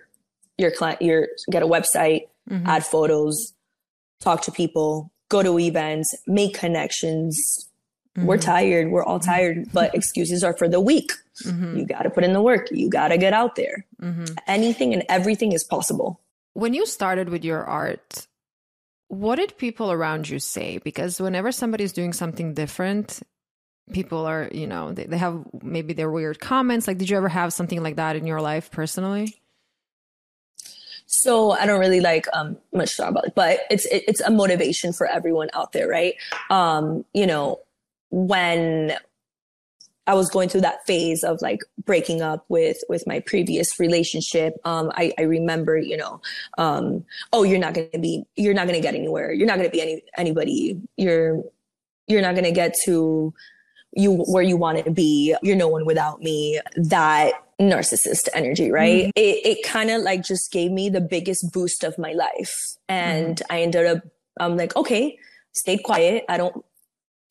your 0.57 0.71
client 0.71 1.01
your 1.01 1.27
get 1.49 1.63
a 1.63 1.67
website 1.67 2.27
Mhm. 2.49 2.65
add 2.67 2.85
photos 2.85 3.53
talk 4.19 4.41
to 4.43 4.51
people 4.51 5.11
go 5.29 5.41
to 5.41 5.57
events 5.59 6.13
make 6.27 6.53
connections. 6.53 7.67
We're 8.17 8.37
Mhm. 8.37 8.41
tired. 8.41 8.91
We're 8.91 9.03
all 9.05 9.19
tired 9.19 9.69
but 9.73 9.93
excuses 9.99 10.43
are 10.43 10.55
for 10.57 10.67
the 10.67 10.81
weak. 10.81 11.11
You 11.45 11.85
got 11.85 12.03
to 12.03 12.09
put 12.09 12.23
in 12.23 12.33
the 12.33 12.41
work. 12.41 12.67
You 12.71 12.87
got 12.89 13.07
to 13.07 13.17
get 13.17 13.33
out 13.33 13.55
there. 13.55 13.85
Anything 14.47 14.93
and 14.93 15.03
everything 15.09 15.53
is 15.53 15.63
possible. 15.63 16.19
When 16.53 16.73
you 16.73 16.85
started 16.85 17.29
with 17.29 17.43
your 17.45 17.63
art 17.63 18.27
what 19.11 19.35
did 19.35 19.57
people 19.57 19.91
around 19.91 20.29
you 20.29 20.39
say? 20.39 20.77
Because 20.77 21.19
whenever 21.19 21.51
somebody's 21.51 21.91
doing 21.91 22.13
something 22.13 22.53
different 22.53 23.21
people 23.91 24.25
are 24.25 24.47
you 24.53 24.67
know 24.67 24.93
they, 24.93 25.03
they 25.03 25.17
have 25.17 25.43
maybe 25.61 25.91
their 25.91 26.09
weird 26.09 26.39
comments. 26.39 26.87
Like 26.87 26.97
did 26.97 27.09
you 27.09 27.17
ever 27.17 27.27
have 27.27 27.51
something 27.51 27.83
like 27.83 27.97
that 27.97 28.15
in 28.15 28.25
your 28.25 28.39
life 28.39 28.71
personally? 28.71 29.35
So 31.07 31.51
i 31.51 31.65
don't 31.65 31.81
really 31.81 31.99
like 31.99 32.25
um 32.31 32.57
much 32.71 32.95
talk 32.95 33.09
about 33.09 33.25
it 33.25 33.35
but 33.35 33.59
it's 33.69 33.85
it, 33.87 34.05
it's 34.07 34.21
a 34.21 34.31
motivation 34.31 34.93
for 34.93 35.07
everyone 35.07 35.49
out 35.53 35.73
there 35.73 35.89
right? 35.89 36.15
Um 36.49 37.03
you 37.13 37.27
know 37.27 37.59
when 38.11 38.93
I 40.07 40.15
was 40.15 40.29
going 40.29 40.49
through 40.49 40.61
that 40.61 40.85
phase 40.87 41.23
of 41.23 41.41
like 41.41 41.59
breaking 41.85 42.21
up 42.21 42.45
with 42.49 42.77
with 42.89 43.05
my 43.05 43.19
previous 43.19 43.79
relationship. 43.79 44.55
Um, 44.65 44.91
I, 44.95 45.13
I 45.19 45.23
remember, 45.23 45.77
you 45.77 45.95
know, 45.95 46.21
um, 46.57 47.05
oh, 47.31 47.43
you're 47.43 47.59
not 47.59 47.73
gonna 47.73 47.89
be, 47.99 48.23
you're 48.35 48.53
not 48.53 48.67
gonna 48.67 48.81
get 48.81 48.95
anywhere. 48.95 49.31
You're 49.31 49.47
not 49.47 49.57
gonna 49.57 49.69
be 49.69 49.81
any 49.81 50.03
anybody. 50.17 50.81
You're 50.97 51.43
you're 52.07 52.21
not 52.21 52.35
gonna 52.35 52.51
get 52.51 52.75
to 52.85 53.33
you 53.93 54.13
where 54.27 54.43
you 54.43 54.57
want 54.57 54.83
to 54.83 54.91
be. 54.91 55.35
You're 55.43 55.55
no 55.55 55.67
one 55.67 55.85
without 55.85 56.21
me. 56.21 56.59
That 56.75 57.33
narcissist 57.59 58.27
energy, 58.33 58.71
right? 58.71 59.11
It 59.15 59.45
it 59.45 59.63
kind 59.63 59.91
of 59.91 60.01
like 60.01 60.23
just 60.23 60.51
gave 60.51 60.71
me 60.71 60.89
the 60.89 61.01
biggest 61.01 61.51
boost 61.53 61.83
of 61.83 61.97
my 61.99 62.13
life, 62.13 62.55
and 62.89 63.41
I 63.49 63.61
ended 63.61 63.85
up. 63.85 64.03
I'm 64.39 64.57
like, 64.57 64.75
okay, 64.75 65.19
stayed 65.53 65.83
quiet. 65.83 66.23
I 66.27 66.37
don't 66.37 66.65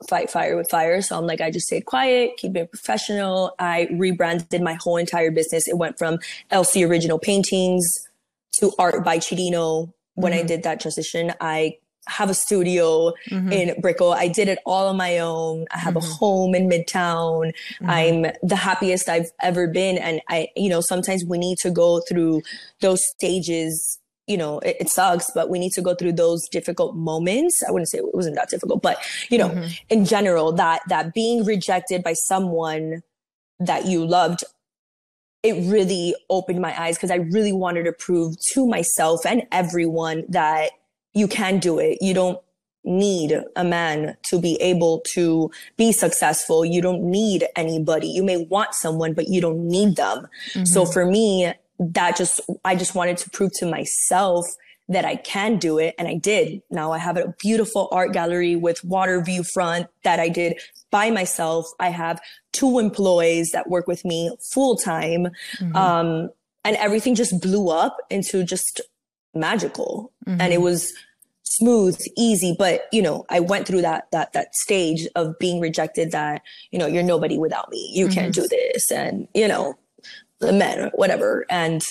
fight 0.09 0.31
fire 0.31 0.57
with 0.57 0.71
fire. 0.71 1.03
So 1.03 1.17
I'm 1.19 1.27
like, 1.27 1.41
I 1.41 1.51
just 1.51 1.67
stayed 1.67 1.85
quiet, 1.85 2.37
keep 2.37 2.57
it 2.57 2.71
professional. 2.71 3.55
I 3.59 3.89
rebranded 3.93 4.63
my 4.63 4.75
whole 4.75 4.97
entire 4.97 5.31
business. 5.31 5.69
It 5.69 5.77
went 5.79 5.99
from 5.99 6.19
LC 6.51 6.89
Original 6.89 7.19
Paintings 7.19 7.87
to 8.53 8.73
Art 8.79 9.05
by 9.05 9.19
Chirino. 9.19 9.93
When 10.15 10.33
I 10.33 10.43
Mhm. 10.43 10.47
did 10.47 10.63
that 10.65 10.81
transition, 10.81 11.33
I 11.41 11.77
have 12.09 12.31
a 12.31 12.35
studio 12.35 13.13
Mhm. 13.31 13.53
in 13.53 13.81
Brickell. 13.81 14.13
I 14.13 14.27
did 14.27 14.49
it 14.49 14.59
all 14.67 14.89
on 14.89 14.97
my 14.97 15.19
own. 15.19 15.67
I 15.71 15.79
have 15.79 15.95
Mhm. 15.95 15.99
a 15.99 16.07
home 16.07 16.55
in 16.55 16.69
Midtown. 16.69 17.53
Mhm. 17.81 17.89
I'm 17.89 18.33
the 18.43 18.57
happiest 18.57 19.09
I've 19.09 19.31
ever 19.43 19.69
been. 19.69 19.99
And 19.99 20.21
I, 20.29 20.49
you 20.57 20.69
know, 20.71 20.81
sometimes 20.81 21.25
we 21.25 21.39
need 21.39 21.59
to 21.59 21.71
go 21.71 22.01
through 22.09 22.43
those 22.81 23.07
stages. 23.07 23.99
You 24.31 24.37
know, 24.37 24.61
it, 24.61 24.77
it 24.83 24.89
sucks, 24.89 25.29
but 25.35 25.51
we 25.51 25.59
need 25.59 25.73
to 25.73 25.83
go 25.83 25.93
through 25.95 26.13
those 26.13 26.49
difficult 26.49 26.95
moments. 26.95 27.63
I 27.67 27.73
wouldn't 27.73 27.89
say 27.91 27.99
it 27.99 28.15
wasn't 28.15 28.37
that 28.37 28.49
difficult, 28.49 28.81
but 28.81 28.97
you 29.29 29.39
know, 29.39 29.49
Mhm. 29.51 29.79
in 29.89 30.05
general, 30.05 30.53
that 30.53 30.83
that 30.89 31.13
being 31.13 31.45
rejected 31.45 32.05
by 32.05 32.13
someone 32.13 33.03
that 33.59 33.87
you 33.87 34.07
loved, 34.07 34.45
it 35.43 35.55
really 35.69 36.15
opened 36.29 36.61
my 36.61 36.73
eyes 36.81 36.97
because 36.97 37.11
I 37.11 37.17
really 37.17 37.53
wanted 37.53 37.85
to 37.87 37.93
prove 37.93 38.37
to 38.53 38.67
myself 38.67 39.27
and 39.27 39.43
everyone 39.51 40.25
that 40.29 40.71
you 41.13 41.27
can 41.27 41.59
do 41.59 41.81
it. 41.81 41.99
You 42.01 42.15
don't 42.15 42.39
need 42.85 43.31
a 43.57 43.65
man 43.65 44.17
to 44.31 44.39
be 44.39 44.55
able 44.63 45.03
to 45.15 45.51
be 45.77 45.93
successful. 45.93 46.65
You 46.65 46.81
don't 46.81 47.03
need 47.03 47.47
anybody. 47.57 48.07
You 48.09 48.23
may 48.23 48.37
want 48.39 48.75
someone, 48.75 49.13
but 49.13 49.29
you 49.29 49.41
don't 49.41 49.67
need 49.67 49.97
them. 49.97 50.29
So 50.65 50.85
Mhm. 50.85 50.93
for 50.93 51.05
me, 51.05 51.53
that 51.81 52.17
just, 52.17 52.41
I 52.65 52.77
just 52.77 52.95
wanted 52.95 53.17
to 53.19 53.31
prove 53.31 53.51
to 53.55 53.67
myself 53.67 54.47
that 54.89 55.05
I 55.05 55.17
can 55.17 55.57
do 55.59 55.79
it. 55.79 55.95
And 55.99 56.07
I 56.09 56.15
did. 56.15 56.63
Now 56.71 56.93
I 56.93 56.99
have 56.99 57.17
a 57.17 57.35
beautiful 57.41 57.89
art 57.91 58.13
gallery 58.13 58.55
with 58.57 58.85
water 58.85 59.21
view 59.23 59.43
front 59.45 59.87
that 60.05 60.19
I 60.21 60.29
did 60.29 60.61
by 60.91 61.11
myself. 61.11 61.65
I 61.79 61.89
have 61.91 62.21
two 62.53 62.79
employees 62.79 63.51
that 63.53 63.71
work 63.71 63.87
with 63.87 64.05
me 64.05 64.37
full 64.53 64.77
time. 64.77 65.29
Mhm. 65.59 65.75
Um, 65.77 66.31
and 66.65 66.77
everything 66.77 67.15
just 67.15 67.41
blew 67.41 67.69
up 67.71 67.97
into 68.11 68.43
just 68.45 68.81
magical 69.35 70.13
and 70.27 70.53
it 70.53 70.59
Mhm. 70.59 70.63
was 70.63 70.93
smooth 71.45 71.99
easy 72.17 72.55
but 72.59 72.83
you 72.93 73.01
know 73.03 73.25
i 73.29 73.41
went 73.41 73.67
through 73.67 73.81
that 73.83 74.07
that 74.13 74.33
that 74.33 74.55
stage 74.55 75.07
of 75.17 75.37
being 75.39 75.59
rejected 75.61 76.11
that 76.13 76.43
you 76.71 76.79
know 76.79 76.87
you're 76.87 77.03
nobody 77.03 77.39
without 77.39 77.69
me 77.71 77.91
you 77.93 78.07
can't 78.09 78.35
do 78.35 78.47
this 78.49 78.91
and 78.91 79.27
you 79.35 79.49
know 79.49 79.75
the 80.41 80.53
men 80.53 80.91
whatever 80.95 81.45
and 81.51 81.83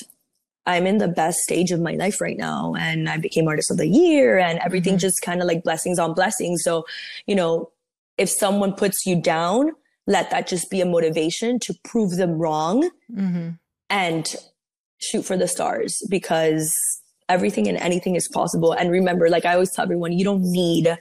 i'm 0.66 0.86
in 0.88 0.98
the 0.98 1.08
best 1.08 1.40
stage 1.40 1.72
of 1.72 1.80
my 1.80 1.94
life 1.94 2.20
right 2.22 2.38
now 2.38 2.74
and 2.80 3.10
i 3.10 3.18
became 3.18 3.48
artist 3.48 3.72
of 3.72 3.78
the 3.78 3.88
year 3.88 4.38
and 4.38 4.60
everything 4.60 4.96
Mhm. 4.96 5.00
just 5.00 5.22
kind 5.22 5.42
of 5.42 5.48
like 5.48 5.64
blessings 5.64 6.00
on 6.00 6.14
blessings 6.14 6.64
so 6.64 6.86
you 7.28 7.36
know 7.36 7.70
if 8.18 8.30
someone 8.30 8.74
puts 8.74 9.06
you 9.06 9.16
down 9.22 9.72
let 10.08 10.32
that 10.32 10.48
just 10.48 10.70
be 10.72 10.82
a 10.82 10.86
motivation 10.86 11.60
to 11.60 11.74
prove 11.84 12.16
them 12.18 12.32
wrong 12.40 12.90
Mhm. 13.14 13.60
and 13.90 14.36
shoot 14.98 15.24
for 15.24 15.38
the 15.38 15.48
stars 15.48 16.02
because 16.10 16.76
everything 17.30 17.68
and 17.70 17.78
anything 17.78 18.16
is 18.16 18.28
possible. 18.28 18.72
And 18.74 18.90
remember, 18.90 19.30
like 19.30 19.46
I 19.46 19.54
always 19.54 19.72
tell 19.72 19.84
everyone, 19.84 20.12
you 20.14 20.26
don't 20.26 20.42
need 20.42 20.98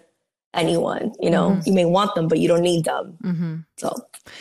anyone, 0.58 1.12
you 1.20 1.30
know, 1.30 1.50
Mhm. 1.50 1.66
you 1.66 1.72
may 1.72 1.84
want 1.84 2.14
them, 2.14 2.28
but 2.28 2.38
you 2.38 2.48
don't 2.48 2.62
need 2.62 2.84
them. 2.84 3.16
Mhm. 3.22 3.64
So 3.76 3.94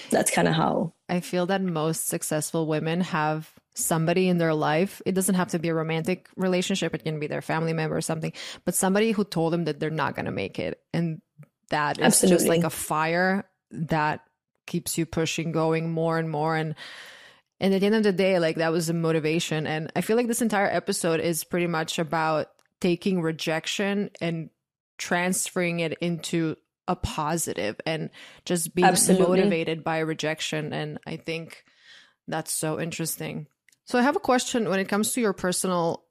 that's 0.09 0.31
kind 0.31 0.47
of 0.47 0.53
how. 0.53 0.93
I 1.09 1.19
feel 1.21 1.45
that 1.47 1.61
most 1.61 2.07
successful 2.07 2.67
women 2.67 3.01
have 3.01 3.51
somebody 3.75 4.27
in 4.27 4.37
their 4.39 4.53
life. 4.53 5.01
It 5.05 5.13
doesn't 5.13 5.35
have 5.35 5.49
to 5.49 5.59
be 5.59 5.69
a 5.69 5.73
romantic 5.73 6.27
relationship, 6.35 6.95
it 6.95 7.03
can 7.03 7.19
be 7.19 7.27
their 7.27 7.41
family 7.43 7.73
member 7.73 7.95
or 7.95 8.01
something, 8.01 8.33
but 8.65 8.73
somebody 8.73 9.11
who 9.11 9.23
told 9.23 9.53
them 9.53 9.65
that 9.65 9.79
they're 9.79 9.89
not 9.91 10.15
going 10.15 10.25
to 10.25 10.31
make 10.31 10.57
it. 10.59 10.81
And 10.93 11.21
that 11.69 11.99
is 11.99 12.21
just 12.21 12.47
like 12.47 12.63
a 12.63 12.69
fire 12.69 13.47
that 13.71 14.21
keeps 14.65 14.97
you 14.97 15.05
pushing, 15.05 15.51
going 15.51 15.91
more 15.91 16.17
and 16.17 16.29
more. 16.29 16.55
And 16.55 16.75
and 17.59 17.73
at 17.73 17.79
the 17.81 17.87
end 17.87 17.95
of 17.95 18.03
the 18.03 18.11
day, 18.11 18.37
like 18.39 18.57
that 18.57 18.71
was 18.71 18.87
the 18.87 18.93
motivation. 18.93 19.65
And 19.65 19.91
I 19.95 20.01
feel 20.01 20.15
like 20.15 20.27
this 20.27 20.41
entire 20.43 20.67
episode 20.67 21.19
is 21.19 21.43
pretty 21.43 21.65
much 21.67 21.97
about 21.99 22.47
taking 22.81 23.21
rejection 23.21 24.11
and 24.21 24.49
transferring 24.97 25.79
it 25.79 25.93
into 26.01 26.55
a 26.87 26.95
positive 26.95 27.79
and 27.85 28.09
just 28.45 28.73
being 28.73 28.87
Absolutely. 28.87 29.27
motivated 29.27 29.83
by 29.83 29.99
rejection. 29.99 30.73
And 30.73 30.99
I 31.05 31.17
think 31.17 31.63
that's 32.27 32.51
so 32.51 32.79
interesting. 32.79 33.47
So 33.85 33.99
I 33.99 34.01
have 34.01 34.15
a 34.15 34.21
question 34.21 34.69
when 34.69 34.79
it 34.79 34.89
comes 34.89 35.13
to 35.13 35.21
your 35.21 35.33
personal 35.33 36.03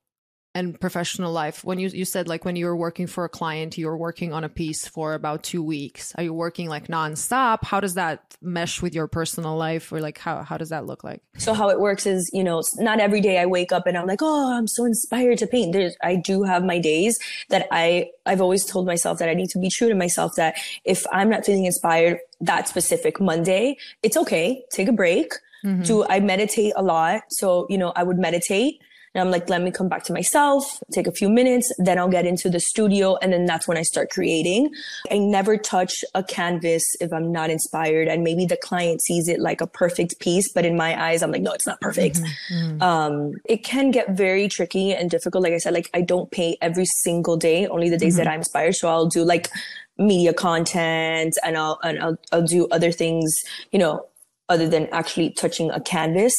and 0.56 0.80
professional 0.80 1.32
life. 1.32 1.62
When 1.64 1.78
you 1.78 1.88
you 1.88 2.06
said 2.06 2.28
like 2.28 2.46
when 2.46 2.56
you 2.56 2.64
were 2.64 2.76
working 2.76 3.06
for 3.06 3.24
a 3.26 3.28
client 3.28 3.76
you 3.76 3.86
were 3.86 3.96
working 3.96 4.32
on 4.32 4.42
a 4.42 4.48
piece 4.48 4.88
for 4.88 5.12
about 5.12 5.42
two 5.42 5.62
weeks. 5.62 6.14
Are 6.16 6.24
you 6.24 6.32
working 6.32 6.70
like 6.70 6.88
nonstop? 6.88 7.62
How 7.62 7.78
does 7.78 7.94
that 7.94 8.36
mesh 8.40 8.80
with 8.80 8.94
your 8.94 9.06
personal 9.06 9.54
life? 9.56 9.92
Or 9.92 10.00
like 10.00 10.16
how, 10.16 10.42
how 10.42 10.56
does 10.56 10.70
that 10.70 10.86
look 10.86 11.04
like? 11.04 11.20
So 11.36 11.52
how 11.52 11.68
it 11.68 11.78
works 11.78 12.06
is 12.06 12.30
you 12.32 12.42
know 12.42 12.62
not 12.78 13.00
every 13.00 13.20
day 13.20 13.38
i 13.38 13.44
wake 13.44 13.70
up 13.70 13.86
and 13.86 13.98
i'm 13.98 14.06
like 14.06 14.22
oh 14.22 14.56
i'm 14.56 14.66
so 14.66 14.86
inspired 14.86 15.38
to 15.38 15.46
paint. 15.46 15.74
There's 15.74 15.94
i 16.02 16.16
do 16.16 16.42
have 16.44 16.64
my 16.64 16.78
days 16.78 17.18
that 17.50 17.68
i 17.70 18.08
i've 18.24 18.40
always 18.40 18.64
told 18.64 18.86
myself 18.86 19.18
that 19.18 19.28
i 19.28 19.34
need 19.34 19.50
to 19.50 19.58
be 19.58 19.68
true 19.68 19.90
to 19.90 19.94
myself 19.94 20.32
that 20.36 20.56
if 20.84 21.04
i'm 21.12 21.28
not 21.28 21.44
feeling 21.44 21.66
inspired 21.66 22.18
that 22.40 22.66
specific 22.66 23.20
monday 23.20 23.76
it's 24.02 24.16
okay. 24.16 24.64
Take 24.72 24.88
a 24.88 24.92
break. 24.92 25.32
Mm-hmm. 25.64 25.82
do 25.82 26.04
i 26.04 26.20
meditate 26.20 26.72
a 26.76 26.82
lot. 26.82 27.22
So 27.28 27.66
you 27.68 27.76
know 27.76 27.92
i 27.94 28.02
would 28.02 28.18
meditate 28.18 28.80
and 29.16 29.22
I'm 29.22 29.30
like, 29.30 29.48
let 29.48 29.62
me 29.62 29.70
come 29.70 29.88
back 29.88 30.04
to 30.04 30.12
myself, 30.12 30.78
take 30.92 31.06
a 31.06 31.10
few 31.10 31.30
minutes, 31.30 31.72
then 31.78 31.98
I'll 31.98 32.06
get 32.06 32.26
into 32.26 32.50
the 32.50 32.60
studio. 32.60 33.16
And 33.22 33.32
then 33.32 33.46
that's 33.46 33.66
when 33.66 33.78
I 33.78 33.82
start 33.82 34.10
creating. 34.10 34.70
I 35.10 35.16
never 35.16 35.56
touch 35.56 36.04
a 36.14 36.22
canvas 36.22 36.84
if 37.00 37.14
I'm 37.14 37.32
not 37.32 37.48
inspired. 37.48 38.08
And 38.08 38.22
maybe 38.22 38.44
the 38.44 38.58
client 38.58 39.00
sees 39.00 39.26
it 39.26 39.40
like 39.40 39.62
a 39.62 39.66
perfect 39.66 40.20
piece, 40.20 40.52
but 40.52 40.66
in 40.66 40.76
my 40.76 41.02
eyes, 41.02 41.22
I'm 41.22 41.32
like, 41.32 41.40
no, 41.40 41.52
it's 41.52 41.66
not 41.66 41.80
perfect. 41.80 42.16
Mm-hmm, 42.16 42.54
mm-hmm. 42.54 42.82
Um, 42.82 43.32
it 43.46 43.64
can 43.64 43.90
get 43.90 44.10
very 44.10 44.48
tricky 44.48 44.92
and 44.92 45.08
difficult. 45.08 45.42
Like 45.42 45.54
I 45.54 45.58
said, 45.58 45.72
like 45.72 45.88
I 45.94 46.02
don't 46.02 46.30
pay 46.30 46.58
every 46.60 46.84
single 46.84 47.38
day, 47.38 47.66
only 47.66 47.88
the 47.88 47.96
days 47.96 48.16
mm-hmm. 48.16 48.24
that 48.24 48.30
I'm 48.30 48.40
inspired. 48.40 48.74
So 48.74 48.90
I'll 48.90 49.06
do 49.06 49.24
like 49.24 49.48
media 49.96 50.34
content 50.34 51.32
and 51.42 51.56
I'll, 51.56 51.78
and 51.82 51.98
I'll, 52.00 52.18
I'll 52.32 52.46
do 52.46 52.68
other 52.68 52.92
things, 52.92 53.34
you 53.72 53.78
know, 53.78 54.04
other 54.50 54.68
than 54.68 54.88
actually 54.92 55.30
touching 55.30 55.70
a 55.70 55.80
canvas. 55.80 56.34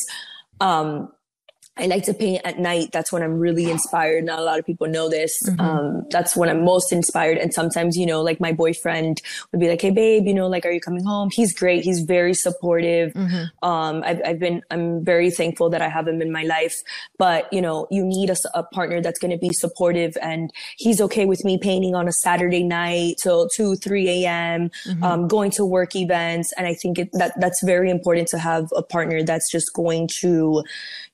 Um, 0.59 1.11
I 1.79 1.85
like 1.85 2.03
to 2.03 2.13
paint 2.13 2.41
at 2.43 2.59
night. 2.59 2.89
That's 2.91 3.11
when 3.11 3.21
I'm 3.23 3.39
really 3.39 3.69
inspired. 3.69 4.23
Not 4.23 4.39
a 4.39 4.43
lot 4.43 4.59
of 4.59 4.65
people 4.65 4.87
know 4.87 5.09
this. 5.09 5.37
Mm-hmm. 5.43 5.59
Um, 5.59 6.05
that's 6.09 6.35
when 6.35 6.49
I'm 6.49 6.63
most 6.63 6.91
inspired. 6.91 7.37
And 7.37 7.53
sometimes, 7.53 7.95
you 7.95 8.05
know, 8.05 8.21
like 8.21 8.39
my 8.39 8.51
boyfriend 8.51 9.21
would 9.51 9.59
be 9.59 9.69
like, 9.69 9.81
Hey, 9.81 9.91
babe, 9.91 10.25
you 10.25 10.33
know, 10.33 10.47
like, 10.47 10.65
are 10.65 10.71
you 10.71 10.81
coming 10.81 11.03
home? 11.03 11.29
He's 11.31 11.53
great. 11.53 11.83
He's 11.83 12.01
very 12.01 12.33
supportive. 12.33 13.13
Mm-hmm. 13.13 13.67
Um, 13.67 14.03
I've, 14.03 14.21
I've, 14.25 14.39
been, 14.39 14.61
I'm 14.71 15.03
very 15.03 15.29
thankful 15.29 15.69
that 15.69 15.81
I 15.81 15.89
have 15.89 16.07
him 16.07 16.21
in 16.21 16.31
my 16.31 16.43
life. 16.43 16.75
But, 17.17 17.51
you 17.53 17.61
know, 17.61 17.87
you 17.91 18.03
need 18.03 18.29
a, 18.29 18.35
a 18.53 18.63
partner 18.63 19.01
that's 19.01 19.19
going 19.19 19.31
to 19.31 19.37
be 19.37 19.51
supportive. 19.53 20.17
And 20.21 20.51
he's 20.77 20.99
okay 21.01 21.25
with 21.25 21.43
me 21.45 21.57
painting 21.57 21.95
on 21.95 22.07
a 22.07 22.11
Saturday 22.11 22.63
night 22.63 23.15
till 23.21 23.49
2, 23.49 23.75
3 23.75 24.09
a.m., 24.09 24.69
mm-hmm. 24.85 25.03
um, 25.03 25.27
going 25.27 25.51
to 25.51 25.65
work 25.65 25.95
events. 25.95 26.51
And 26.57 26.65
I 26.65 26.73
think 26.73 26.97
it, 26.99 27.09
that 27.13 27.33
that's 27.39 27.61
very 27.63 27.89
important 27.89 28.27
to 28.29 28.39
have 28.39 28.69
a 28.75 28.81
partner 28.81 29.23
that's 29.23 29.51
just 29.51 29.73
going 29.73 30.09
to, 30.19 30.63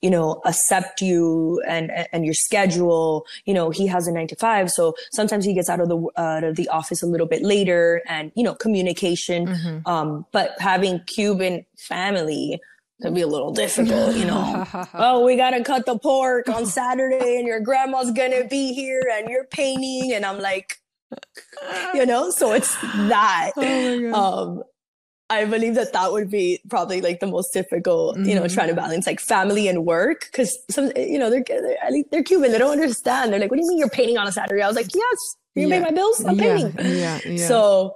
you 0.04 0.10
know, 0.10 0.41
accept 0.43 1.01
you 1.01 1.62
and 1.66 1.89
and 2.12 2.26
your 2.26 2.34
schedule. 2.34 3.26
You 3.45 3.54
know, 3.54 3.70
he 3.70 3.88
has 3.88 4.06
a 4.06 4.12
nine 4.12 4.28
to 4.28 4.36
five, 4.36 4.70
so 4.70 4.95
sometimes 5.14 5.45
he 5.45 5.54
gets 5.54 5.70
out 5.70 5.80
of 5.80 5.88
the 5.88 5.97
out 6.18 6.43
of 6.43 6.58
the 6.58 6.68
office 6.68 7.01
a 7.01 7.08
little 7.08 7.26
bit 7.26 7.41
later, 7.41 8.01
and 8.06 8.30
you 8.36 8.43
know, 8.43 8.54
communication. 8.54 9.47
Mm-hmm. 9.47 9.89
Um, 9.89 10.26
but 10.34 10.60
having 10.60 10.99
Cuban 11.08 11.66
family 11.88 12.60
can 13.01 13.14
be 13.14 13.22
a 13.22 13.28
little 13.28 13.54
difficult, 13.54 14.16
you 14.18 14.26
know. 14.26 14.68
oh, 14.93 15.24
we 15.24 15.38
gotta 15.38 15.64
cut 15.64 15.86
the 15.86 15.97
pork 15.97 16.49
on 16.49 16.66
Saturday, 16.82 17.38
and 17.38 17.47
your 17.47 17.62
grandma's 17.62 18.12
gonna 18.12 18.45
be 18.45 18.74
here, 18.74 19.10
and 19.14 19.30
you're 19.30 19.45
painting, 19.45 20.12
and 20.12 20.26
I'm 20.26 20.39
like, 20.41 20.76
you 21.93 22.06
know, 22.06 22.30
so 22.30 22.51
it's 22.51 22.76
that. 22.82 23.51
Oh 23.56 24.14
um, 24.14 24.64
I 25.34 25.46
believe 25.46 25.76
that 25.76 25.94
that 25.94 26.12
would 26.12 26.30
be 26.30 26.62
probably 26.70 27.02
like 27.02 27.20
the 27.20 27.28
most 27.28 27.54
difficult, 27.54 28.16
mm-hmm. 28.16 28.30
you 28.30 28.36
know, 28.36 28.48
trying 28.48 28.68
to 28.68 28.74
mm-hmm. 28.74 28.84
balance 28.84 29.08
like 29.08 29.20
family 29.20 29.68
and 29.68 29.86
work. 29.86 30.30
Cause 30.34 30.58
some, 30.70 30.92
you 30.96 31.20
know, 31.20 31.30
they're, 31.30 31.44
they're, 31.48 32.04
they're 32.12 32.24
Cuban. 32.24 32.52
They 32.52 32.58
don't 32.58 32.72
understand. 32.72 33.32
They're 33.32 33.40
like, 33.40 33.52
what 33.52 33.58
do 33.58 33.64
you 33.64 33.70
mean 33.70 33.80
you're 33.80 33.90
painting 33.90 34.18
on 34.18 34.28
a 34.28 34.32
Saturday? 34.32 34.62
I 34.62 34.68
was 34.68 34.76
like, 34.76 34.94
yes, 34.94 35.36
you 35.56 35.68
yeah. 35.68 35.80
pay 35.80 35.86
my 35.86 35.92
bills. 35.92 36.24
I'm 36.24 36.36
yeah. 36.36 36.44
painting. 36.44 36.74
Yeah. 36.86 37.20
yeah. 37.26 37.48
So, 37.48 37.96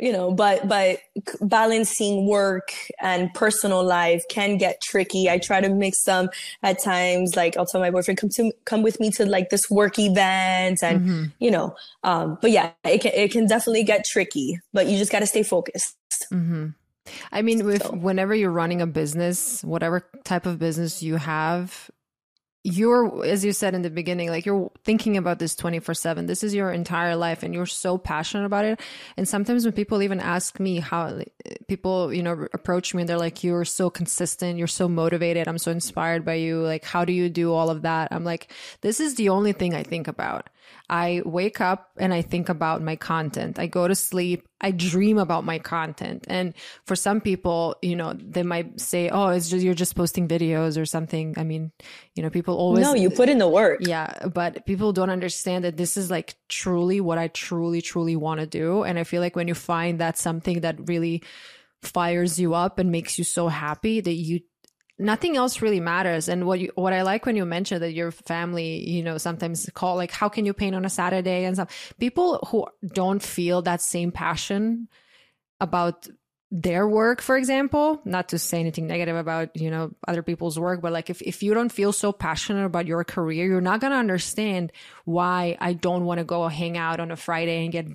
you 0.00 0.12
know, 0.12 0.32
but, 0.32 0.66
but 0.66 0.98
balancing 1.42 2.26
work 2.26 2.72
and 3.00 3.32
personal 3.34 3.84
life 3.84 4.22
can 4.30 4.56
get 4.56 4.80
tricky. 4.80 5.28
I 5.28 5.38
try 5.38 5.60
to 5.60 5.68
mix 5.68 6.04
them 6.04 6.30
at 6.62 6.82
times. 6.82 7.36
Like 7.36 7.56
I'll 7.56 7.66
tell 7.66 7.80
my 7.80 7.90
boyfriend, 7.90 8.18
come 8.18 8.30
to, 8.36 8.52
come 8.64 8.82
with 8.82 8.98
me 8.98 9.10
to 9.12 9.26
like 9.26 9.50
this 9.50 9.68
work 9.70 9.98
event 9.98 10.78
and, 10.82 11.00
mm-hmm. 11.00 11.24
you 11.38 11.50
know, 11.50 11.76
um, 12.02 12.38
but 12.40 12.50
yeah, 12.50 12.70
it 12.84 13.02
can, 13.02 13.12
it 13.14 13.30
can 13.30 13.46
definitely 13.46 13.84
get 13.84 14.04
tricky, 14.06 14.58
but 14.72 14.86
you 14.86 14.96
just 14.96 15.12
got 15.12 15.20
to 15.20 15.26
stay 15.26 15.42
focused. 15.42 15.96
Mm-hmm. 16.32 16.68
I 17.32 17.42
mean, 17.42 17.68
if 17.68 17.82
so. 17.82 17.92
whenever 17.92 18.34
you're 18.34 18.50
running 18.50 18.80
a 18.80 18.86
business, 18.86 19.62
whatever 19.62 20.06
type 20.24 20.46
of 20.46 20.58
business 20.58 21.02
you 21.02 21.16
have, 21.16 21.90
you're 22.62 23.24
as 23.24 23.42
you 23.42 23.52
said 23.52 23.74
in 23.74 23.80
the 23.80 23.88
beginning 23.88 24.28
like 24.28 24.44
you're 24.44 24.70
thinking 24.84 25.16
about 25.16 25.38
this 25.38 25.54
24 25.54 25.94
7 25.94 26.26
this 26.26 26.44
is 26.44 26.54
your 26.54 26.70
entire 26.70 27.16
life 27.16 27.42
and 27.42 27.54
you're 27.54 27.64
so 27.64 27.96
passionate 27.96 28.44
about 28.44 28.64
it. 28.66 28.80
And 29.16 29.26
sometimes 29.26 29.64
when 29.64 29.72
people 29.72 30.02
even 30.02 30.20
ask 30.20 30.60
me 30.60 30.78
how 30.78 31.22
people 31.68 32.12
you 32.12 32.22
know 32.22 32.46
approach 32.52 32.94
me 32.94 33.02
and 33.02 33.08
they're 33.08 33.18
like 33.18 33.42
you're 33.42 33.64
so 33.64 33.88
consistent. 33.88 34.58
You're 34.58 34.66
so 34.66 34.88
motivated. 34.88 35.48
I'm 35.48 35.58
so 35.58 35.70
inspired 35.70 36.24
by 36.24 36.34
you. 36.34 36.60
Like 36.60 36.84
how 36.84 37.04
do 37.04 37.12
you 37.12 37.30
do 37.30 37.52
all 37.54 37.70
of 37.70 37.82
that? 37.82 38.08
I'm 38.10 38.24
like 38.24 38.52
this 38.82 39.00
is 39.00 39.14
the 39.14 39.30
only 39.30 39.52
thing 39.52 39.74
i 39.74 39.82
think 39.82 40.08
about 40.08 40.50
I 40.88 41.22
wake 41.24 41.60
up 41.60 41.90
and 41.98 42.12
I 42.12 42.22
think 42.22 42.48
about 42.48 42.82
my 42.82 42.96
content. 42.96 43.58
I 43.58 43.66
go 43.66 43.86
to 43.86 43.94
sleep. 43.94 44.46
I 44.60 44.72
dream 44.72 45.18
about 45.18 45.44
my 45.44 45.58
content. 45.58 46.24
And 46.28 46.54
for 46.84 46.96
some 46.96 47.20
people, 47.20 47.76
you 47.80 47.94
know, 47.94 48.12
they 48.12 48.42
might 48.42 48.80
say, 48.80 49.08
"Oh, 49.08 49.28
it's 49.28 49.48
just 49.48 49.64
you're 49.64 49.74
just 49.74 49.94
posting 49.94 50.26
videos 50.26 50.80
or 50.80 50.84
something." 50.84 51.34
I 51.36 51.44
mean, 51.44 51.70
you 52.14 52.22
know, 52.22 52.30
people 52.30 52.56
always 52.56 52.82
No, 52.82 52.94
you 52.94 53.08
put 53.08 53.28
in 53.28 53.38
the 53.38 53.48
work. 53.48 53.80
Yeah, 53.86 54.26
but 54.26 54.66
people 54.66 54.92
don't 54.92 55.10
understand 55.10 55.64
that 55.64 55.76
this 55.76 55.96
is 55.96 56.10
like 56.10 56.34
truly 56.48 57.00
what 57.00 57.18
I 57.18 57.28
truly 57.28 57.80
truly 57.80 58.16
want 58.16 58.40
to 58.40 58.46
do. 58.46 58.82
And 58.82 58.98
I 58.98 59.04
feel 59.04 59.20
like 59.20 59.36
when 59.36 59.48
you 59.48 59.54
find 59.54 60.00
that 60.00 60.18
something 60.18 60.60
that 60.60 60.88
really 60.88 61.22
fires 61.82 62.38
you 62.38 62.54
up 62.54 62.78
and 62.78 62.90
makes 62.90 63.16
you 63.16 63.24
so 63.24 63.48
happy 63.48 64.00
that 64.00 64.12
you 64.12 64.40
nothing 65.00 65.36
else 65.36 65.62
really 65.62 65.80
matters. 65.80 66.28
And 66.28 66.46
what 66.46 66.60
you 66.60 66.70
what 66.74 66.92
i 66.92 67.02
like 67.02 67.26
when 67.26 67.36
you 67.36 67.44
mentioned 67.44 67.82
that 67.82 67.92
your 67.92 68.10
family 68.10 68.88
you 68.88 69.02
know 69.02 69.18
sometimes 69.18 69.68
call 69.74 69.96
like 69.96 70.12
how 70.12 70.28
can 70.28 70.44
you 70.44 70.52
paint 70.52 70.76
on 70.76 70.84
a 70.84 70.90
saturday 70.90 71.44
and 71.44 71.56
stuff. 71.56 71.94
People 71.98 72.38
who 72.48 72.66
don't 72.86 73.22
feel 73.22 73.62
that 73.62 73.80
same 73.80 74.12
passion 74.12 74.88
about 75.60 76.06
their 76.52 76.88
work 76.88 77.22
for 77.22 77.36
example 77.36 78.00
not 78.04 78.30
to 78.30 78.36
say 78.36 78.58
anything 78.58 78.88
negative 78.88 79.14
about 79.14 79.54
you 79.54 79.70
know 79.70 79.92
other 80.08 80.20
people's 80.20 80.58
work 80.58 80.82
but 80.82 80.90
like 80.90 81.08
if, 81.08 81.22
if 81.22 81.44
you 81.44 81.54
don't 81.54 81.70
feel 81.70 81.92
so 81.92 82.10
passionate 82.10 82.64
about 82.64 82.88
your 82.88 83.04
career 83.04 83.46
you're 83.46 83.60
not 83.60 83.78
going 83.78 83.92
to 83.92 83.96
understand 83.96 84.72
why 85.04 85.56
i 85.60 85.72
don't 85.72 86.04
want 86.04 86.18
to 86.18 86.24
go 86.24 86.48
hang 86.48 86.76
out 86.76 86.98
on 86.98 87.12
a 87.12 87.16
friday 87.16 87.62
and 87.62 87.70
get 87.70 87.86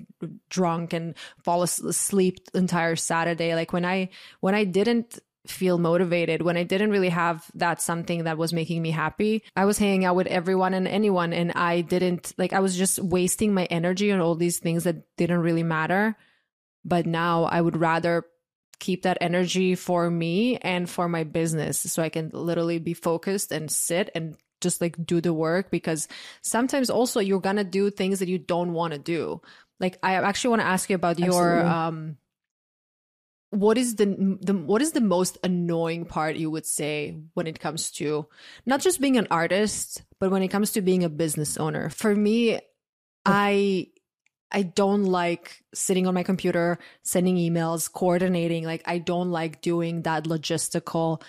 drunk 0.48 0.94
and 0.94 1.14
fall 1.44 1.62
asleep 1.62 2.38
entire 2.54 2.96
saturday. 2.96 3.54
Like 3.54 3.74
when 3.74 3.84
i 3.84 4.08
when 4.40 4.54
i 4.54 4.64
didn't 4.64 5.18
feel 5.50 5.78
motivated 5.78 6.42
when 6.42 6.56
I 6.56 6.62
didn't 6.62 6.90
really 6.90 7.08
have 7.08 7.44
that 7.54 7.80
something 7.80 8.24
that 8.24 8.38
was 8.38 8.52
making 8.52 8.82
me 8.82 8.90
happy. 8.90 9.42
I 9.54 9.64
was 9.64 9.78
hanging 9.78 10.04
out 10.04 10.16
with 10.16 10.26
everyone 10.26 10.74
and 10.74 10.86
anyone 10.86 11.32
and 11.32 11.52
I 11.52 11.80
didn't 11.80 12.34
like 12.38 12.52
I 12.52 12.60
was 12.60 12.76
just 12.76 12.98
wasting 12.98 13.54
my 13.54 13.64
energy 13.64 14.12
on 14.12 14.20
all 14.20 14.34
these 14.34 14.58
things 14.58 14.84
that 14.84 15.16
didn't 15.16 15.40
really 15.40 15.62
matter. 15.62 16.16
But 16.84 17.06
now 17.06 17.44
I 17.44 17.60
would 17.60 17.76
rather 17.76 18.24
keep 18.78 19.02
that 19.02 19.18
energy 19.20 19.74
for 19.74 20.10
me 20.10 20.58
and 20.58 20.88
for 20.88 21.08
my 21.08 21.24
business 21.24 21.78
so 21.78 22.02
I 22.02 22.08
can 22.08 22.30
literally 22.32 22.78
be 22.78 22.94
focused 22.94 23.52
and 23.52 23.70
sit 23.70 24.10
and 24.14 24.36
just 24.60 24.80
like 24.80 24.96
do 25.04 25.20
the 25.20 25.32
work 25.32 25.70
because 25.70 26.08
sometimes 26.42 26.90
also 26.90 27.20
you're 27.20 27.40
to 27.40 27.64
do 27.64 27.90
things 27.90 28.18
that 28.20 28.28
you 28.28 28.38
don't 28.38 28.72
want 28.72 28.92
to 28.92 28.98
do. 28.98 29.40
Like 29.80 29.98
I 30.02 30.14
actually 30.14 30.50
want 30.50 30.62
to 30.62 30.68
ask 30.68 30.88
you 30.88 30.96
about 30.96 31.20
Absolutely. 31.20 31.36
your 31.36 31.66
um 31.66 32.16
what 33.50 33.78
is 33.78 33.96
the, 33.96 34.38
the 34.40 34.54
what 34.54 34.82
is 34.82 34.92
the 34.92 35.00
most 35.00 35.38
annoying 35.44 36.04
part 36.04 36.36
you 36.36 36.50
would 36.50 36.66
say 36.66 37.16
when 37.34 37.46
it 37.46 37.60
comes 37.60 37.90
to 37.92 38.26
not 38.64 38.80
just 38.80 39.00
being 39.00 39.16
an 39.16 39.28
artist 39.30 40.02
but 40.18 40.30
when 40.30 40.42
it 40.42 40.48
comes 40.48 40.72
to 40.72 40.82
being 40.82 41.04
a 41.04 41.08
business 41.08 41.56
owner? 41.56 41.88
For 41.90 42.14
me 42.14 42.60
i 43.24 43.86
i 44.52 44.62
don't 44.62 45.04
like 45.04 45.64
sitting 45.74 46.06
on 46.06 46.14
my 46.14 46.22
computer 46.22 46.78
sending 47.02 47.36
emails 47.36 47.92
coordinating. 47.92 48.64
Like 48.64 48.82
i 48.86 48.98
don't 48.98 49.30
like 49.30 49.60
doing 49.60 50.02
that 50.02 50.24
logistical 50.24 51.22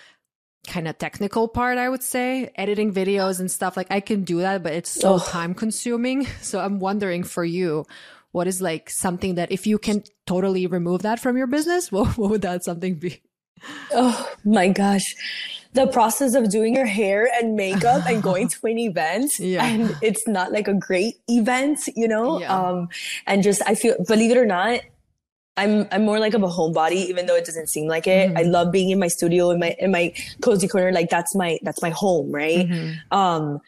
kind 0.66 0.88
of 0.88 0.98
technical 0.98 1.46
part 1.46 1.78
i 1.78 1.88
would 1.88 2.02
say. 2.02 2.50
Editing 2.56 2.92
videos 2.92 3.38
and 3.38 3.50
stuff 3.50 3.76
like 3.76 3.90
i 3.90 4.00
can 4.00 4.24
do 4.24 4.40
that 4.40 4.62
but 4.64 4.72
it's 4.72 4.90
so 4.90 5.18
time 5.18 5.54
consuming. 5.54 6.26
So 6.42 6.58
i'm 6.58 6.80
wondering 6.80 7.22
for 7.22 7.44
you 7.44 7.86
what 8.32 8.46
is 8.46 8.60
like 8.60 8.90
something 8.90 9.34
that 9.36 9.50
if 9.50 9.66
you 9.66 9.78
can 9.78 10.02
totally 10.26 10.66
remove 10.66 11.02
that 11.02 11.20
from 11.20 11.36
your 11.36 11.46
business, 11.46 11.90
what, 11.92 12.16
what 12.18 12.30
would 12.30 12.42
that 12.42 12.64
something 12.64 12.94
be? 12.94 13.22
Oh 13.92 14.30
my 14.44 14.68
gosh. 14.68 15.14
The 15.74 15.86
process 15.86 16.34
of 16.34 16.50
doing 16.50 16.74
your 16.74 16.86
hair 16.86 17.28
and 17.40 17.54
makeup 17.54 18.06
and 18.06 18.22
going 18.22 18.48
to 18.54 18.66
an 18.66 18.78
event 18.78 19.32
yeah. 19.38 19.64
and 19.64 19.96
it's 20.00 20.26
not 20.26 20.52
like 20.52 20.66
a 20.66 20.74
great 20.74 21.16
event, 21.28 21.80
you 21.94 22.08
know? 22.08 22.40
Yeah. 22.40 22.56
Um, 22.56 22.88
and 23.26 23.42
just, 23.42 23.62
I 23.66 23.74
feel, 23.74 23.96
believe 24.06 24.30
it 24.30 24.38
or 24.38 24.46
not, 24.46 24.80
I'm 25.58 25.88
I'm 25.90 26.04
more 26.04 26.20
like 26.20 26.34
of 26.34 26.42
a 26.44 26.46
homebody, 26.46 27.06
even 27.10 27.26
though 27.26 27.34
it 27.34 27.44
doesn't 27.44 27.66
seem 27.66 27.88
like 27.88 28.06
it. 28.06 28.28
Mm-hmm. 28.28 28.38
I 28.38 28.42
love 28.42 28.70
being 28.70 28.90
in 28.90 29.00
my 29.00 29.08
studio 29.08 29.50
in 29.50 29.58
my 29.58 29.74
in 29.80 29.90
my 29.90 30.14
cozy 30.40 30.68
corner. 30.68 30.92
Like 30.92 31.10
that's 31.10 31.34
my 31.34 31.58
that's 31.62 31.82
my 31.82 31.90
home, 31.90 32.30
right? 32.30 32.68
Mm-hmm. 32.68 33.18
Um, 33.18 33.58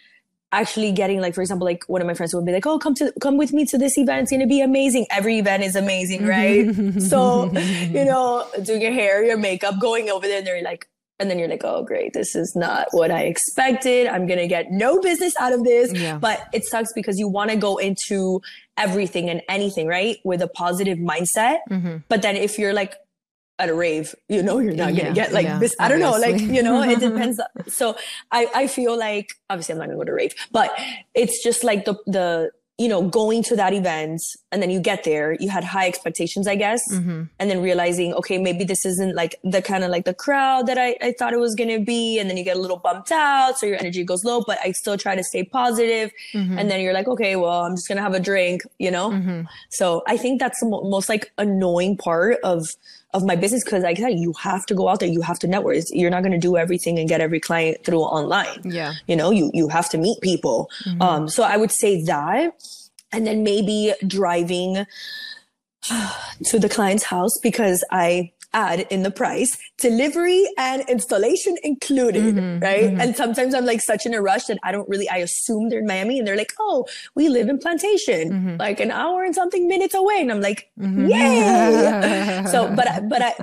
actually 0.52 0.90
getting 0.92 1.20
like 1.20 1.34
for 1.34 1.42
example 1.42 1.64
like 1.64 1.84
one 1.86 2.00
of 2.00 2.06
my 2.06 2.14
friends 2.14 2.34
would 2.34 2.44
be 2.44 2.52
like 2.52 2.66
oh 2.66 2.78
come 2.78 2.94
to 2.94 3.12
come 3.20 3.36
with 3.36 3.52
me 3.52 3.64
to 3.66 3.78
this 3.78 3.96
event. 3.96 4.22
It's 4.22 4.30
gonna 4.32 4.46
be 4.46 4.60
amazing. 4.60 5.06
Every 5.10 5.38
event 5.38 5.62
is 5.62 5.76
amazing 5.76 6.26
right? 6.26 6.66
So 7.00 7.50
you 7.52 8.04
know 8.04 8.46
doing 8.62 8.82
your 8.82 8.92
hair 8.92 9.24
your 9.24 9.36
makeup 9.36 9.80
going 9.80 10.10
over 10.10 10.26
there 10.26 10.38
and 10.38 10.46
they're 10.46 10.62
like 10.62 10.88
and 11.20 11.30
then 11.30 11.38
you're 11.38 11.48
like 11.48 11.62
oh 11.64 11.82
great. 11.84 12.12
This 12.14 12.34
is 12.34 12.56
not 12.56 12.88
what 12.92 13.10
i 13.10 13.22
expected. 13.24 14.06
I'm 14.06 14.26
gonna 14.26 14.48
get 14.48 14.70
no 14.70 15.00
business 15.00 15.34
out 15.38 15.52
of 15.52 15.62
this. 15.64 15.92
Yeah. 15.92 16.18
but 16.18 16.40
it 16.52 16.64
sucks 16.64 16.92
because 16.94 17.18
you 17.18 17.28
want 17.28 17.50
to 17.50 17.56
go 17.56 17.76
into 17.76 18.40
everything 18.76 19.28
and 19.30 19.42
anything 19.48 19.86
right? 19.86 20.16
With 20.24 20.42
a 20.42 20.48
positive 20.48 20.98
mindset. 20.98 21.58
Mhm. 21.70 22.02
but 22.08 22.22
then 22.22 22.36
if 22.36 22.58
you're 22.58 22.72
like 22.72 22.94
at 23.60 23.68
a 23.68 23.74
rave, 23.74 24.14
you 24.28 24.42
know, 24.42 24.58
you're 24.58 24.72
not 24.74 24.94
Yeah, 24.94 25.02
gonna 25.04 25.14
get 25.14 25.32
like 25.32 25.44
yeah, 25.44 25.58
this. 25.58 25.74
I 25.78 25.88
don't 25.88 26.00
know, 26.00 26.12
like, 26.12 26.40
you 26.40 26.62
know, 26.62 26.82
it 26.82 26.98
depends. 27.08 27.40
so 27.68 27.96
I, 28.32 28.48
I 28.54 28.66
feel 28.66 28.96
like, 28.98 29.34
obviously 29.50 29.72
I'm 29.74 29.78
not 29.78 29.86
gonna 29.86 29.98
go 29.98 30.04
to 30.04 30.12
rave, 30.14 30.34
but 30.50 30.70
it's 31.14 31.42
just 31.42 31.62
like 31.64 31.84
the, 31.84 31.94
the, 32.06 32.50
you 32.78 32.88
know, 32.88 33.02
going 33.06 33.42
to 33.42 33.54
that 33.56 33.74
event 33.74 34.22
and 34.50 34.62
then 34.62 34.70
you 34.70 34.80
get 34.80 35.04
there, 35.04 35.36
you 35.38 35.50
had 35.50 35.62
high 35.64 35.86
expectations, 35.86 36.46
I 36.48 36.54
guess. 36.56 36.80
Mhm. 36.90 37.28
And 37.38 37.50
then 37.50 37.60
realizing, 37.60 38.14
okay, 38.14 38.38
maybe 38.38 38.64
this 38.64 38.86
isn't 38.86 39.14
like 39.14 39.34
the 39.44 39.60
kind 39.60 39.84
of 39.84 39.90
like 39.90 40.06
the 40.06 40.14
crowd 40.14 40.66
that 40.66 40.78
I, 40.78 40.96
I 41.02 41.12
thought 41.18 41.34
it 41.34 41.38
was 41.40 41.54
gonna 41.54 41.80
be. 41.80 42.18
And 42.18 42.30
then 42.30 42.38
you 42.38 42.42
get 42.44 42.56
a 42.56 42.58
little 42.60 42.78
bumped 42.78 43.12
out. 43.12 43.58
So 43.58 43.66
your 43.66 43.76
energy 43.78 44.02
goes 44.02 44.24
low, 44.24 44.42
but 44.46 44.58
I 44.64 44.72
still 44.72 44.96
try 44.96 45.14
to 45.14 45.22
stay 45.22 45.44
positive. 45.44 46.10
Mhm. 46.32 46.58
And 46.58 46.70
then 46.70 46.80
you're 46.80 46.94
like, 46.94 47.06
okay, 47.06 47.36
well, 47.36 47.60
I'm 47.66 47.76
just 47.76 47.86
gonna 47.86 48.00
have 48.00 48.14
a 48.14 48.20
drink, 48.20 48.62
you 48.78 48.90
know? 48.90 49.10
Mhm. 49.10 49.44
So 49.68 50.02
I 50.06 50.16
think 50.16 50.40
that's 50.40 50.60
the 50.60 50.66
mo- 50.70 50.84
most 50.88 51.10
like 51.10 51.30
annoying 51.36 51.98
part 51.98 52.38
of 52.44 52.66
of 53.12 53.24
my 53.24 53.34
business 53.36 53.64
because 53.64 53.82
like 53.82 53.98
I 53.98 54.02
said, 54.02 54.18
you 54.18 54.32
have 54.40 54.64
to 54.66 54.74
go 54.74 54.88
out 54.88 55.00
there, 55.00 55.08
you 55.08 55.20
have 55.22 55.38
to 55.40 55.46
network. 55.48 55.74
It's- 55.76 55.90
You're 55.92 56.10
not 56.10 56.22
going 56.22 56.32
to 56.32 56.38
do 56.38 56.56
everything 56.56 56.98
and 56.98 57.08
get 57.08 57.20
every 57.20 57.40
client 57.40 57.84
through 57.84 58.00
online. 58.02 58.60
Yeah. 58.64 58.94
You 59.06 59.16
know, 59.16 59.30
you 59.30 59.50
you 59.52 59.68
have 59.68 59.88
to 59.90 59.98
meet 59.98 60.20
people. 60.20 60.70
Mm-hmm. 60.86 61.02
Um, 61.02 61.28
so 61.28 61.42
I 61.42 61.56
would 61.56 61.72
say 61.72 62.02
that, 62.04 62.52
and 63.12 63.26
then 63.26 63.42
maybe 63.42 63.92
driving 64.06 64.86
to 66.44 66.58
the 66.58 66.68
client's 66.68 67.04
house 67.04 67.36
because 67.42 67.84
I 67.90 68.32
add 68.52 68.86
in 68.90 69.02
the 69.02 69.10
price 69.10 69.56
delivery 69.78 70.44
and 70.58 70.82
installation 70.88 71.56
included, 71.62 72.34
Mhm, 72.34 72.62
right? 72.62 72.90
mhm. 72.92 73.00
And 73.00 73.16
sometimes 73.16 73.54
I'm 73.54 73.64
like 73.64 73.80
such 73.80 74.04
in 74.06 74.12
a 74.14 74.20
rush 74.20 74.44
that 74.46 74.58
I 74.62 74.72
don't 74.72 74.88
really, 74.88 75.08
I 75.08 75.18
assume 75.18 75.68
they're 75.68 75.78
in 75.78 75.86
Miami 75.86 76.18
and 76.18 76.26
they're 76.26 76.36
like, 76.36 76.52
oh, 76.58 76.86
we 77.14 77.28
live 77.28 77.48
in 77.48 77.58
Plantation, 77.58 78.30
Mhm. 78.32 78.58
like 78.58 78.80
an 78.80 78.90
hour 78.90 79.24
and 79.24 79.34
something 79.34 79.68
minutes 79.68 79.94
away. 79.94 80.18
And 80.20 80.30
I'm 80.32 80.40
like, 80.40 80.68
Mhm. 80.78 81.08
yay. 81.10 82.44
so, 82.52 82.74
but, 82.74 82.88
I- 82.90 83.00
but 83.00 83.22
I, 83.22 83.34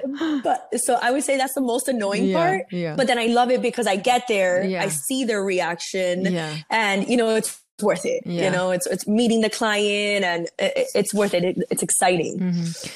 but, 0.43 0.69
so 0.79 0.99
I 1.01 1.11
would 1.11 1.23
say 1.23 1.37
that's 1.37 1.53
the 1.53 1.61
most 1.61 1.87
annoying 1.87 2.25
Yeah, 2.25 2.37
part. 2.37 2.65
yeah. 2.71 2.95
But 2.95 3.07
then 3.07 3.17
I 3.17 3.27
love 3.27 3.49
it 3.51 3.61
because 3.61 3.87
I 3.87 3.95
get 3.95 4.27
there, 4.27 4.63
Yeah. 4.63 4.83
I 4.83 4.89
see 4.89 5.23
their 5.23 5.43
reaction 5.43 6.27
and, 6.69 7.07
you 7.07 7.17
know, 7.17 7.35
it's, 7.35 7.59
worth 7.79 8.07
it. 8.07 8.23
Yeah. 8.25 8.45
You 8.45 8.49
know, 8.49 8.71
it's 8.71 8.87
it's 8.87 9.05
meeting 9.07 9.41
the 9.41 9.51
client 9.51 10.25
and 10.25 10.47
it, 10.57 10.73
it- 10.75 10.87
it's 10.95 11.13
worth 11.13 11.35
it. 11.35 11.43
it. 11.43 11.57
It's 11.69 11.83
exciting. 11.83 12.39
Mhm. 12.39 12.89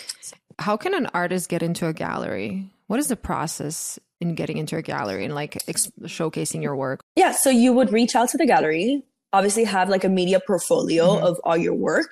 How 0.62 0.78
can 0.78 0.94
an 0.94 1.08
artist 1.08 1.50
get 1.50 1.64
into 1.64 1.88
a 1.88 1.94
gallery? 1.94 2.70
What 2.86 3.00
is 3.00 3.08
the 3.08 3.16
process 3.16 3.98
in 4.20 4.36
getting 4.36 4.58
into 4.58 4.78
a 4.78 4.84
gallery 4.84 5.26
and 5.26 5.34
like 5.34 5.58
ex- 5.68 5.92
showcasing 6.04 6.62
your 6.62 6.76
work? 6.76 7.02
Yeah, 7.16 7.32
so 7.32 7.50
you 7.50 7.74
would 7.74 7.92
reach 7.92 8.16
out 8.16 8.30
to 8.30 8.38
the 8.38 8.46
gallery, 8.46 9.04
obviously 9.34 9.64
have 9.64 9.90
like 9.90 10.04
a 10.04 10.10
media 10.10 10.40
portfolio 10.46 11.06
Mhm. 11.16 11.22
of 11.22 11.40
all 11.44 11.58
your 11.58 11.74
work. 11.74 12.12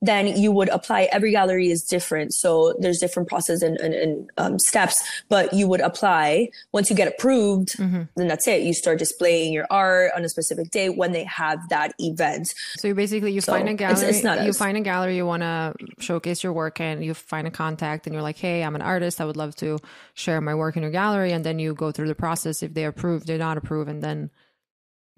Then 0.00 0.26
you 0.40 0.52
would 0.52 0.68
apply. 0.68 1.08
Every 1.12 1.32
gallery 1.32 1.70
is 1.70 1.82
different, 1.82 2.32
so 2.32 2.74
there's 2.78 2.98
different 2.98 3.28
process 3.28 3.62
and, 3.62 3.76
and, 3.78 3.94
and 3.94 4.30
um, 4.38 4.58
steps. 4.58 5.02
But 5.28 5.52
you 5.52 5.66
would 5.68 5.80
apply. 5.80 6.50
Once 6.72 6.88
you 6.88 6.94
get 6.96 7.08
approved, 7.08 7.76
Mhm. 7.78 8.08
then 8.16 8.28
that's 8.28 8.46
it. 8.46 8.62
You 8.62 8.74
start 8.74 8.98
displaying 9.00 9.52
your 9.52 9.66
art 9.70 10.12
on 10.16 10.24
a 10.24 10.28
specific 10.28 10.70
day 10.70 10.88
when 10.88 11.10
they 11.12 11.24
have 11.24 11.58
that 11.70 11.94
event. 11.98 12.54
So 12.76 12.88
you 12.88 12.94
basically 12.94 13.32
you 13.32 13.40
So, 13.40 13.52
find 13.52 13.68
a 13.68 13.74
gallery, 13.74 14.06
it's 14.08 14.22
not 14.22 14.42
you 14.42 14.50
as- 14.50 14.58
find 14.58 14.76
a 14.76 14.80
gallery 14.80 15.16
you 15.16 15.26
want 15.26 15.42
to 15.42 15.74
showcase 15.98 16.42
your 16.44 16.52
work 16.52 16.80
and 16.80 17.04
you 17.04 17.12
find 17.14 17.46
a 17.48 17.50
contact 17.50 18.06
and 18.06 18.14
you're 18.14 18.22
like, 18.22 18.38
"Hey, 18.38 18.62
I'm 18.62 18.76
an 18.76 18.82
artist. 18.82 19.20
I 19.20 19.24
would 19.24 19.36
love 19.36 19.54
to 19.56 19.78
share 20.14 20.40
my 20.40 20.54
work 20.54 20.76
in 20.76 20.82
your 20.82 20.92
gallery." 20.92 21.32
And 21.32 21.44
then 21.44 21.58
you 21.58 21.74
go 21.74 21.90
through 21.92 22.08
the 22.08 22.14
process 22.14 22.62
if 22.62 22.72
they 22.74 22.84
approve, 22.84 23.26
they 23.26 23.36
not 23.36 23.58
approve, 23.58 23.88
and 23.88 24.00
then 24.02 24.30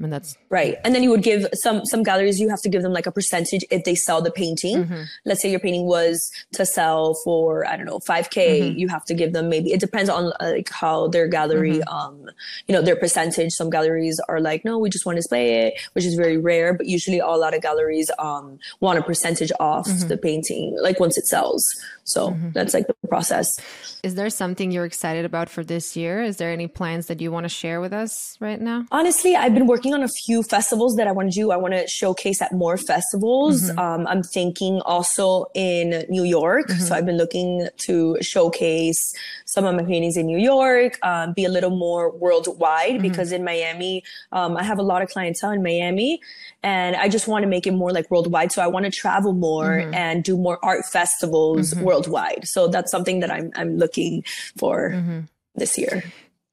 and 0.01 0.13
that's 0.13 0.37
Right. 0.49 0.77
And 0.85 0.95
then 0.95 1.03
you 1.05 1.11
would 1.11 1.23
give 1.23 1.47
some 1.55 1.85
some 1.87 2.03
galleries 2.03 2.41
you 2.41 2.49
have 2.49 2.61
to 2.63 2.69
give 2.69 2.83
them 2.83 2.93
like 2.93 3.07
a 3.07 3.13
percentage 3.13 3.65
if 3.71 3.85
they 3.85 3.95
sell 3.95 4.21
the 4.21 4.31
painting. 4.33 4.85
Mhm. 4.85 5.05
Let's 5.25 5.43
say 5.43 5.51
your 5.51 5.61
painting 5.61 5.85
was 5.87 6.29
to 6.55 6.67
sell 6.67 7.15
for 7.25 7.67
I 7.67 7.77
don't 7.77 7.87
know 7.87 8.01
5k, 8.01 8.37
Mm-hmm. 8.61 8.79
you 8.79 8.89
have 8.89 9.05
to 9.05 9.15
give 9.15 9.33
them 9.33 9.49
maybe 9.49 9.73
it 9.73 9.79
depends 9.81 10.11
on 10.11 10.33
like 10.41 10.69
how 10.71 11.07
their 11.09 11.29
gallery 11.29 11.79
Mm-hmm. 11.79 11.97
um 11.97 12.31
you 12.67 12.75
know 12.75 12.83
their 12.83 12.97
percentage. 12.97 13.53
Some 13.53 13.71
galleries 13.71 14.21
are 14.29 14.41
like 14.41 14.65
no, 14.65 14.79
we 14.79 14.91
just 14.91 15.07
want 15.07 15.17
to 15.17 15.21
display 15.21 15.67
it, 15.67 15.75
which 15.93 16.05
is 16.05 16.15
very 16.15 16.37
rare, 16.39 16.75
but 16.75 16.87
usually 16.87 17.19
a 17.21 17.27
lot 17.27 17.55
of 17.55 17.63
galleries 17.63 18.11
um 18.19 18.59
want 18.81 18.99
a 18.99 19.03
percentage 19.03 19.53
off 19.61 19.87
Mm-hmm. 19.87 20.09
the 20.09 20.17
painting 20.19 20.77
like 20.81 20.99
once 20.99 21.17
it 21.17 21.27
sells. 21.27 21.65
So 22.05 22.37
that's 22.55 22.75
like 22.75 22.87
the 22.89 22.95
process. 23.09 23.47
Is 24.03 24.15
there 24.17 24.31
something 24.31 24.73
you're 24.73 24.85
excited 24.85 25.25
about 25.25 25.49
for 25.49 25.63
this 25.63 25.97
year? 25.97 26.23
Is 26.23 26.39
there 26.39 26.51
any 26.51 26.67
plans 26.67 27.07
that 27.07 27.21
you 27.21 27.31
want 27.31 27.45
to 27.45 27.49
share 27.49 27.81
with 27.81 27.93
us 27.93 28.37
right 28.41 28.61
now? 28.61 28.85
Honestly, 28.91 29.37
I've 29.37 29.55
been 29.55 29.67
working 29.69 29.90
on 29.93 30.03
a 30.03 30.09
few 30.09 30.43
festivals 30.43 30.97
that 30.97 31.07
I 31.07 31.13
want 31.13 31.33
to 31.33 31.35
do. 31.35 31.51
I 31.51 31.57
want 31.57 31.75
to 31.75 31.87
showcase 31.87 32.41
at 32.43 32.53
more 32.53 32.77
festivals. 32.77 33.71
Um, 33.79 34.07
I'm 34.07 34.23
thinking 34.23 34.81
also 34.83 35.47
in 35.55 36.05
New 36.09 36.25
York. 36.25 36.71
So 36.71 36.95
I've 36.95 37.07
been 37.07 37.17
looking 37.19 37.69
to 37.87 38.17
showcase 38.21 39.15
some 39.47 39.65
of 39.65 39.75
my 39.75 39.83
paintings 39.83 40.17
in 40.17 40.27
New 40.27 40.39
York, 40.39 40.99
um, 41.03 41.33
be 41.33 41.45
a 41.45 41.49
little 41.49 41.71
more 41.71 42.11
worldwide 42.17 43.03
because 43.03 43.33
in 43.33 43.45
Miami, 43.45 44.03
um, 44.33 44.57
I 44.57 44.63
have 44.63 44.79
a 44.79 44.83
lot 44.83 45.03
of 45.03 45.09
clientele 45.09 45.51
in 45.51 45.63
Miami 45.63 46.21
and 46.63 46.97
I 46.97 47.09
just 47.09 47.27
want 47.27 47.43
to 47.43 47.49
make 47.49 47.67
it 47.67 47.73
more 47.73 47.93
like 47.93 48.11
worldwide. 48.11 48.53
So 48.53 48.63
I 48.63 48.67
want 48.67 48.85
to 48.85 48.91
travel 48.91 49.33
more 49.33 49.79
and 49.95 50.23
do 50.23 50.37
more 50.37 50.59
art 50.63 50.85
festivals 50.85 51.75
worldwide. 51.77 52.47
So 52.47 52.69
that's 52.69 52.91
something 52.91 53.21
that 53.21 53.31
I'm, 53.31 53.51
I'm 53.57 53.77
looking 53.79 54.25
for 54.57 54.91
this 55.55 55.77
year. 55.79 56.05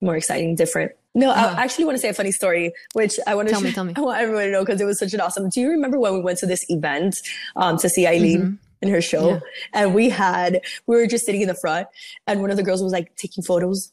More 0.01 0.15
exciting, 0.15 0.55
different. 0.55 0.91
No, 1.17 1.31
I 1.31 1.63
actually 1.63 1.85
want 1.85 1.95
to 1.97 1.99
say 2.01 2.09
a 2.09 2.13
funny 2.13 2.31
story, 2.31 2.71
which 2.93 3.15
I 3.25 3.33
want 3.35 3.47
to 3.47 3.51
Tell 3.53 3.61
me, 3.61 3.71
tell 3.73 3.83
me. 3.83 3.93
I 3.97 4.01
want 4.01 4.21
everyone 4.21 4.43
to 4.45 4.51
know 4.51 4.63
because 4.63 4.79
it 4.79 4.85
was 4.85 4.99
such 4.99 5.13
an 5.13 5.19
awesome. 5.19 5.49
Do 5.49 5.59
you 5.59 5.69
remember 5.71 5.99
when 5.99 6.13
we 6.13 6.19
went 6.21 6.37
to 6.39 6.45
this 6.45 6.63
event 6.69 7.17
um, 7.55 7.77
to 7.79 7.89
see 7.89 8.05
Eileen 8.05 8.59
in 8.83 8.89
her 8.89 9.01
show, 9.01 9.29
Yeah. 9.29 9.39
and 9.73 9.95
we 9.95 10.09
had 10.09 10.61
we 10.85 10.95
were 10.95 11.07
just 11.07 11.25
sitting 11.25 11.41
in 11.41 11.47
the 11.47 11.55
front, 11.55 11.87
and 12.27 12.41
one 12.41 12.51
of 12.51 12.57
the 12.57 12.63
girls 12.63 12.83
was 12.83 12.93
like 12.93 13.15
taking 13.15 13.43
photos 13.43 13.91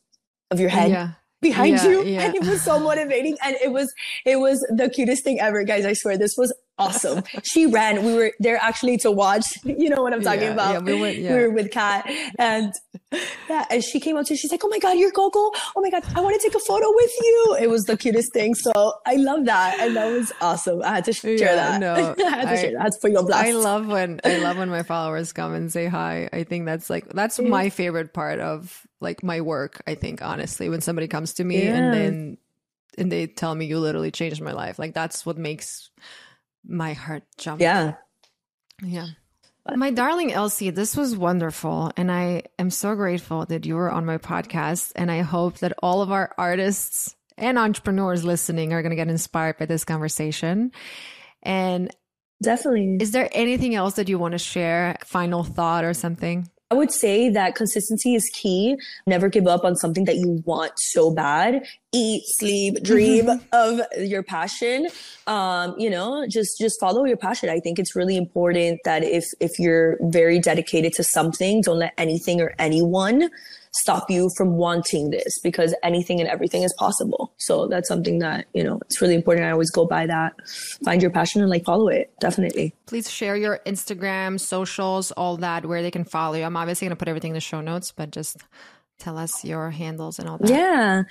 of 0.51 0.61
your 0.61 0.69
head 0.69 0.91
Yeah. 0.91 1.13
behind 1.41 1.77
Yeah, 1.77 1.89
you, 1.89 2.01
and 2.19 2.35
it 2.35 2.43
was 2.45 2.61
so 2.61 2.79
motivating, 2.79 3.39
and 3.43 3.57
it 3.65 3.73
was 3.73 3.95
it 4.27 4.37
was 4.37 4.61
the 4.69 4.91
cutest 4.91 5.25
thing 5.25 5.41
ever, 5.41 5.65
guys. 5.65 5.87
I 5.87 5.95
swear, 5.95 6.19
this 6.19 6.37
was 6.37 6.53
awesome. 6.79 7.23
she 7.43 7.67
ran. 7.67 8.05
We 8.05 8.15
were 8.15 8.33
there 8.41 8.59
actually 8.61 8.97
to 8.99 9.11
watch. 9.11 9.45
You 9.65 9.91
know 9.91 10.03
what 10.03 10.13
I'm 10.15 10.23
talking 10.23 10.43
Yeah, 10.43 10.53
about. 10.53 10.73
yeah, 10.75 10.79
we 10.81 11.01
went- 11.01 11.19
yeah. 11.19 11.35
we 11.35 11.43
were 11.43 11.51
with 11.51 11.71
Kat, 11.71 12.09
and 12.39 12.73
yeah, 13.49 13.65
and 13.71 13.83
she 13.85 14.01
came 14.01 14.17
up 14.17 14.25
to 14.27 14.33
me. 14.33 14.37
She's 14.37 14.51
like, 14.51 14.65
"Oh 14.65 14.69
my 14.69 14.79
god, 14.79 14.97
you're 14.99 15.11
Coco! 15.11 15.39
Oh 15.77 15.81
my 15.83 15.91
god, 15.91 16.03
I 16.17 16.21
want 16.21 16.35
to 16.41 16.43
take 16.47 16.55
a 16.55 16.61
photo 16.61 16.87
with 16.95 17.11
you." 17.21 17.57
It 17.61 17.71
was 17.71 17.85
the 17.85 17.97
cutest 17.97 18.33
thing. 18.33 18.55
So 18.55 18.95
I 19.07 19.17
love 19.17 19.45
that, 19.47 19.79
and 19.81 19.95
that 19.97 20.07
was 20.11 20.33
awesome. 20.41 20.83
I 20.83 20.95
had 20.97 21.05
to 21.07 21.13
share 21.13 21.37
that. 21.39 21.81
no, 21.81 21.95
I 22.19 22.31
had 22.31 22.43
to 22.43 22.51
I- 22.51 22.57
share 22.57 22.73
that. 22.73 22.81
I 22.81 22.83
had 22.85 22.93
to 22.93 22.99
put 23.01 23.11
you 23.13 23.19
on 23.19 23.27
blast. 23.27 23.47
I 23.47 23.53
love 23.53 23.87
when 23.89 24.21
I 24.25 24.39
love 24.39 24.57
when 24.57 24.69
my 24.71 24.83
followers 24.83 25.33
come 25.33 25.53
and 25.55 25.71
say 25.73 25.87
hi. 25.87 26.29
I 26.33 26.45
think 26.45 26.67
that's 26.67 26.89
like 26.89 27.09
that's 27.09 27.39
Mm-hmm. 27.39 27.51
my 27.51 27.69
favorite 27.71 28.15
part 28.15 28.41
of 28.41 28.87
like 29.01 29.23
my 29.23 29.41
work. 29.41 29.83
I 29.87 29.95
think 29.97 30.23
honestly, 30.23 30.69
when 30.69 30.81
somebody 30.81 31.09
comes 31.09 31.35
to 31.35 31.45
me 31.45 31.63
and 31.67 31.93
then 31.93 32.39
and 32.97 33.11
they 33.11 33.27
tell 33.27 33.55
me 33.55 33.67
you 33.67 33.79
literally 33.81 34.11
changed 34.13 34.41
my 34.41 34.53
life, 34.53 34.79
like 34.79 34.95
that's 34.95 35.27
what 35.27 35.37
makes 35.37 35.91
my 36.67 36.93
heart 36.93 37.25
jumped. 37.39 37.63
yeah. 37.63 37.95
yeah. 38.83 39.07
My 39.77 39.91
darling 39.91 40.31
Elsie, 40.31 40.71
this 40.71 40.95
was 40.95 41.17
wonderful. 41.17 41.91
And 41.97 42.13
I 42.13 42.43
am 42.59 42.69
so 42.69 42.95
grateful 42.95 43.47
that 43.47 43.65
you 43.65 43.77
were 43.77 43.91
on 43.91 44.05
my 44.05 44.19
podcast. 44.19 44.93
And 44.95 45.11
I 45.11 45.23
hope 45.23 45.59
that 45.59 45.73
all 45.83 46.03
of 46.03 46.13
our 46.13 46.35
artists 46.37 47.17
and 47.39 47.59
entrepreneurs 47.59 48.25
listening 48.25 48.75
are 48.75 48.83
going 48.83 48.91
to 48.91 48.97
get 48.97 49.09
inspired 49.09 49.57
by 49.57 49.65
this 49.65 49.85
conversation. 49.85 50.71
And 51.43 51.91
Definitely. 52.43 52.99
is 53.01 53.13
there 53.13 53.31
anything 53.33 53.75
else 53.75 53.95
that 53.95 54.09
you 54.09 54.19
want 54.19 54.33
to 54.33 54.39
share? 54.39 54.97
Final 55.05 55.45
thought 55.45 55.85
or 55.85 55.95
something? 55.95 56.49
I 56.75 56.77
would 56.77 56.91
say 56.91 57.29
that 57.29 57.55
consistency 57.55 58.17
is 58.17 58.29
key. 58.35 58.77
Never 59.07 59.29
give 59.29 59.47
up 59.47 59.63
on 59.65 59.77
something 59.77 60.07
that 60.07 60.17
you 60.17 60.43
want 60.45 60.73
so 60.77 61.09
bad. 61.09 61.65
Eat, 61.93 62.25
sleep, 62.27 62.83
dream 62.83 63.31
of 63.53 63.81
your 63.97 64.25
passion. 64.25 64.89
Um, 65.29 65.77
you 65.79 65.89
know, 65.89 66.27
just 66.27 66.59
just 66.59 66.81
follow 66.81 67.05
your 67.05 67.17
passion. 67.17 67.49
I 67.49 67.61
think 67.61 67.79
it's 67.79 67.95
really 67.95 68.17
important 68.17 68.81
that 68.85 69.05
if 69.05 69.25
if 69.39 69.61
you're 69.61 69.99
very 70.01 70.41
dedicated 70.41 70.95
to 70.95 71.05
something, 71.05 71.61
don't 71.61 71.79
let 71.79 71.95
anything 71.97 72.41
or 72.41 72.53
anyone 72.59 73.31
stop 73.75 74.09
you 74.11 74.31
from 74.37 74.57
wanting 74.57 75.11
this 75.11 75.39
because 75.41 75.75
anything 75.83 76.21
and 76.21 76.29
everything 76.29 76.63
is 76.63 76.73
possible. 76.79 77.33
So 77.39 77.67
that's 77.67 77.89
something 77.89 78.21
that, 78.21 78.47
you 78.55 78.63
know, 78.63 78.79
it's 78.83 79.01
really 79.01 79.15
important. 79.15 79.47
I 79.47 79.51
always 79.51 79.71
go 79.71 79.85
by 79.85 80.07
that. 80.07 80.35
Find 80.85 81.03
your 81.03 81.11
passion 81.11 81.41
and 81.41 81.51
like 81.51 81.65
follow 81.65 81.89
it. 81.89 82.13
Definitely. 82.21 82.75
Please 82.87 83.11
share 83.11 83.37
your 83.37 83.61
Instagram, 83.67 84.39
socials, 84.39 85.11
all 85.13 85.37
that, 85.39 85.67
where 85.67 85.83
they 85.83 85.91
can 85.91 86.05
follow 86.05 86.37
you. 86.37 86.45
I'm 86.45 86.57
obviously 86.57 86.87
going 86.87 86.97
to 86.97 86.97
put 86.97 87.09
everything 87.09 87.31
in 87.31 87.35
the 87.35 87.41
show 87.41 87.61
notes, 87.61 87.91
but 87.91 88.13
just 88.13 88.39
tell 88.99 89.19
us 89.19 89.45
your 89.45 89.71
handles 89.71 90.19
and 90.21 90.29
all 90.29 90.39
that. 90.39 90.49
Yeah. 90.49 91.03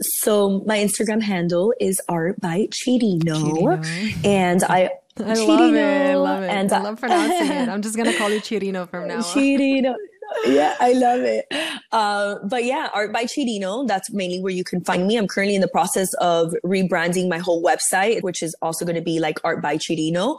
so 0.00 0.62
my 0.66 0.78
Instagram 0.78 1.22
handle 1.22 1.74
is 1.80 2.00
art 2.08 2.40
by 2.40 2.68
Chirino, 2.70 3.84
and 4.24 4.64
I 4.64 4.90
I 5.18 5.32
love 5.34 5.74
it. 5.74 5.82
I 5.82 6.14
love 6.14 6.42
it. 6.42 6.50
And 6.50 6.72
I 6.72 6.82
love 6.82 7.00
pronouncing 7.00 7.50
it. 7.56 7.68
I'm 7.68 7.80
just 7.82 7.96
gonna 7.96 8.14
call 8.14 8.30
you 8.30 8.40
Chirino 8.40 8.88
from 8.88 9.08
now 9.08 9.16
on. 9.16 9.22
Chirino. 9.22 9.94
yeah, 10.46 10.74
I 10.80 10.92
love 10.92 11.20
it. 11.20 11.46
Uh, 11.92 12.36
but 12.44 12.64
yeah, 12.64 12.88
Art 12.94 13.12
by 13.12 13.24
Chirino, 13.24 13.86
that's 13.86 14.10
mainly 14.12 14.40
where 14.40 14.52
you 14.52 14.64
can 14.64 14.82
find 14.84 15.06
me. 15.06 15.16
I'm 15.16 15.28
currently 15.28 15.54
in 15.54 15.60
the 15.60 15.68
process 15.68 16.12
of 16.14 16.54
rebranding 16.64 17.28
my 17.28 17.38
whole 17.38 17.62
website, 17.62 18.22
which 18.22 18.42
is 18.42 18.54
also 18.62 18.84
going 18.84 18.96
to 18.96 19.02
be 19.02 19.20
like 19.20 19.38
Art 19.44 19.62
by 19.62 19.76
Chirino 19.76 20.38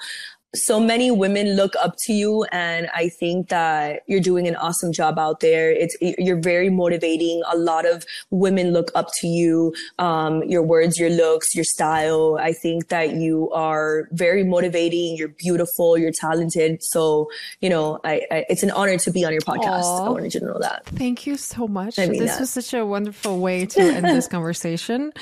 so 0.55 0.79
many 0.79 1.11
women 1.11 1.55
look 1.55 1.73
up 1.81 1.95
to 2.05 2.13
you 2.13 2.43
and 2.51 2.89
i 2.95 3.09
think 3.09 3.49
that 3.49 4.01
you're 4.07 4.21
doing 4.21 4.47
an 4.47 4.55
awesome 4.55 4.91
job 4.91 5.19
out 5.19 5.39
there. 5.39 5.71
It's 5.71 5.95
you're 6.01 6.39
very 6.39 6.69
motivating. 6.69 7.41
A 7.51 7.57
lot 7.57 7.85
of 7.85 8.05
women 8.29 8.71
look 8.71 8.91
up 8.95 9.09
to 9.19 9.27
you 9.27 9.73
um, 9.99 10.43
your 10.43 10.63
words 10.63 10.97
your 10.97 11.09
looks 11.09 11.55
your 11.55 11.63
style. 11.63 12.37
I 12.39 12.53
think 12.53 12.89
that 12.89 13.15
you 13.15 13.49
are 13.51 14.07
very 14.11 14.43
motivating. 14.43 15.17
You're 15.17 15.29
beautiful. 15.29 15.97
You're 15.97 16.11
talented. 16.11 16.83
So 16.83 17.29
you 17.61 17.69
know 17.69 17.99
I, 18.03 18.21
I 18.31 18.45
it's 18.49 18.63
an 18.63 18.71
honor 18.71 18.97
to 18.97 19.11
be 19.11 19.25
on 19.25 19.31
your 19.31 19.41
podcast. 19.41 19.83
Aww. 19.83 20.07
i 20.07 20.09
wanted 20.09 20.33
you 20.33 20.39
to 20.41 20.45
know 20.45 20.59
that. 20.59 20.85
Thank 20.85 21.27
you 21.27 21.37
so 21.37 21.67
much. 21.67 21.99
I 21.99 22.07
mean 22.07 22.19
this 22.19 22.33
that. 22.33 22.39
was 22.41 22.49
such 22.49 22.73
a 22.73 22.85
wonderful 22.85 23.39
way 23.39 23.65
to 23.65 23.81
end 23.81 24.05
this 24.05 24.27
conversation. 24.35 25.13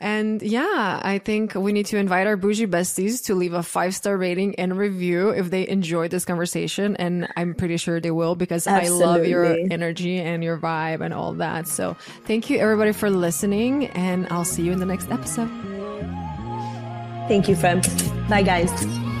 And 0.00 0.42
yeah, 0.42 1.00
I 1.02 1.18
think 1.18 1.54
we 1.54 1.72
need 1.72 1.86
to 1.86 1.96
invite 1.96 2.26
our 2.26 2.36
bougie 2.36 2.66
besties 2.66 3.24
to 3.26 3.36
leave 3.36 3.54
a 3.54 3.62
five 3.62 3.94
star 3.94 4.18
rating 4.42 4.58
and 4.58 4.76
review 4.76 5.30
if 5.30 5.50
they 5.50 5.68
enjoyed 5.68 6.10
this 6.10 6.24
conversation. 6.24 6.96
And 6.96 7.28
I'm 7.36 7.54
pretty 7.54 7.76
sure 7.76 8.00
they 8.00 8.10
will 8.10 8.34
because 8.34 8.66
Absolutely. 8.66 9.04
I 9.04 9.06
love 9.06 9.26
your 9.26 9.44
energy 9.70 10.18
and 10.18 10.42
your 10.42 10.58
vibe 10.58 11.00
and 11.00 11.14
all 11.14 11.32
that. 11.34 11.68
So 11.68 11.96
thank 12.24 12.50
you 12.50 12.58
everybody 12.58 12.92
for 12.92 13.10
listening 13.10 13.86
and 13.88 14.26
I'll 14.30 14.44
see 14.44 14.62
you 14.62 14.72
in 14.72 14.80
the 14.80 14.86
next 14.86 15.10
episode. 15.10 15.50
Thank 17.28 17.48
you, 17.48 17.56
friend. 17.56 17.82
Bye, 18.28 18.42
guys. 18.42 19.11